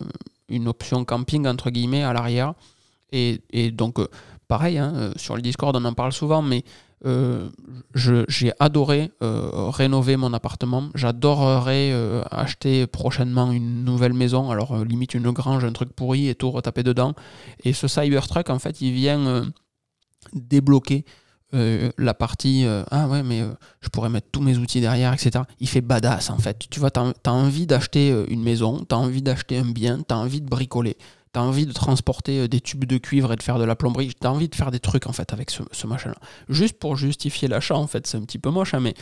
une 0.49 0.67
option 0.67 1.03
camping 1.03 1.47
entre 1.47 1.71
guillemets 1.71 2.03
à 2.03 2.13
l'arrière 2.13 2.53
et, 3.11 3.71
donc, 3.71 3.99
euh, 3.99 4.07
pareil, 4.47 4.77
hein, 4.77 4.93
euh, 4.95 5.11
sur 5.15 5.35
le 5.35 5.41
Discord, 5.41 5.75
on 5.75 5.83
en 5.85 5.93
parle 5.93 6.11
souvent, 6.11 6.41
mais 6.41 6.63
euh, 7.05 7.49
j'ai 7.93 8.51
adoré 8.59 9.11
rénover 9.21 10.17
mon 10.17 10.33
appartement. 10.33 10.89
J'adorerais 10.95 11.93
acheter 12.31 12.87
prochainement 12.87 13.51
une 13.51 13.83
nouvelle 13.83 14.13
maison, 14.13 14.51
alors 14.51 14.83
limite 14.83 15.13
une 15.13 15.31
grange, 15.31 15.63
un 15.63 15.71
truc 15.71 15.93
pourri 15.93 16.27
et 16.27 16.35
tout 16.35 16.51
retaper 16.51 16.83
dedans. 16.83 17.13
Et 17.63 17.73
ce 17.73 17.87
Cybertruck, 17.87 18.49
en 18.49 18.59
fait, 18.59 18.81
il 18.81 18.91
vient 18.93 19.45
débloquer 20.33 21.05
la 21.51 22.13
partie 22.13 22.65
ah 22.91 23.07
ouais 23.07 23.23
mais 23.23 23.41
je 23.81 23.89
pourrais 23.89 24.09
mettre 24.09 24.27
tous 24.31 24.41
mes 24.41 24.57
outils 24.57 24.81
derrière 24.81 25.11
etc 25.13 25.45
il 25.59 25.67
fait 25.67 25.81
badass 25.81 26.29
en 26.29 26.37
fait 26.37 26.67
tu 26.69 26.79
vois 26.79 26.91
t'as 26.91 27.11
as 27.25 27.31
envie 27.31 27.65
d'acheter 27.65 28.13
une 28.27 28.43
maison 28.43 28.85
t'as 28.87 28.97
envie 28.97 29.23
d'acheter 29.23 29.57
un 29.57 29.65
bien 29.65 30.01
t'as 30.07 30.17
envie 30.17 30.41
de 30.41 30.47
bricoler 30.47 30.95
tu 31.33 31.39
as 31.39 31.43
envie 31.43 31.65
de 31.65 31.71
transporter 31.71 32.39
euh, 32.39 32.47
des 32.47 32.61
tubes 32.61 32.85
de 32.85 32.97
cuivre 32.97 33.31
et 33.33 33.35
de 33.35 33.43
faire 33.43 33.59
de 33.59 33.63
la 33.63 33.75
plomberie, 33.75 34.13
tu 34.19 34.25
as 34.25 34.31
envie 34.31 34.49
de 34.49 34.55
faire 34.55 34.71
des 34.71 34.79
trucs 34.79 35.07
en 35.07 35.13
fait 35.13 35.31
avec 35.33 35.51
ce, 35.51 35.87
machin-là. 35.87 36.15
Juste 36.47 36.79
pour 36.79 36.95
justifier 36.95 37.47
l'achat 37.47 37.75
en 37.75 37.87
fait, 37.87 38.07
c'est 38.07 38.17
un 38.17 38.21
petit 38.21 38.39
peu 38.39 38.49
moche, 38.49 38.73
hein, 38.73 38.79
mais 38.79 38.95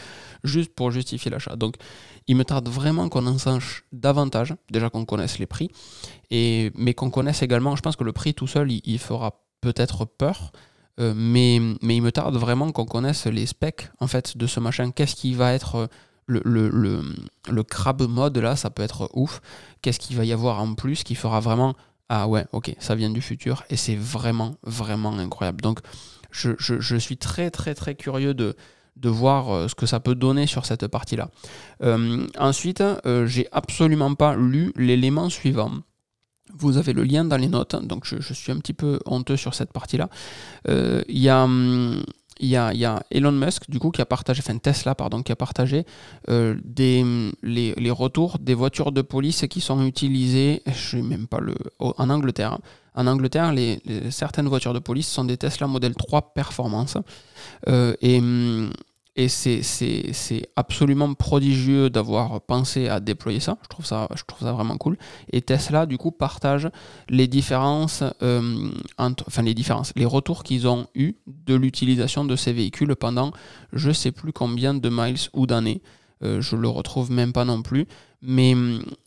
juste 0.43 0.73
pour 0.73 0.91
justifier 0.91 1.31
l'achat. 1.31 1.55
Donc 1.55 1.75
il 2.27 2.35
me 2.35 2.43
tarde 2.43 2.67
vraiment 2.67 3.09
qu'on 3.09 3.25
en 3.27 3.37
sache 3.37 3.85
davantage, 3.91 4.55
déjà 4.71 4.89
qu'on 4.89 5.05
connaisse 5.05 5.39
les 5.39 5.45
prix, 5.45 5.69
et, 6.29 6.71
mais 6.75 6.93
qu'on 6.93 7.09
connaisse 7.09 7.41
également, 7.41 7.75
je 7.75 7.81
pense 7.81 7.95
que 7.95 8.03
le 8.03 8.13
prix 8.13 8.33
tout 8.33 8.47
seul, 8.47 8.71
il, 8.71 8.99
fera 8.99 9.41
peut-être 9.61 10.05
peur, 10.05 10.51
euh, 10.99 11.13
mais, 11.15 11.59
mais 11.81 11.95
il 11.95 12.01
me 12.01 12.11
tarde 12.11 12.35
vraiment 12.35 12.71
qu'on 12.71 12.85
connaisse 12.85 13.25
les 13.27 13.45
specs 13.45 13.89
en 13.99 14.07
fait 14.07 14.37
de 14.37 14.47
ce 14.47 14.59
machin. 14.59 14.91
Qu'est-ce 14.91 15.15
qui 15.15 15.33
va 15.33 15.53
être 15.53 15.75
euh, 15.75 15.87
le, 16.25 16.41
le, 16.43 16.67
le, 16.67 17.03
le, 17.49 17.63
crab 17.63 18.01
mode 18.01 18.37
là, 18.37 18.57
ça 18.57 18.69
peut 18.69 18.83
être 18.83 19.09
ouf. 19.13 19.39
Qu'est-ce 19.81 19.99
qu'il 19.99 20.17
va 20.17 20.25
y 20.25 20.33
avoir 20.33 20.59
en 20.59 20.73
plus 20.75 21.03
qui 21.03 21.15
fera 21.15 21.39
vraiment 21.39 21.73
ah 22.09 22.27
ouais, 22.27 22.45
ok, 22.51 22.73
ça 22.79 22.95
vient 22.95 23.09
du 23.09 23.21
futur 23.21 23.63
et 23.69 23.75
c'est 23.75 23.95
vraiment, 23.95 24.55
vraiment 24.63 25.17
incroyable. 25.17 25.61
Donc, 25.61 25.79
je, 26.31 26.97
suis 26.97 27.17
très, 27.17 27.51
très, 27.51 27.73
très 27.75 27.95
curieux 27.95 28.33
de, 28.33 28.55
de 28.95 29.09
voir 29.09 29.49
euh, 29.49 29.67
ce 29.67 29.75
que 29.75 29.85
ça 29.85 29.99
peut 29.99 30.15
donner 30.15 30.47
sur 30.47 30.65
cette 30.65 30.87
partie-là. 30.87 31.29
Euh, 31.83 32.27
ensuite, 32.37 32.81
euh, 32.81 33.25
j'ai 33.25 33.47
absolument 33.51 34.13
pas 34.15 34.35
lu 34.35 34.71
l'élément 34.75 35.29
suivant. 35.29 35.71
Vous 36.53 36.77
avez 36.77 36.93
le 36.93 37.03
lien 37.03 37.25
dans 37.25 37.35
les 37.35 37.49
notes, 37.49 37.75
donc 37.85 38.05
je, 38.05 38.33
suis 38.33 38.53
un 38.53 38.57
petit 38.59 38.73
peu 38.73 38.99
honteux 39.05 39.35
sur 39.35 39.53
cette 39.53 39.73
partie-là. 39.73 40.09
Il 40.67 41.19
y 41.19 41.27
a 41.27 41.43
hum, 41.43 42.03
il 42.39 42.47
y, 42.47 42.55
a, 42.55 43.03
Elon 43.11 43.31
Musk, 43.31 43.69
du 43.69 43.79
coup, 43.79 43.91
qui 43.91 44.01
a 44.01 44.05
partagé, 44.05 44.41
enfin 44.45 44.57
Tesla, 44.57 44.95
pardon, 44.95 45.23
qui 45.23 45.31
a 45.31 45.35
partagé 45.35 45.85
euh, 46.29 46.55
des, 46.63 47.03
les, 47.43 47.91
retours 47.91 48.37
des 48.39 48.53
voitures 48.53 48.91
de 48.91 49.01
police 49.01 49.45
qui 49.49 49.61
sont 49.61 49.85
utilisées, 49.85 50.61
je 50.65 50.71
sais 50.71 51.01
même 51.01 51.27
pas 51.27 51.39
le, 51.39 51.55
en 51.79 52.09
Angleterre. 52.09 52.59
En 52.95 53.05
Angleterre, 53.05 53.53
les, 53.53 53.79
certaines 54.09 54.47
voitures 54.47 54.73
de 54.73 54.79
police 54.79 55.07
sont 55.07 55.23
des 55.23 55.37
Tesla 55.37 55.67
Model 55.67 55.93
3 55.95 56.33
Performance. 56.33 56.97
Euh, 57.67 57.95
et, 58.01 58.21
et 59.17 59.29
c'est 59.29 60.49
absolument 60.55 61.15
prodigieux 61.15 61.89
d'avoir 61.89 62.39
pensé 62.39 62.87
à 62.87 62.99
déployer 62.99 63.39
ça. 63.39 63.57
Je 63.63 63.67
trouve 63.67 63.85
ça, 63.85 64.07
je 64.15 64.23
trouve 64.25 64.47
ça 64.47 64.53
vraiment 64.53 64.77
cool. 64.77 64.95
Et 65.31 65.41
Tesla, 65.41 65.87
du 65.87 65.97
coup, 65.97 66.11
partage 66.11 66.69
les 67.09 67.27
différences, 67.27 68.03
euh, 68.21 68.69
enfin 68.99 69.41
les 69.41 69.55
différences, 69.55 69.91
les 69.95 70.05
retours 70.05 70.43
qu'ils 70.43 70.67
ont 70.67 70.85
eu 70.93 71.15
de 71.25 71.55
l'utilisation 71.55 72.25
de 72.25 72.35
ces 72.35 72.53
véhicules 72.53 72.95
pendant 72.95 73.31
je 73.73 73.91
sais 73.91 74.11
plus 74.11 74.33
combien 74.33 74.75
de 74.75 74.89
miles 74.89 75.17
ou 75.33 75.47
d'années. 75.47 75.81
Euh, 76.23 76.39
je 76.39 76.55
le 76.55 76.67
retrouve 76.67 77.11
même 77.11 77.33
pas 77.33 77.45
non 77.45 77.63
plus. 77.63 77.87
Mais 78.21 78.55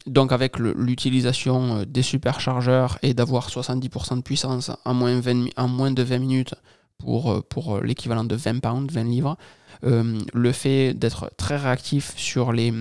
donc 0.06 0.32
avec 0.32 0.58
l'utilisation 0.58 1.76
euh, 1.78 1.84
des 1.84 2.02
superchargeurs 2.02 2.98
et 3.02 3.14
d'avoir 3.14 3.48
70% 3.48 4.16
de 4.16 4.22
puissance 4.22 4.72
en 4.84 4.94
moins, 4.94 5.20
en 5.56 5.68
moins 5.68 5.92
de 5.92 6.02
20 6.02 6.18
minutes 6.18 6.54
pour, 7.00 7.32
euh, 7.32 7.40
pour 7.40 7.80
l'équivalent 7.80 8.24
de 8.24 8.34
20 8.36 8.60
pounds, 8.60 8.92
20 8.92 9.04
livres, 9.04 9.36
euh, 9.84 10.20
le 10.32 10.52
fait 10.52 10.94
d'être 10.94 11.30
très 11.36 11.56
réactif 11.56 12.12
sur 12.16 12.52
les, 12.52 12.72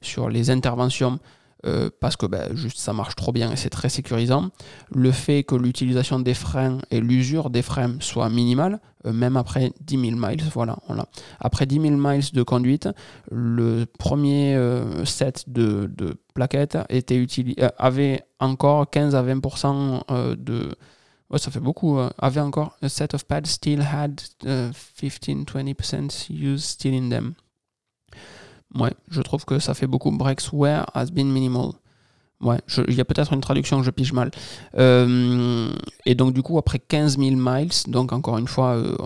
sur 0.00 0.28
les 0.28 0.50
interventions 0.50 1.18
euh, 1.66 1.88
parce 1.98 2.16
que 2.16 2.26
ben, 2.26 2.54
juste 2.54 2.78
ça 2.78 2.92
marche 2.92 3.16
trop 3.16 3.32
bien 3.32 3.50
et 3.52 3.56
c'est 3.56 3.70
très 3.70 3.88
sécurisant. 3.88 4.50
Le 4.94 5.12
fait 5.12 5.44
que 5.44 5.54
l'utilisation 5.54 6.20
des 6.20 6.34
freins 6.34 6.78
et 6.90 7.00
l'usure 7.00 7.48
des 7.48 7.62
freins 7.62 7.94
soit 8.00 8.28
minimale, 8.28 8.80
euh, 9.06 9.12
même 9.12 9.36
après 9.36 9.72
10 9.80 10.10
000 10.10 10.16
miles. 10.16 10.42
Voilà. 10.52 10.76
Après 11.40 11.64
10 11.64 11.80
000 11.80 11.96
miles 11.96 12.32
de 12.32 12.42
conduite, 12.42 12.88
le 13.30 13.86
premier 13.98 14.54
euh, 14.56 15.06
set 15.06 15.44
de, 15.46 15.90
plaquettes 16.34 16.76
était 16.90 17.24
avait 17.78 18.22
encore 18.40 18.90
15 18.90 19.14
à 19.14 19.22
20% 19.22 20.36
de. 20.36 20.74
Ouais, 21.30 21.38
ça 21.38 21.50
fait 21.50 21.60
beaucoup. 21.60 21.98
avait 22.18 22.40
encore 22.40 22.76
a 22.82 22.88
set 22.88 23.14
of 23.14 23.24
pads 23.24 23.46
still 23.46 23.80
had 23.80 24.20
15-20% 24.44 26.30
use 26.30 26.64
still 26.64 26.94
in 26.94 27.08
them. 27.08 27.34
Ouais, 28.74 28.92
je 29.08 29.22
trouve 29.22 29.44
que 29.44 29.58
ça 29.58 29.74
fait 29.74 29.86
beaucoup. 29.86 30.10
Breaks 30.10 30.52
where 30.52 30.84
has 30.94 31.06
been 31.06 31.32
minimal. 31.32 31.72
Ouais, 32.40 32.58
il 32.88 32.94
y 32.94 33.00
a 33.00 33.04
peut-être 33.04 33.32
une 33.32 33.40
traduction 33.40 33.78
que 33.78 33.84
je 33.84 33.90
pige 33.90 34.12
mal. 34.12 34.30
Euh, 34.76 35.72
et 36.04 36.14
donc, 36.14 36.34
du 36.34 36.42
coup, 36.42 36.58
après 36.58 36.78
15 36.78 37.18
000 37.18 37.36
miles, 37.36 37.70
donc 37.86 38.12
encore 38.12 38.38
une 38.38 38.48
fois, 38.48 38.74
euh, 38.74 38.96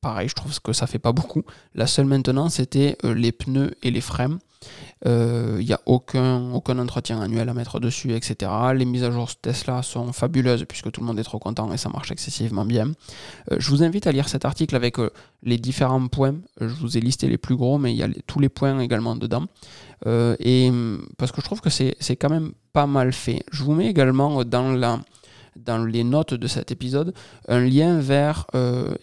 pareil, 0.00 0.28
je 0.28 0.34
trouve 0.34 0.58
que 0.60 0.72
ça 0.72 0.86
fait 0.86 0.98
pas 0.98 1.12
beaucoup. 1.12 1.42
La 1.74 1.86
seule 1.86 2.06
maintenant, 2.06 2.48
c'était 2.48 2.96
euh, 3.04 3.14
les 3.14 3.32
pneus 3.32 3.72
et 3.82 3.90
les 3.90 4.00
freins. 4.00 4.38
Il 5.02 5.10
euh, 5.10 5.62
n'y 5.62 5.72
a 5.72 5.80
aucun, 5.86 6.52
entretien 6.52 7.22
annuel 7.22 7.48
à 7.48 7.54
mettre 7.54 7.80
dessus, 7.80 8.12
etc. 8.12 8.50
Les 8.74 8.84
mises 8.84 9.02
à 9.02 9.10
jour 9.10 9.34
Tesla 9.34 9.82
sont 9.82 10.12
fabuleuses 10.12 10.66
puisque 10.68 10.92
tout 10.92 11.00
le 11.00 11.06
monde 11.06 11.18
est 11.18 11.24
trop 11.24 11.38
content 11.38 11.72
et 11.72 11.78
ça 11.78 11.88
marche 11.88 12.10
excessivement 12.10 12.66
bien. 12.66 12.92
Euh, 13.50 13.56
je 13.58 13.70
vous 13.70 13.82
invite 13.82 14.06
à 14.06 14.12
lire 14.12 14.28
cet 14.28 14.44
article 14.44 14.76
avec 14.76 14.98
euh, 14.98 15.08
les 15.42 15.56
différents 15.56 16.06
points. 16.08 16.34
Je 16.60 16.66
vous 16.66 16.98
ai 16.98 17.00
listé 17.00 17.28
les 17.28 17.38
plus 17.38 17.56
gros, 17.56 17.78
mais 17.78 17.92
il 17.92 17.96
y 17.96 18.02
a 18.02 18.08
tous 18.26 18.40
les 18.40 18.50
points 18.50 18.78
également 18.78 19.16
dedans. 19.16 19.46
et 20.06 20.70
parce 21.16 21.32
que 21.32 21.40
je 21.40 21.46
trouve 21.46 21.62
que 21.62 21.70
c'est 21.70 22.16
quand 22.16 22.30
même 22.30 22.52
pas 22.74 22.86
mal 22.86 23.12
fait. 23.14 23.42
Je 23.50 23.64
vous 23.64 23.72
mets 23.72 23.86
également 23.86 24.44
dans 24.44 25.84
les 25.84 26.04
notes 26.04 26.34
de 26.34 26.46
cet 26.46 26.72
épisode 26.72 27.14
un 27.48 27.60
lien 27.60 28.00
vers 28.00 28.46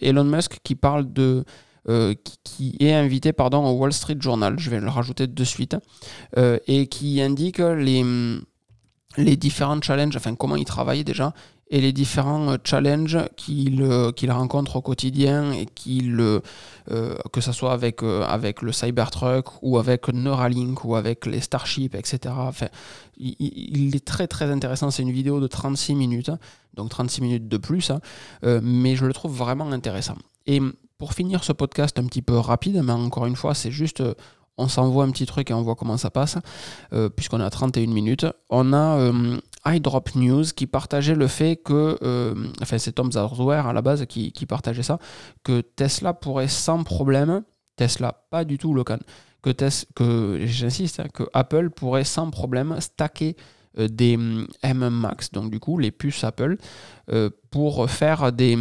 Elon 0.00 0.24
Musk 0.24 0.60
qui 0.62 0.76
parle 0.76 1.12
de 1.12 1.44
euh, 1.88 2.14
qui, 2.44 2.76
est 2.80 2.92
invité 2.92 3.32
pardon, 3.32 3.64
au 3.64 3.72
Wall 3.72 3.92
Street 3.92 4.16
Journal, 4.20 4.58
je 4.58 4.68
vais 4.68 4.80
le 4.80 4.88
rajouter 4.88 5.26
de 5.26 5.44
suite, 5.44 5.76
euh, 6.36 6.58
et 6.66 6.86
qui 6.86 7.22
indique 7.22 7.58
les, 7.58 8.04
les 9.16 9.36
différents 9.36 9.80
challenges, 9.80 10.16
enfin 10.16 10.34
comment 10.34 10.56
il 10.56 10.64
travaille 10.64 11.04
déjà, 11.04 11.32
et 11.70 11.80
les 11.80 11.92
différents 11.92 12.56
challenges 12.64 13.18
qu'il 13.36 13.86
qu'il 14.16 14.30
rencontre 14.30 14.76
au 14.76 14.82
quotidien 14.82 15.52
et 15.52 15.66
qu'il 15.66 16.18
euh, 16.20 17.14
que 17.32 17.40
ce 17.40 17.52
soit 17.52 17.72
avec, 17.72 18.02
avec 18.02 18.62
le 18.62 18.72
Cybertruck 18.72 19.62
ou 19.62 19.78
avec 19.78 20.08
Neuralink 20.08 20.84
ou 20.84 20.94
avec 20.94 21.26
les 21.26 21.40
Starship, 21.40 21.94
etc. 21.94 22.34
Enfin, 22.36 22.68
il, 23.18 23.94
est 23.94 24.04
très 24.04 24.26
très 24.26 24.50
intéressant. 24.50 24.90
C'est 24.90 25.02
une 25.02 25.12
vidéo 25.12 25.40
de 25.40 25.46
36 25.46 25.94
minutes, 25.94 26.30
donc 26.74 26.88
36 26.90 27.20
minutes 27.22 27.48
de 27.48 27.56
plus, 27.56 27.90
hein, 27.90 28.00
mais 28.62 28.96
je 28.96 29.04
le 29.04 29.12
trouve 29.12 29.36
vraiment 29.36 29.70
intéressant. 29.70 30.16
Et 30.46 30.60
pour 30.98 31.14
finir 31.14 31.44
ce 31.44 31.52
podcast 31.52 31.98
un 31.98 32.04
petit 32.04 32.22
peu 32.22 32.36
rapide, 32.36 32.82
mais 32.82 32.92
encore 32.92 33.26
une 33.26 33.36
fois, 33.36 33.54
c'est 33.54 33.70
juste, 33.70 34.00
euh, 34.00 34.14
on 34.56 34.66
s'envoie 34.66 35.04
un 35.04 35.10
petit 35.10 35.26
truc 35.26 35.50
et 35.50 35.54
on 35.54 35.62
voit 35.62 35.76
comment 35.76 35.96
ça 35.96 36.10
passe, 36.10 36.36
euh, 36.92 37.08
puisqu'on 37.08 37.40
a 37.40 37.48
31 37.48 37.86
minutes. 37.86 38.26
On 38.50 38.72
a 38.72 38.98
euh, 38.98 39.38
iDrop 39.64 40.16
News 40.16 40.42
qui 40.56 40.66
partageait 40.66 41.14
le 41.14 41.28
fait 41.28 41.56
que, 41.56 42.34
enfin 42.60 42.78
c'est 42.78 42.92
Tom 42.92 43.10
Hardware 43.14 43.68
à 43.68 43.72
la 43.72 43.82
base 43.82 44.04
qui, 44.06 44.32
partageait 44.46 44.82
ça, 44.82 44.98
que 45.44 45.60
Tesla 45.60 46.12
pourrait 46.14 46.48
sans 46.48 46.82
problème, 46.82 47.42
Tesla 47.76 48.24
pas 48.30 48.44
du 48.44 48.58
tout 48.58 48.74
le 48.74 48.82
can, 48.82 48.98
que, 49.42 49.52
que 49.94 50.46
j'insiste, 50.46 50.98
hein, 50.98 51.06
que 51.14 51.24
Apple 51.32 51.70
pourrait 51.70 52.04
sans 52.04 52.30
problème 52.30 52.80
stacker 52.80 53.36
des 53.76 54.18
M 54.62 54.88
Max, 54.88 55.30
donc 55.30 55.52
du 55.52 55.60
coup 55.60 55.78
les 55.78 55.92
puces 55.92 56.24
Apple, 56.24 56.56
pour 57.50 57.88
faire 57.88 58.32
des 58.32 58.56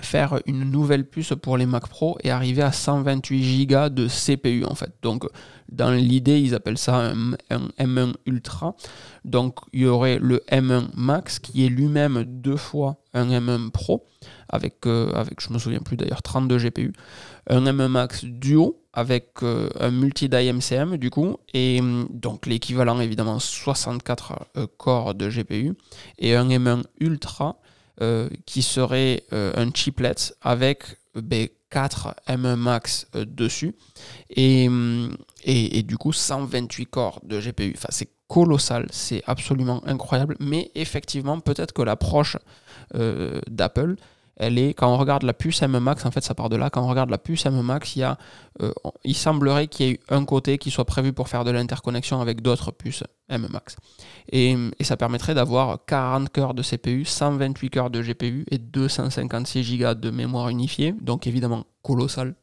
faire 0.00 0.40
une 0.46 0.64
nouvelle 0.70 1.08
puce 1.08 1.32
pour 1.40 1.56
les 1.56 1.66
Mac 1.66 1.88
Pro 1.88 2.18
et 2.22 2.30
arriver 2.30 2.62
à 2.62 2.72
128 2.72 3.66
Go 3.66 3.88
de 3.88 4.08
CPU 4.08 4.64
en 4.64 4.74
fait. 4.74 4.92
Donc 5.02 5.26
dans 5.70 5.90
l'idée, 5.90 6.40
ils 6.40 6.54
appellent 6.54 6.78
ça 6.78 7.12
un, 7.50 7.66
M1 7.78 8.14
Ultra. 8.26 8.76
Donc 9.24 9.58
il 9.72 9.82
y 9.82 9.86
aurait 9.86 10.18
le 10.20 10.42
M1 10.50 10.88
Max 10.94 11.38
qui 11.38 11.66
est 11.66 11.68
lui-même 11.68 12.24
deux 12.24 12.56
fois 12.56 12.96
un 13.14 13.28
M1 13.28 13.70
Pro 13.70 14.04
avec, 14.48 14.86
euh, 14.86 15.10
avec 15.12 15.40
je 15.40 15.52
me 15.52 15.58
souviens 15.58 15.80
plus 15.80 15.96
d'ailleurs, 15.96 16.22
32 16.22 16.58
GPU. 16.58 16.92
Un 17.48 17.64
M1 17.64 17.88
Max 17.88 18.24
Duo 18.24 18.80
avec 18.92 19.42
euh, 19.42 19.68
un 19.78 19.90
multi-die 19.90 20.52
MCM 20.52 20.96
du 20.96 21.10
coup, 21.10 21.36
et 21.52 21.80
hum, 21.80 22.08
donc 22.10 22.46
l'équivalent 22.46 23.00
évidemment 23.00 23.38
64 23.38 24.46
euh, 24.56 24.66
corps 24.78 25.14
de 25.14 25.28
GPU, 25.28 25.74
et 26.18 26.34
un 26.34 26.48
M1 26.48 26.82
Ultra 27.00 27.60
qui 28.44 28.62
serait 28.62 29.24
euh, 29.32 29.52
un 29.56 29.72
chiplet 29.72 30.14
avec 30.42 30.84
ben, 31.14 31.48
4 31.70 32.14
M1 32.28 32.56
Max 32.56 33.06
euh, 33.14 33.24
dessus 33.24 33.74
hum, 34.36 35.16
et, 35.44 35.78
et, 35.78 35.82
du 35.82 35.96
coup 35.96 36.12
128 36.12 36.86
corps 36.86 37.20
de 37.24 37.40
GPU. 37.40 37.72
Enfin, 37.76 37.88
c'est 37.90 38.10
colossal, 38.28 38.86
c'est 38.90 39.22
absolument 39.26 39.82
incroyable, 39.86 40.36
mais 40.40 40.70
effectivement, 40.74 41.40
peut-être 41.40 41.72
que 41.72 41.82
l'approche 41.82 42.36
d'Apple 43.48 43.96
elle 44.36 44.58
est, 44.58 44.74
quand 44.74 44.92
on 44.92 44.98
regarde 44.98 45.22
la 45.22 45.32
puce 45.32 45.62
M 45.62 45.78
Max, 45.78 46.04
en 46.04 46.10
fait 46.10 46.22
ça 46.22 46.34
part 46.34 46.48
de 46.48 46.56
là, 46.56 46.68
quand 46.68 46.82
on 46.82 46.88
regarde 46.88 47.10
la 47.10 47.18
puce 47.18 47.46
M 47.46 47.60
Max, 47.62 47.96
il, 47.96 48.00
y 48.00 48.02
a, 48.02 48.18
euh, 48.60 48.72
il 49.02 49.16
semblerait 49.16 49.66
qu'il 49.66 49.86
y 49.86 49.90
ait 49.90 50.00
un 50.10 50.24
côté 50.24 50.58
qui 50.58 50.70
soit 50.70 50.84
prévu 50.84 51.12
pour 51.12 51.28
faire 51.28 51.44
de 51.44 51.50
l'interconnexion 51.50 52.20
avec 52.20 52.42
d'autres 52.42 52.70
puces 52.70 53.02
M 53.30 53.46
Max. 53.50 53.76
Et, 54.30 54.56
ça 54.82 54.96
permettrait 54.96 55.34
d'avoir 55.34 55.84
40 55.86 56.30
cœurs 56.30 56.54
de 56.54 56.62
CPU, 56.62 57.04
128 57.04 57.70
cœurs 57.70 57.90
de 57.90 58.02
GPU 58.02 58.44
et 58.50 58.58
256 58.58 59.78
Go 59.78 59.94
de 59.94 60.10
mémoire 60.10 60.48
unifiée, 60.48 60.94
donc 61.00 61.26
évidemment 61.26 61.64
colossal. 61.82 62.34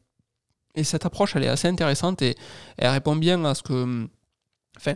Et 0.74 0.82
cette 0.82 1.06
approche, 1.06 1.36
elle 1.36 1.44
est 1.44 1.48
assez 1.48 1.68
intéressante 1.68 2.22
et 2.22 2.34
elle 2.76 2.90
répond 2.90 3.14
bien 3.14 3.44
à 3.44 3.54
ce 3.54 3.62
que... 3.62 4.08
Enfin, 4.76 4.94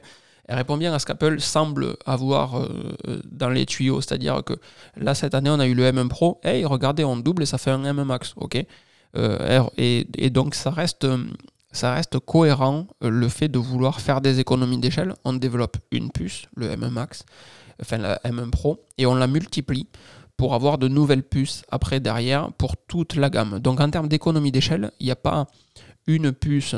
elle 0.49 0.57
répond 0.57 0.79
bien 0.79 0.95
à 0.95 0.99
ce 0.99 1.05
qu'Apple 1.05 1.41
semble 1.41 1.97
avoir 2.07 2.57
euh, 2.57 2.97
euh, 3.07 3.21
dans 3.31 3.51
les 3.51 3.67
tuyaux. 3.67 4.01
C'est-à-dire 4.01 4.43
que 4.43 4.55
là, 4.97 5.15
cette 5.15 5.35
année, 5.35 5.51
on 5.51 5.61
a 5.61 5.67
eu 5.67 5.75
le 5.75 5.85
M1 5.85 6.09
Pro. 6.09 6.41
Hey, 6.43 6.65
regardez, 6.65 7.05
on 7.05 7.19
double 7.19 7.43
et 7.43 7.47
ça 7.47 7.59
fait 7.59 7.71
un 7.71 7.83
M1 7.85 8.05
Max. 8.05 8.33
OK? 8.37 8.57
Euh, 9.17 9.63
et, 9.77 10.31
donc, 10.31 10.55
ça 10.55 10.71
reste, 10.71 11.07
ça 11.71 11.93
reste 11.93 12.19
cohérent 12.19 12.87
le 13.03 13.29
fait 13.29 13.49
de 13.49 13.59
vouloir 13.59 14.01
faire 14.01 14.23
des 14.23 14.41
économies 14.41 14.79
d'échelle. 14.79 15.15
On 15.25 15.35
développe 15.35 15.77
une 15.93 16.11
puce, 16.11 16.47
le 16.57 16.75
M1 16.75 16.91
Max, 16.91 17.27
enfin 17.83 17.99
la 17.99 18.17
M1 18.25 18.51
Pro, 18.51 18.83
et 18.97 19.05
on 19.05 19.15
la 19.15 19.27
multiplie 19.27 19.87
pour 20.39 20.55
avoir 20.55 20.79
de 20.79 20.89
nouvelles 20.89 21.25
puces 21.25 21.63
après 21.71 22.01
derrière 22.01 22.53
pour 22.55 22.77
toute 22.77 23.17
la 23.17 23.29
gamme. 23.29 23.59
Donc 23.59 23.81
en 23.81 23.91
termes 23.91 24.09
d'économie 24.09 24.53
d'échelle, 24.53 24.93
il 24.99 25.07
n'y 25.07 25.13
a 25.13 25.17
pas 25.17 25.47
une 26.07 26.33
puce 26.33 26.75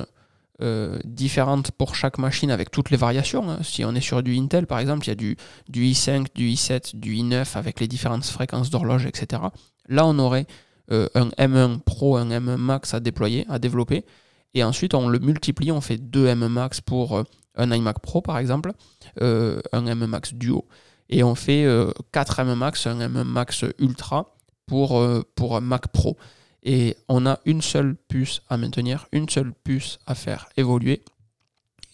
euh, 0.63 0.99
différentes 1.05 1.71
pour 1.71 1.95
chaque 1.95 2.19
machine 2.19 2.51
avec 2.51 2.71
toutes 2.71 2.91
les 2.91 2.97
variations. 2.97 3.49
Hein. 3.51 3.59
Si 3.63 3.85
on 3.85 3.95
est 3.95 4.01
sur 4.01 4.23
du 4.23 4.37
Intel, 4.37 4.67
par 4.67 4.79
exemple, 4.79 5.07
il 5.07 5.09
y 5.09 5.13
a 5.13 5.15
du, 5.15 5.37
du 5.69 5.85
i5, 5.85 6.27
du 6.35 6.49
i7, 6.51 6.97
du 6.97 7.15
i9 7.15 7.57
avec 7.57 7.81
les 7.81 7.89
différentes 7.89 8.25
fréquences 8.25 8.69
d'horloge, 8.69 9.07
etc. 9.07 9.43
Là, 9.89 10.07
on 10.07 10.19
aurait 10.19 10.47
euh, 10.93 11.09
un 11.15 11.29
M1 11.39 11.81
Pro, 11.81 12.17
un 12.17 12.29
M1 12.29 12.57
Max 12.57 12.93
à 12.93 13.01
déployer, 13.01 13.47
à 13.49 13.59
développer. 13.59 14.05
Et 14.53 14.63
ensuite, 14.63 14.95
on 14.95 15.09
le 15.09 15.19
multiplie, 15.19 15.73
on 15.73 15.81
fait 15.81 15.97
deux 15.97 16.27
M1 16.27 16.49
Max 16.49 16.81
pour 16.83 17.17
euh, 17.17 17.23
un 17.57 17.73
iMac 17.73 18.01
Pro, 18.01 18.21
par 18.21 18.37
exemple, 18.39 18.73
un 19.21 19.61
M1 19.73 20.07
Max 20.07 20.35
Duo. 20.35 20.67
Et 21.09 21.23
on 21.23 21.35
fait 21.35 21.67
4 22.13 22.43
M1 22.43 22.55
Max, 22.55 22.87
un 22.87 22.99
M1 22.99 23.25
Max 23.25 23.65
Ultra 23.79 24.37
pour, 24.67 25.03
pour 25.35 25.57
un 25.57 25.61
Mac 25.61 25.89
Pro 25.89 26.17
et 26.63 26.97
on 27.09 27.27
a 27.27 27.39
une 27.45 27.63
seule 27.63 27.97
puce 28.09 28.43
à 28.49 28.57
maintenir, 28.57 29.07
une 29.13 29.29
seule 29.29 29.53
puce 29.65 29.99
à 30.07 30.15
faire 30.15 30.49
évoluer. 30.57 31.03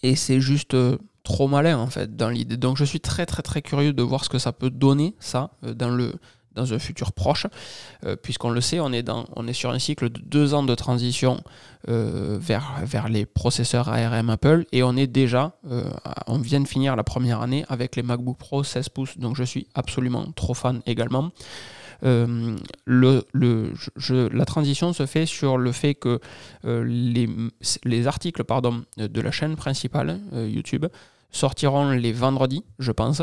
Et 0.03 0.17
c'est 0.17 0.41
juste 0.41 0.75
euh, 0.75 0.99
trop 1.23 1.49
malin 1.49 1.79
en 1.79 1.89
fait 1.89 2.17
dans 2.17 2.29
l'idée. 2.29 2.57
Donc 2.57 2.77
je 2.77 2.85
suis 2.85 3.01
très 3.01 3.27
très 3.27 3.43
très 3.43 3.63
curieux 3.63 3.93
de 3.93 4.03
voir 4.03 4.25
ce 4.25 4.29
que 4.29 4.39
ça 4.39 4.53
peut 4.53 4.71
donner 4.71 5.15
ça 5.19 5.51
euh, 5.65 5.75
dans 5.75 5.91
le 5.91 6.15
dans 6.55 6.73
un 6.73 6.79
futur 6.79 7.13
proche, 7.13 7.47
euh, 8.07 8.17
puisqu'on 8.17 8.49
le 8.49 8.63
sait, 8.63 8.81
on 8.81 8.91
est, 8.91 9.03
dans, 9.03 9.27
on 9.37 9.47
est 9.47 9.53
sur 9.53 9.73
un 9.73 9.79
cycle 9.79 10.09
de 10.09 10.23
deux 10.23 10.55
ans 10.55 10.63
de 10.63 10.75
transition 10.75 11.43
vers, 11.87 12.81
vers 12.83 13.11
les 13.11 13.27
processeurs 13.27 13.91
ARM 13.91 14.31
Apple, 14.31 14.65
et 14.73 14.83
on 14.83 14.97
est 14.97 15.07
déjà, 15.07 15.53
on 16.27 16.39
vient 16.39 16.63
de 16.63 16.67
finir 16.67 16.97
la 16.97 17.05
première 17.05 17.43
année 17.43 17.67
avec 17.69 17.95
les 17.95 18.03
MacBook 18.03 18.39
Pro 18.39 18.65
16 18.65 18.89
pouces, 18.89 19.19
donc 19.19 19.37
je 19.37 19.45
suis 19.45 19.69
absolument 19.75 20.33
trop 20.33 20.55
fan 20.55 20.81
également. 20.87 21.31
Euh, 22.05 22.57
la 22.87 24.45
transition 24.45 24.93
se 24.93 25.07
fait 25.07 25.27
sur 25.27 25.59
le 25.59 25.73
fait 25.73 25.95
que 25.95 26.21
euh, 26.65 26.85
les, 26.85 27.29
les, 27.85 28.07
articles 28.07 28.45
pardon, 28.45 28.85
de 28.97 29.21
la 29.21 29.31
chaîne 29.31 29.57
principale 29.57 30.21
euh, 30.33 30.49
YouTube 30.49 30.87
sortiront 31.33 31.91
les 31.91 32.13
vendredis, 32.13 32.65
je 32.79 32.93
pense, 32.93 33.23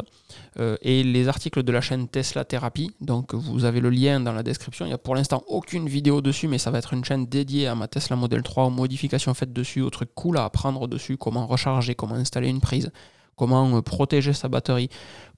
et 0.59 1.03
les 1.03 1.27
articles 1.29 1.63
de 1.63 1.71
la 1.71 1.81
chaîne 1.81 2.07
Tesla 2.07 2.45
Therapy, 2.45 2.91
donc 3.01 3.33
vous 3.33 3.65
avez 3.65 3.79
le 3.79 3.89
lien 3.89 4.19
dans 4.19 4.33
la 4.33 4.43
description, 4.43 4.85
il 4.85 4.89
n'y 4.89 4.93
a 4.93 4.99
pour 4.99 5.15
l'instant 5.15 5.43
aucune 5.47 5.87
vidéo 5.87 6.21
dessus, 6.21 6.47
mais 6.47 6.59
ça 6.59 6.69
va 6.69 6.77
être 6.77 6.93
une 6.93 7.03
chaîne 7.03 7.25
dédiée 7.25 7.65
à 7.65 7.73
ma 7.73 7.87
Tesla 7.87 8.15
Model 8.15 8.43
3, 8.43 8.65
aux 8.65 8.69
modifications 8.69 9.33
faites 9.33 9.53
dessus, 9.53 9.81
aux 9.81 9.89
trucs 9.89 10.13
cool 10.13 10.37
à 10.37 10.43
apprendre 10.43 10.87
dessus, 10.87 11.17
comment 11.17 11.47
recharger, 11.47 11.95
comment 11.95 12.13
installer 12.13 12.49
une 12.49 12.61
prise, 12.61 12.91
comment 13.35 13.81
protéger 13.81 14.33
sa 14.33 14.47
batterie, 14.47 14.89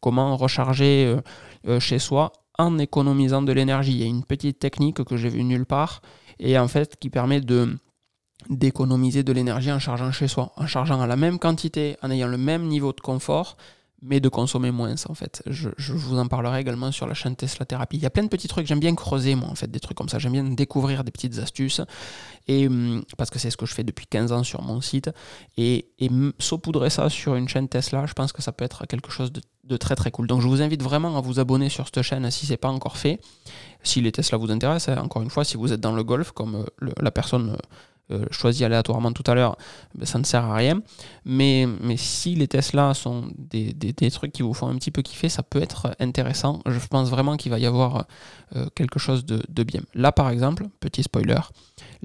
comment 0.02 0.36
recharger 0.36 1.16
chez 1.80 2.00
soi 2.00 2.34
en 2.58 2.78
économisant 2.78 3.42
de 3.42 3.52
l'énergie. 3.52 3.94
Il 3.94 4.00
y 4.00 4.04
a 4.04 4.08
une 4.08 4.24
petite 4.24 4.60
technique 4.60 5.04
que 5.04 5.18
j'ai 5.18 5.30
vue 5.30 5.44
nulle 5.44 5.66
part 5.66 6.02
et 6.40 6.58
en 6.58 6.68
fait 6.68 6.98
qui 6.98 7.10
permet 7.10 7.42
de 7.42 7.78
d'économiser 8.50 9.24
de 9.24 9.32
l'énergie 9.32 9.72
en 9.72 9.80
chargeant 9.80 10.12
chez 10.12 10.28
soi, 10.28 10.52
en 10.56 10.68
chargeant 10.68 11.02
à 11.02 11.08
la 11.08 11.16
même 11.16 11.40
quantité, 11.40 11.98
en 12.04 12.12
ayant 12.12 12.28
le 12.28 12.38
même 12.38 12.68
niveau 12.68 12.94
de 12.94 13.02
confort, 13.02 13.58
mais 14.02 14.20
de 14.20 14.30
consommer 14.30 14.72
moins 14.72 14.96
en 15.10 15.14
fait. 15.14 15.42
Je, 15.48 15.70
vous 15.94 16.18
en 16.18 16.28
parlerai 16.28 16.62
également 16.62 16.92
sur 16.92 17.08
la 17.08 17.14
chaîne 17.14 17.36
Tesla 17.36 17.66
Thérapie. 17.66 17.98
Il 17.98 18.04
y 18.04 18.06
a 18.06 18.10
plein 18.10 18.24
de 18.24 18.30
petits 18.30 18.48
trucs, 18.48 18.68
j'aime 18.68 18.80
bien 18.80 18.94
creuser 18.96 19.36
moi 19.36 19.50
en 19.50 19.56
fait 19.56 19.70
des 19.70 19.80
trucs 19.80 19.98
comme 19.98 20.10
ça, 20.10 20.20
j'aime 20.20 20.34
bien 20.34 20.44
découvrir 20.44 21.04
des 21.04 21.12
petites 21.12 21.38
astuces, 21.40 21.82
et, 22.48 22.68
hum, 22.68 23.04
parce 23.18 23.30
que 23.30 23.40
c'est 23.40 23.50
ce 23.50 23.58
que 23.58 23.66
je 23.66 23.74
fais 23.74 23.84
depuis 23.84 24.06
15 24.08 24.32
ans 24.32 24.44
sur 24.44 24.62
mon 24.62 24.82
site, 24.82 25.10
et, 25.58 25.88
et 26.00 26.10
saupoudrer 26.40 26.90
ça 26.90 27.10
sur 27.10 27.36
une 27.36 27.48
chaîne 27.48 27.68
Tesla, 27.68 28.06
je 28.06 28.14
pense 28.14 28.32
que 28.32 28.42
ça 28.42 28.52
peut 28.52 28.66
être 28.66 28.86
quelque 28.86 29.12
chose 29.12 29.32
de, 29.32 29.78
très 29.78 29.96
très 29.96 30.12
cool. 30.12 30.28
Donc 30.28 30.42
je 30.42 30.48
vous 30.48 30.62
invite 30.62 30.84
vraiment 30.84 31.18
à 31.18 31.22
vous 31.22 31.40
abonner 31.40 31.70
sur 31.70 31.86
cette 31.86 32.02
chaîne 32.04 32.30
si 32.30 32.46
ce 32.46 32.54
n'est 32.54 32.58
pas 32.58 32.70
encore 32.70 32.98
fait. 32.98 33.20
Si 33.84 34.02
les 34.02 34.12
Tesla 34.12 34.38
vous 34.38 34.52
intéressent, 34.52 34.98
hein, 34.98 35.02
encore 35.02 35.22
une 35.22 35.30
fois, 35.30 35.44
si 35.44 35.58
vous 35.58 35.74
êtes 35.74 35.82
dans 35.82 35.94
le 35.94 36.04
golf, 36.04 36.32
comme 36.32 36.66
euh, 36.82 36.92
la 37.02 37.12
personne 37.12 37.52
euh, 37.52 37.58
euh, 38.12 38.26
choisi 38.30 38.64
aléatoirement 38.64 39.12
tout 39.12 39.24
à 39.26 39.34
l'heure, 39.34 39.58
ben, 39.96 40.06
ça 40.06 40.20
ne 40.20 40.24
sert 40.24 40.44
à 40.44 40.56
rien. 40.56 40.82
Mais, 41.26 41.68
mais 41.82 41.98
si 41.98 42.36
les 42.36 42.48
Tesla 42.48 42.94
sont 42.94 43.32
des, 43.38 43.74
des, 43.74 44.12
trucs 44.12 44.32
qui 44.32 44.44
vous 44.44 44.54
font 44.54 44.68
un 44.68 44.76
petit 44.76 44.92
peu 44.92 45.02
kiffer, 45.02 45.28
ça 45.28 45.42
peut 45.42 45.62
être 45.62 45.96
intéressant. 46.00 46.62
Je 46.68 46.78
pense 46.88 47.10
vraiment 47.10 47.36
qu'il 47.36 47.52
va 47.52 47.58
y 47.58 47.66
avoir 47.66 48.06
euh, 48.56 48.68
quelque 48.76 49.00
chose 49.00 49.26
de, 49.26 49.42
de, 49.50 49.64
bien. 49.64 49.82
Là, 49.96 50.12
par 50.12 50.30
exemple, 50.30 50.68
petit 50.80 51.02
spoiler, 51.02 51.40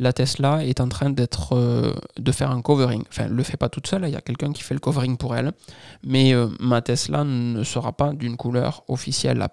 la 0.01 0.13
Tesla 0.13 0.65
est 0.65 0.81
en 0.81 0.89
train 0.89 1.11
d'être 1.11 1.55
euh, 1.55 1.93
de 2.19 2.33
faire 2.33 2.51
un 2.51 2.63
covering. 2.63 3.05
Enfin, 3.09 3.25
elle 3.27 3.33
ne 3.33 3.37
le 3.37 3.45
fait 3.45 3.57
pas 3.57 3.69
toute 3.69 3.87
seule, 3.87 4.03
il 4.07 4.11
y 4.11 4.17
a 4.17 4.21
quelqu'un 4.21 4.53
qui 4.53 4.63
fait 4.63 4.75
le 4.75 4.81
covering 4.81 5.17
pour 5.17 5.37
elle. 5.37 5.53
Mais 6.03 6.33
ma 6.59 6.81
Tesla 6.81 7.23
ne 7.23 7.63
sera 7.63 7.93
pas 7.93 8.13
d'une 8.13 8.37
couleur 8.37 8.83
officielle 8.89 9.47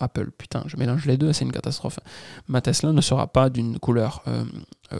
Apple. 0.00 0.30
Putain, 0.36 0.64
je 0.66 0.76
mélange 0.76 1.04
les 1.04 1.16
deux, 1.16 1.32
c'est 1.32 1.44
une 1.44 1.52
catastrophe. 1.52 2.00
Ma 2.48 2.60
Tesla 2.60 2.92
ne 2.92 3.00
sera 3.00 3.26
pas 3.26 3.50
d'une 3.50 3.78
couleur 3.78 4.24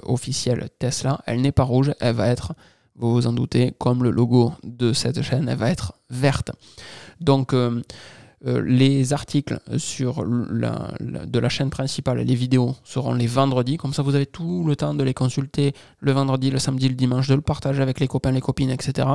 officielle 0.04 0.68
Tesla 0.78 0.90
Tesla, 0.90 1.20
elle 1.26 1.40
n'est 1.40 1.52
pas 1.52 1.62
rouge, 1.62 1.92
elle 2.00 2.16
va 2.16 2.26
être, 2.26 2.52
vous 2.96 3.12
vous 3.12 3.26
en 3.28 3.32
doutez, 3.32 3.72
comme 3.78 4.02
le 4.02 4.10
logo 4.10 4.52
de 4.64 4.92
cette 4.92 5.22
chaîne, 5.22 5.48
elle 5.48 5.56
va 5.56 5.70
être 5.70 5.94
verte. 6.10 6.50
Donc 7.20 7.54
euh, 8.46 8.62
les 8.62 9.12
articles 9.12 9.60
sur 9.76 10.24
de 10.24 11.38
la 11.38 11.48
chaîne 11.50 11.68
principale, 11.68 12.20
les 12.20 12.34
vidéos 12.34 12.74
seront 12.84 13.12
les 13.12 13.26
vendredis, 13.26 13.76
comme 13.76 13.92
ça 13.92 14.02
vous 14.02 14.14
avez 14.14 14.26
tout 14.26 14.64
le 14.64 14.76
temps 14.76 14.94
de 14.94 15.04
les 15.04 15.12
consulter 15.12 15.74
le 15.98 16.12
vendredi, 16.12 16.50
le 16.50 16.58
samedi, 16.58 16.88
le 16.88 16.94
dimanche, 16.94 17.28
de 17.28 17.34
le 17.34 17.42
partager 17.42 17.82
avec 17.82 18.00
les 18.00 18.08
copains, 18.08 18.32
les 18.32 18.40
copines, 18.40 18.70
etc. 18.70 19.08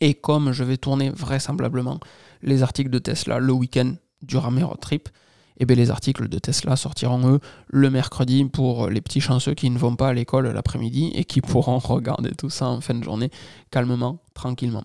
Et 0.00 0.14
comme 0.14 0.52
je 0.52 0.64
vais 0.64 0.78
tourner 0.78 1.10
vraisemblablement 1.10 2.00
les 2.42 2.62
articles 2.62 2.90
de 2.90 2.98
Tesla 2.98 3.38
le 3.38 3.52
week-end 3.52 3.94
durant 4.22 4.50
mes 4.50 4.62
road 4.62 4.80
trips, 4.80 5.10
et 5.58 5.62
eh 5.62 5.66
bien 5.66 5.76
les 5.76 5.90
articles 5.90 6.28
de 6.28 6.38
Tesla 6.38 6.76
sortiront 6.76 7.28
eux 7.28 7.40
le 7.68 7.90
mercredi 7.90 8.44
pour 8.44 8.88
les 8.88 9.00
petits 9.00 9.20
chanceux 9.20 9.54
qui 9.54 9.68
ne 9.68 9.78
vont 9.78 9.96
pas 9.96 10.08
à 10.08 10.12
l'école 10.12 10.48
l'après-midi 10.48 11.12
et 11.14 11.24
qui 11.24 11.40
pourront 11.40 11.78
regarder 11.82 12.30
tout 12.30 12.50
ça 12.50 12.68
en 12.68 12.80
fin 12.80 12.94
de 12.94 13.04
journée 13.04 13.30
calmement, 13.70 14.18
tranquillement. 14.34 14.84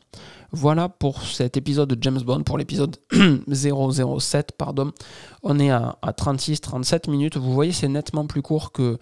Voilà 0.51 0.89
pour 0.89 1.23
cet 1.23 1.57
épisode 1.57 1.89
de 1.89 2.01
James 2.01 2.21
Bond, 2.21 2.43
pour 2.43 2.57
l'épisode 2.57 2.97
007, 3.47 4.53
pardon. 4.57 4.91
On 5.43 5.59
est 5.59 5.71
à, 5.71 5.97
36-37 6.05 7.09
minutes. 7.09 7.37
Vous 7.37 7.53
voyez, 7.53 7.71
c'est 7.71 7.87
nettement 7.87 8.25
plus 8.27 8.41
court 8.41 8.71
que 8.71 8.97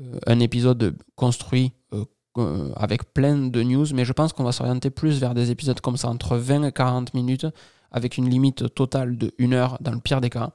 euh, 0.00 0.18
un 0.26 0.40
épisode 0.40 0.96
construit 1.16 1.72
euh, 1.92 2.04
euh, 2.38 2.72
avec 2.76 3.12
plein 3.12 3.36
de 3.36 3.62
news, 3.62 3.86
mais 3.94 4.04
je 4.04 4.12
pense 4.12 4.32
qu'on 4.32 4.44
va 4.44 4.52
s'orienter 4.52 4.90
plus 4.90 5.20
vers 5.20 5.34
des 5.34 5.50
épisodes 5.50 5.80
comme 5.80 5.96
ça, 5.96 6.08
entre 6.08 6.36
20 6.36 6.64
et 6.64 6.72
40 6.72 7.14
minutes, 7.14 7.46
avec 7.90 8.16
une 8.16 8.28
limite 8.28 8.74
totale 8.74 9.16
de 9.16 9.32
1 9.40 9.52
heure 9.52 9.78
dans 9.80 9.92
le 9.92 10.00
pire 10.00 10.20
des 10.20 10.30
cas 10.30 10.50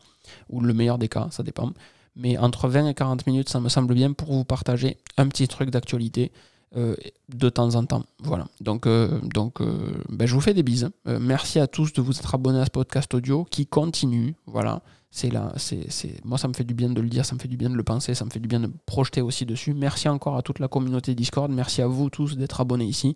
ou 0.50 0.62
le 0.62 0.74
meilleur 0.74 0.98
des 0.98 1.10
cas, 1.10 1.28
ça 1.32 1.44
dépend. 1.44 1.72
Mais 2.16 2.38
entre 2.38 2.68
20 2.68 2.88
et 2.88 2.94
40 2.94 3.28
minutes, 3.28 3.50
ça 3.50 3.60
me 3.60 3.70
semble 3.70 3.94
bien 3.94 4.14
pour 4.14 4.34
vous 4.34 4.44
partager 4.44 4.98
un 5.18 5.28
petit 5.28 5.48
truc 5.48 5.70
d'actualité 5.70 6.32
euh, 6.76 6.96
de 7.34 7.50
temps 7.50 7.74
en 7.74 7.86
temps. 7.86 8.04
Voilà. 8.20 8.48
Donc, 8.62 8.86
euh, 8.86 9.20
euh, 9.62 9.94
ben, 10.10 10.28
je 10.28 10.36
vous 10.36 10.42
fais 10.42 10.54
des 10.54 10.62
bises. 10.62 10.90
merci 11.06 11.60
à 11.60 11.66
tous 11.66 11.94
de 11.94 12.02
vous 12.02 12.18
être 12.20 12.36
abonnés 12.36 12.60
à 12.60 12.66
ce 12.66 12.70
podcast 12.70 13.12
audio 13.14 13.44
qui 13.50 13.66
continue. 13.66 14.36
Voilà. 14.46 14.82
C'est 15.12 15.32
là, 15.32 15.52
c'est, 15.58 15.88
moi 16.24 16.38
ça 16.38 16.48
me 16.48 16.54
fait 16.54 16.64
du 16.64 16.76
bien 16.76 16.92
de 16.92 17.02
le 17.02 17.10
dire, 17.10 17.26
ça 17.26 17.34
me 17.34 17.40
fait 17.40 17.48
du 17.48 17.58
bien 17.58 17.72
de 17.72 17.76
le 17.76 17.84
penser, 17.84 18.14
ça 18.14 18.26
me 18.26 18.30
fait 18.30 18.40
du 18.40 18.48
bien 18.48 18.60
de 18.60 18.72
projeter 18.86 19.22
aussi 19.22 19.44
dessus. 19.48 19.74
Merci 19.74 20.08
encore 20.08 20.38
à 20.38 20.44
toute 20.44 20.60
la 20.60 20.68
communauté 20.68 21.16
Discord, 21.16 21.52
merci 21.52 21.82
à 21.82 21.88
vous 21.88 22.12
tous 22.12 22.38
d'être 22.38 22.62
abonnés 22.62 22.86
ici. 22.86 23.16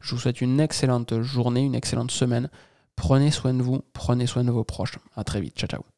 Je 0.00 0.14
vous 0.14 0.20
souhaite 0.20 0.40
une 0.40 0.58
excellente 0.58 1.20
journée, 1.20 1.60
une 1.60 1.74
excellente 1.74 2.12
semaine. 2.12 2.48
Prenez 2.96 3.30
soin 3.30 3.52
de 3.52 3.62
vous, 3.62 3.82
prenez 3.92 4.26
soin 4.26 4.44
de 4.44 4.50
vos 4.50 4.64
proches. 4.64 4.98
À 5.16 5.24
très 5.24 5.42
vite, 5.42 5.54
ciao 5.58 5.68
ciao. 5.68 5.93